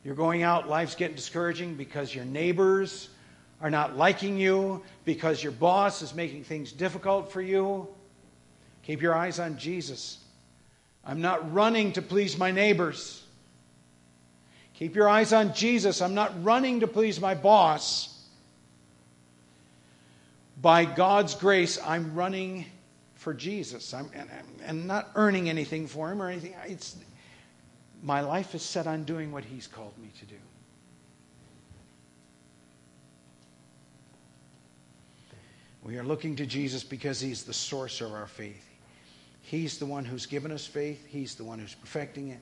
You're 0.02 0.14
going 0.14 0.42
out, 0.42 0.66
life's 0.66 0.94
getting 0.94 1.14
discouraging 1.14 1.74
because 1.74 2.14
your 2.14 2.24
neighbors 2.24 3.10
are 3.60 3.68
not 3.68 3.94
liking 3.94 4.38
you, 4.38 4.82
because 5.04 5.42
your 5.42 5.52
boss 5.52 6.00
is 6.00 6.14
making 6.14 6.44
things 6.44 6.72
difficult 6.72 7.30
for 7.30 7.42
you. 7.42 7.86
Keep 8.82 9.02
your 9.02 9.14
eyes 9.14 9.38
on 9.38 9.58
Jesus. 9.58 10.24
I'm 11.04 11.20
not 11.20 11.52
running 11.52 11.92
to 11.92 12.00
please 12.00 12.38
my 12.38 12.50
neighbors. 12.50 13.22
Keep 14.72 14.96
your 14.96 15.06
eyes 15.10 15.34
on 15.34 15.52
Jesus. 15.52 16.00
I'm 16.00 16.14
not 16.14 16.42
running 16.42 16.80
to 16.80 16.86
please 16.86 17.20
my 17.20 17.34
boss. 17.34 18.26
By 20.62 20.86
God's 20.86 21.34
grace, 21.34 21.78
I'm 21.84 22.14
running 22.14 22.64
for 23.22 23.32
Jesus. 23.32 23.94
I'm, 23.94 24.10
and, 24.14 24.28
and 24.64 24.86
not 24.86 25.10
earning 25.14 25.48
anything 25.48 25.86
for 25.86 26.10
Him 26.10 26.20
or 26.20 26.28
anything. 26.28 26.54
It's, 26.66 26.96
my 28.02 28.20
life 28.20 28.54
is 28.54 28.62
set 28.62 28.86
on 28.86 29.04
doing 29.04 29.30
what 29.30 29.44
He's 29.44 29.66
called 29.66 29.96
me 29.96 30.10
to 30.18 30.26
do. 30.26 30.34
We 35.84 35.96
are 35.98 36.02
looking 36.02 36.36
to 36.36 36.46
Jesus 36.46 36.82
because 36.82 37.20
He's 37.20 37.44
the 37.44 37.54
source 37.54 38.00
of 38.00 38.12
our 38.12 38.26
faith. 38.26 38.68
He's 39.40 39.78
the 39.78 39.86
one 39.86 40.04
who's 40.04 40.26
given 40.26 40.50
us 40.50 40.66
faith, 40.66 41.06
He's 41.06 41.36
the 41.36 41.44
one 41.44 41.60
who's 41.60 41.74
perfecting 41.74 42.28
it. 42.28 42.40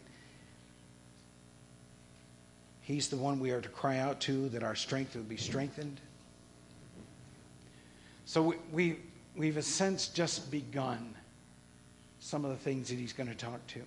He's 2.80 3.08
the 3.08 3.16
one 3.16 3.38
we 3.38 3.50
are 3.50 3.60
to 3.60 3.68
cry 3.68 3.98
out 3.98 4.18
to 4.22 4.48
that 4.48 4.62
our 4.62 4.74
strength 4.74 5.14
would 5.14 5.28
be 5.28 5.36
strengthened. 5.36 6.00
So 8.24 8.42
we, 8.42 8.56
we, 8.72 8.96
we've, 9.40 9.56
a 9.56 9.62
sense, 9.62 10.08
just 10.08 10.50
begun 10.50 11.14
some 12.18 12.44
of 12.44 12.50
the 12.50 12.58
things 12.58 12.90
that 12.90 12.96
He's 12.96 13.14
going 13.14 13.30
to 13.30 13.34
talk 13.34 13.66
to. 13.68 13.80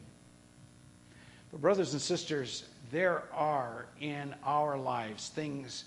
But, 1.51 1.61
brothers 1.61 1.93
and 1.93 2.01
sisters, 2.01 2.63
there 2.91 3.23
are 3.31 3.85
in 4.01 4.33
our 4.43 4.77
lives 4.79 5.29
things 5.29 5.85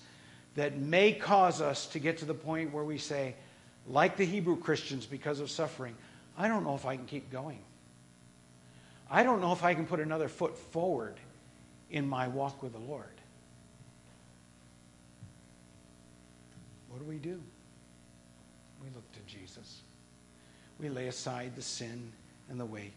that 0.55 0.77
may 0.77 1.11
cause 1.11 1.59
us 1.59 1.85
to 1.87 1.99
get 1.99 2.17
to 2.19 2.25
the 2.25 2.33
point 2.33 2.73
where 2.73 2.85
we 2.85 2.97
say, 2.97 3.35
like 3.89 4.15
the 4.15 4.25
Hebrew 4.25 4.57
Christians, 4.57 5.05
because 5.05 5.41
of 5.41 5.51
suffering, 5.51 5.95
I 6.37 6.47
don't 6.47 6.63
know 6.63 6.75
if 6.75 6.85
I 6.85 6.95
can 6.95 7.05
keep 7.05 7.29
going. 7.29 7.59
I 9.11 9.23
don't 9.23 9.41
know 9.41 9.51
if 9.51 9.65
I 9.65 9.73
can 9.73 9.85
put 9.85 9.99
another 9.99 10.29
foot 10.29 10.57
forward 10.57 11.15
in 11.91 12.07
my 12.07 12.29
walk 12.29 12.63
with 12.63 12.71
the 12.71 12.79
Lord. 12.79 13.05
What 16.89 16.99
do 16.99 17.05
we 17.05 17.17
do? 17.17 17.41
We 18.81 18.89
look 18.95 19.11
to 19.11 19.19
Jesus. 19.25 19.81
We 20.79 20.89
lay 20.89 21.07
aside 21.07 21.55
the 21.55 21.61
sin 21.61 22.11
and 22.49 22.59
the 22.59 22.65
weight. 22.65 22.93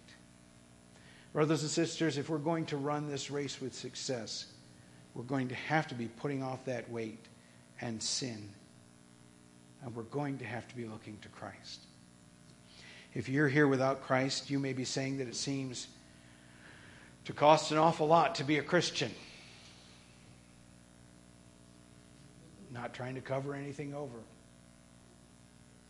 Brothers 1.33 1.63
and 1.63 1.71
sisters, 1.71 2.19
if 2.19 2.29
we're 2.29 2.39
going 2.39 2.67
to 2.67 2.77
run 2.77 3.09
this 3.09 3.31
race 3.31 3.61
with 3.61 3.75
success, 3.75 4.47
we're 5.15 5.23
going 5.23 5.49
to 5.49 5.55
have 5.55 5.87
to 5.89 5.95
be 5.95 6.07
putting 6.07 6.43
off 6.43 6.65
that 6.65 6.91
weight 6.91 7.25
and 7.81 8.03
sin. 8.03 8.49
And 9.83 9.95
we're 9.95 10.03
going 10.05 10.39
to 10.39 10.45
have 10.45 10.69
to 10.69 10.77
be 10.77 10.85
looking 10.85 11.19
to 11.23 11.29
Christ. 11.29 11.81
If 13.15 13.29
you're 13.29 13.49
here 13.49 13.67
without 13.67 14.03
Christ, 14.03 14.51
you 14.51 14.59
may 14.59 14.73
be 14.73 14.85
saying 14.85 15.19
that 15.19 15.29
it 15.29 15.35
seems 15.35 15.89
to 17.25 17.33
cost 17.33 17.71
an 17.71 17.79
awful 17.79 18.07
lot 18.07 18.37
to 18.37 18.45
be 18.45 18.59
a 18.59 18.63
Christian. 18.63 19.11
Not 22.73 22.95
trying 22.95 23.15
to 23.17 23.21
cover 23.21 23.55
anything 23.55 23.95
over. 23.95 24.19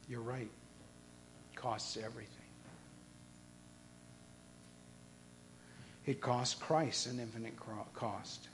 You're 0.09 0.23
right. 0.23 0.51
Costs 1.61 1.99
everything. 1.99 2.37
It 6.07 6.23
costs 6.23 6.55
Christ 6.55 7.07
an 7.07 7.21
infinite 7.21 7.53
cost. 7.95 8.49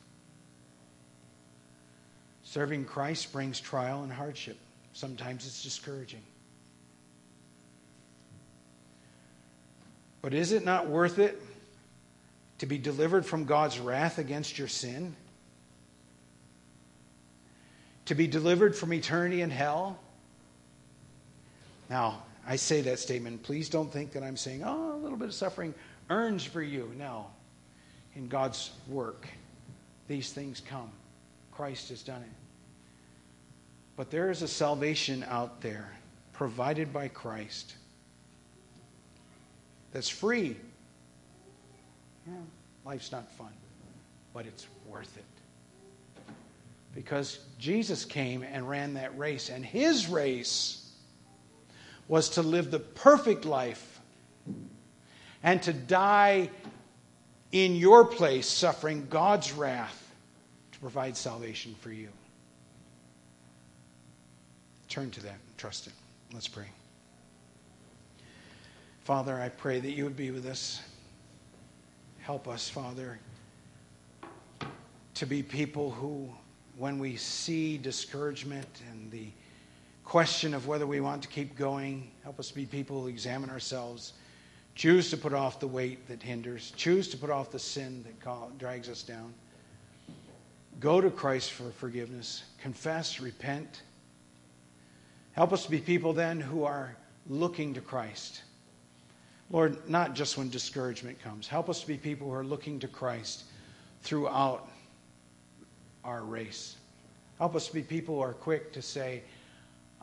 Serving 2.43 2.85
Christ 2.85 3.33
brings 3.33 3.61
trial 3.61 4.03
and 4.03 4.13
hardship. 4.13 4.59
Sometimes 4.93 5.47
it's 5.47 5.63
discouraging. 5.63 6.23
But 10.21 10.35
is 10.35 10.51
it 10.51 10.65
not 10.65 10.89
worth 10.89 11.21
it 11.21 11.41
to 12.59 12.67
be 12.67 12.77
delivered 12.77 13.25
from 13.25 13.45
God's 13.45 13.79
wrath 13.79 14.19
against 14.19 14.59
your 14.59 14.69
sin? 14.69 15.15
To 18.07 18.17
be 18.17 18.27
delivered 18.27 18.75
from 18.75 18.93
eternity 18.93 19.43
in 19.43 19.51
hell? 19.51 19.99
Now, 21.89 22.23
I 22.47 22.57
say 22.57 22.81
that 22.83 22.99
statement. 22.99 23.43
Please 23.43 23.69
don't 23.69 23.93
think 23.93 24.13
that 24.13 24.23
I'm 24.23 24.37
saying, 24.37 24.63
oh, 24.65 24.95
a 24.95 24.99
little 24.99 25.19
bit 25.19 25.29
of 25.29 25.35
suffering 25.35 25.75
earns 26.09 26.45
for 26.45 26.63
you. 26.63 26.93
No 26.97 27.27
in 28.17 28.29
God's 28.29 28.71
work, 28.89 29.29
these 30.09 30.33
things 30.33 30.61
come. 30.67 30.91
Christ 31.53 31.91
has 31.91 32.03
done 32.03 32.23
it. 32.23 32.33
But 33.97 34.11
there 34.11 34.31
is 34.31 34.43
a 34.43 34.49
salvation 34.49 35.25
out 35.29 35.61
there 35.61 35.93
provided 36.33 36.93
by 36.93 37.09
Christ 37.09 37.75
that's 39.93 40.09
free. 40.09 40.57
Yeah, 42.27 42.35
life's 42.85 43.13
not 43.13 43.31
fun, 43.33 43.53
but 44.35 44.47
it's 44.47 44.67
worth 44.89 45.17
it. 45.17 45.25
Because 46.95 47.39
Jesus 47.59 48.05
came 48.05 48.43
and 48.43 48.69
ran 48.69 48.95
that 48.95 49.17
race, 49.19 49.51
and 49.51 49.65
his 49.65 50.09
race 50.09 50.86
was 52.09 52.31
to 52.31 52.43
live 52.43 52.71
the 52.71 52.79
perfect 52.79 53.45
life 53.45 54.01
and 55.43 55.63
to 55.63 55.73
die 55.73 56.51
in 57.53 57.77
your 57.77 58.05
place, 58.05 58.47
suffering 58.47 59.07
God's 59.09 59.53
wrath 59.53 60.15
to 60.73 60.79
provide 60.79 61.17
salvation 61.17 61.75
for 61.81 61.91
you. 61.91 62.09
Turn 64.89 65.11
to 65.11 65.23
that 65.23 65.39
trust 65.57 65.87
it. 65.87 65.93
Let's 66.33 66.49
pray. 66.49 66.67
Father, 69.05 69.41
I 69.41 69.49
pray 69.49 69.81
that 69.81 69.93
you 69.93 70.05
would 70.05 70.17
be 70.17 70.31
with 70.31 70.47
us. 70.47 70.81
Help 72.21 72.49
us, 72.49 72.69
Father, 72.69 73.19
to 75.15 75.27
be 75.27 75.43
people 75.43 75.93
who, 75.93 76.29
when 76.77 76.99
we 76.99 77.17
see 77.17 77.79
discouragement 77.79 78.67
and 78.91 79.11
the 79.11 79.29
question 80.07 80.55
of 80.55 80.67
whether 80.67 80.87
we 80.87 81.01
want 81.01 81.21
to 81.23 81.29
keep 81.29 81.55
going, 81.57 82.11
help 82.25 82.41
us 82.41 82.51
be 82.51 82.65
people 82.65 83.03
who 83.03 83.09
examine 83.09 83.51
ourselves 83.51 84.15
Choose 84.77 85.09
to 85.09 85.17
put 85.17 85.33
off 85.33 85.59
the 85.59 85.67
weight 85.67 86.07
that 86.07 86.23
hinders. 86.23 86.71
Choose 86.77 87.09
to 87.09 87.17
put 87.17 87.31
off 87.31 87.51
the 87.51 87.59
sin 87.59 88.05
that 88.05 88.59
drags 88.59 88.91
us 88.91 89.03
down. 89.03 89.33
Go 90.81 91.01
to 91.01 91.11
Christ 91.11 91.53
for 91.53 91.71
forgiveness. 91.71 92.45
Confess, 92.61 93.19
repent. 93.19 93.81
Help 95.33 95.55
us 95.55 95.65
to 95.65 95.71
be 95.71 95.79
people 95.79 96.13
then 96.13 96.39
who 96.39 96.65
are 96.65 96.95
looking 97.27 97.73
to 97.73 97.81
Christ. 97.81 98.43
Lord, 99.51 99.89
not 99.89 100.15
just 100.15 100.37
when 100.37 100.51
discouragement 100.51 101.23
comes. 101.23 101.49
Help 101.49 101.71
us 101.71 101.81
to 101.81 101.87
be 101.87 101.97
people 101.97 102.29
who 102.29 102.35
are 102.35 102.45
looking 102.45 102.79
to 102.81 102.89
Christ 102.89 103.45
throughout 104.03 104.69
our 106.05 106.23
race. 106.23 106.77
Help 107.39 107.55
us 107.55 107.67
to 107.69 107.73
be 107.73 107.83
people 107.83 108.17
who 108.17 108.21
are 108.21 108.35
quick 108.35 108.75
to 108.75 108.83
say, 108.83 109.23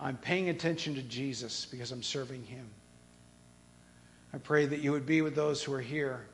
I'm 0.03 0.17
paying 0.17 0.49
attention 0.49 0.95
to 0.95 1.01
Jesus 1.01 1.65
because 1.65 1.93
I'm 1.93 2.03
serving 2.03 2.43
him. 2.43 2.67
I 4.33 4.37
pray 4.37 4.65
that 4.65 4.79
you 4.81 4.91
would 4.91 5.05
be 5.05 5.21
with 5.21 5.33
those 5.33 5.63
who 5.63 5.71
are 5.73 5.81
here. 5.81 6.25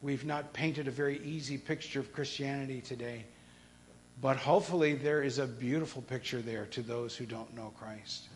We've 0.00 0.24
not 0.24 0.52
painted 0.52 0.86
a 0.86 0.92
very 0.92 1.20
easy 1.24 1.58
picture 1.58 1.98
of 1.98 2.12
Christianity 2.12 2.80
today, 2.80 3.24
but 4.20 4.36
hopefully 4.36 4.94
there 4.94 5.24
is 5.24 5.40
a 5.40 5.46
beautiful 5.46 6.02
picture 6.02 6.40
there 6.40 6.66
to 6.66 6.82
those 6.82 7.16
who 7.16 7.26
don't 7.26 7.52
know 7.56 7.72
Christ. 7.76 8.28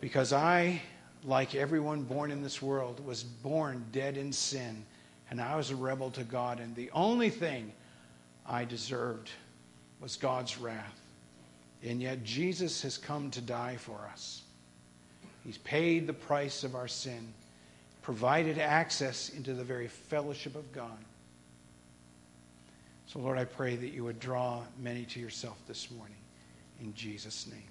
Because 0.00 0.32
I, 0.32 0.80
like 1.22 1.54
everyone 1.54 2.04
born 2.04 2.30
in 2.30 2.42
this 2.42 2.62
world, 2.62 3.04
was 3.04 3.22
born 3.22 3.84
dead 3.92 4.16
in 4.16 4.32
sin, 4.32 4.86
and 5.30 5.38
I 5.38 5.54
was 5.54 5.70
a 5.70 5.76
rebel 5.76 6.10
to 6.12 6.24
God, 6.24 6.60
and 6.60 6.74
the 6.74 6.90
only 6.92 7.28
thing 7.28 7.74
I 8.46 8.64
deserved 8.64 9.30
was 10.00 10.16
God's 10.16 10.56
wrath. 10.56 10.99
And 11.82 12.02
yet 12.02 12.22
Jesus 12.24 12.82
has 12.82 12.98
come 12.98 13.30
to 13.30 13.40
die 13.40 13.76
for 13.76 14.08
us. 14.12 14.42
He's 15.44 15.58
paid 15.58 16.06
the 16.06 16.12
price 16.12 16.64
of 16.64 16.74
our 16.74 16.88
sin, 16.88 17.32
provided 18.02 18.58
access 18.58 19.30
into 19.30 19.54
the 19.54 19.64
very 19.64 19.88
fellowship 19.88 20.54
of 20.54 20.70
God. 20.72 20.98
So, 23.06 23.18
Lord, 23.18 23.38
I 23.38 23.44
pray 23.44 23.76
that 23.76 23.88
you 23.88 24.04
would 24.04 24.20
draw 24.20 24.62
many 24.78 25.04
to 25.06 25.20
yourself 25.20 25.58
this 25.66 25.90
morning. 25.90 26.16
In 26.80 26.94
Jesus' 26.94 27.46
name. 27.46 27.69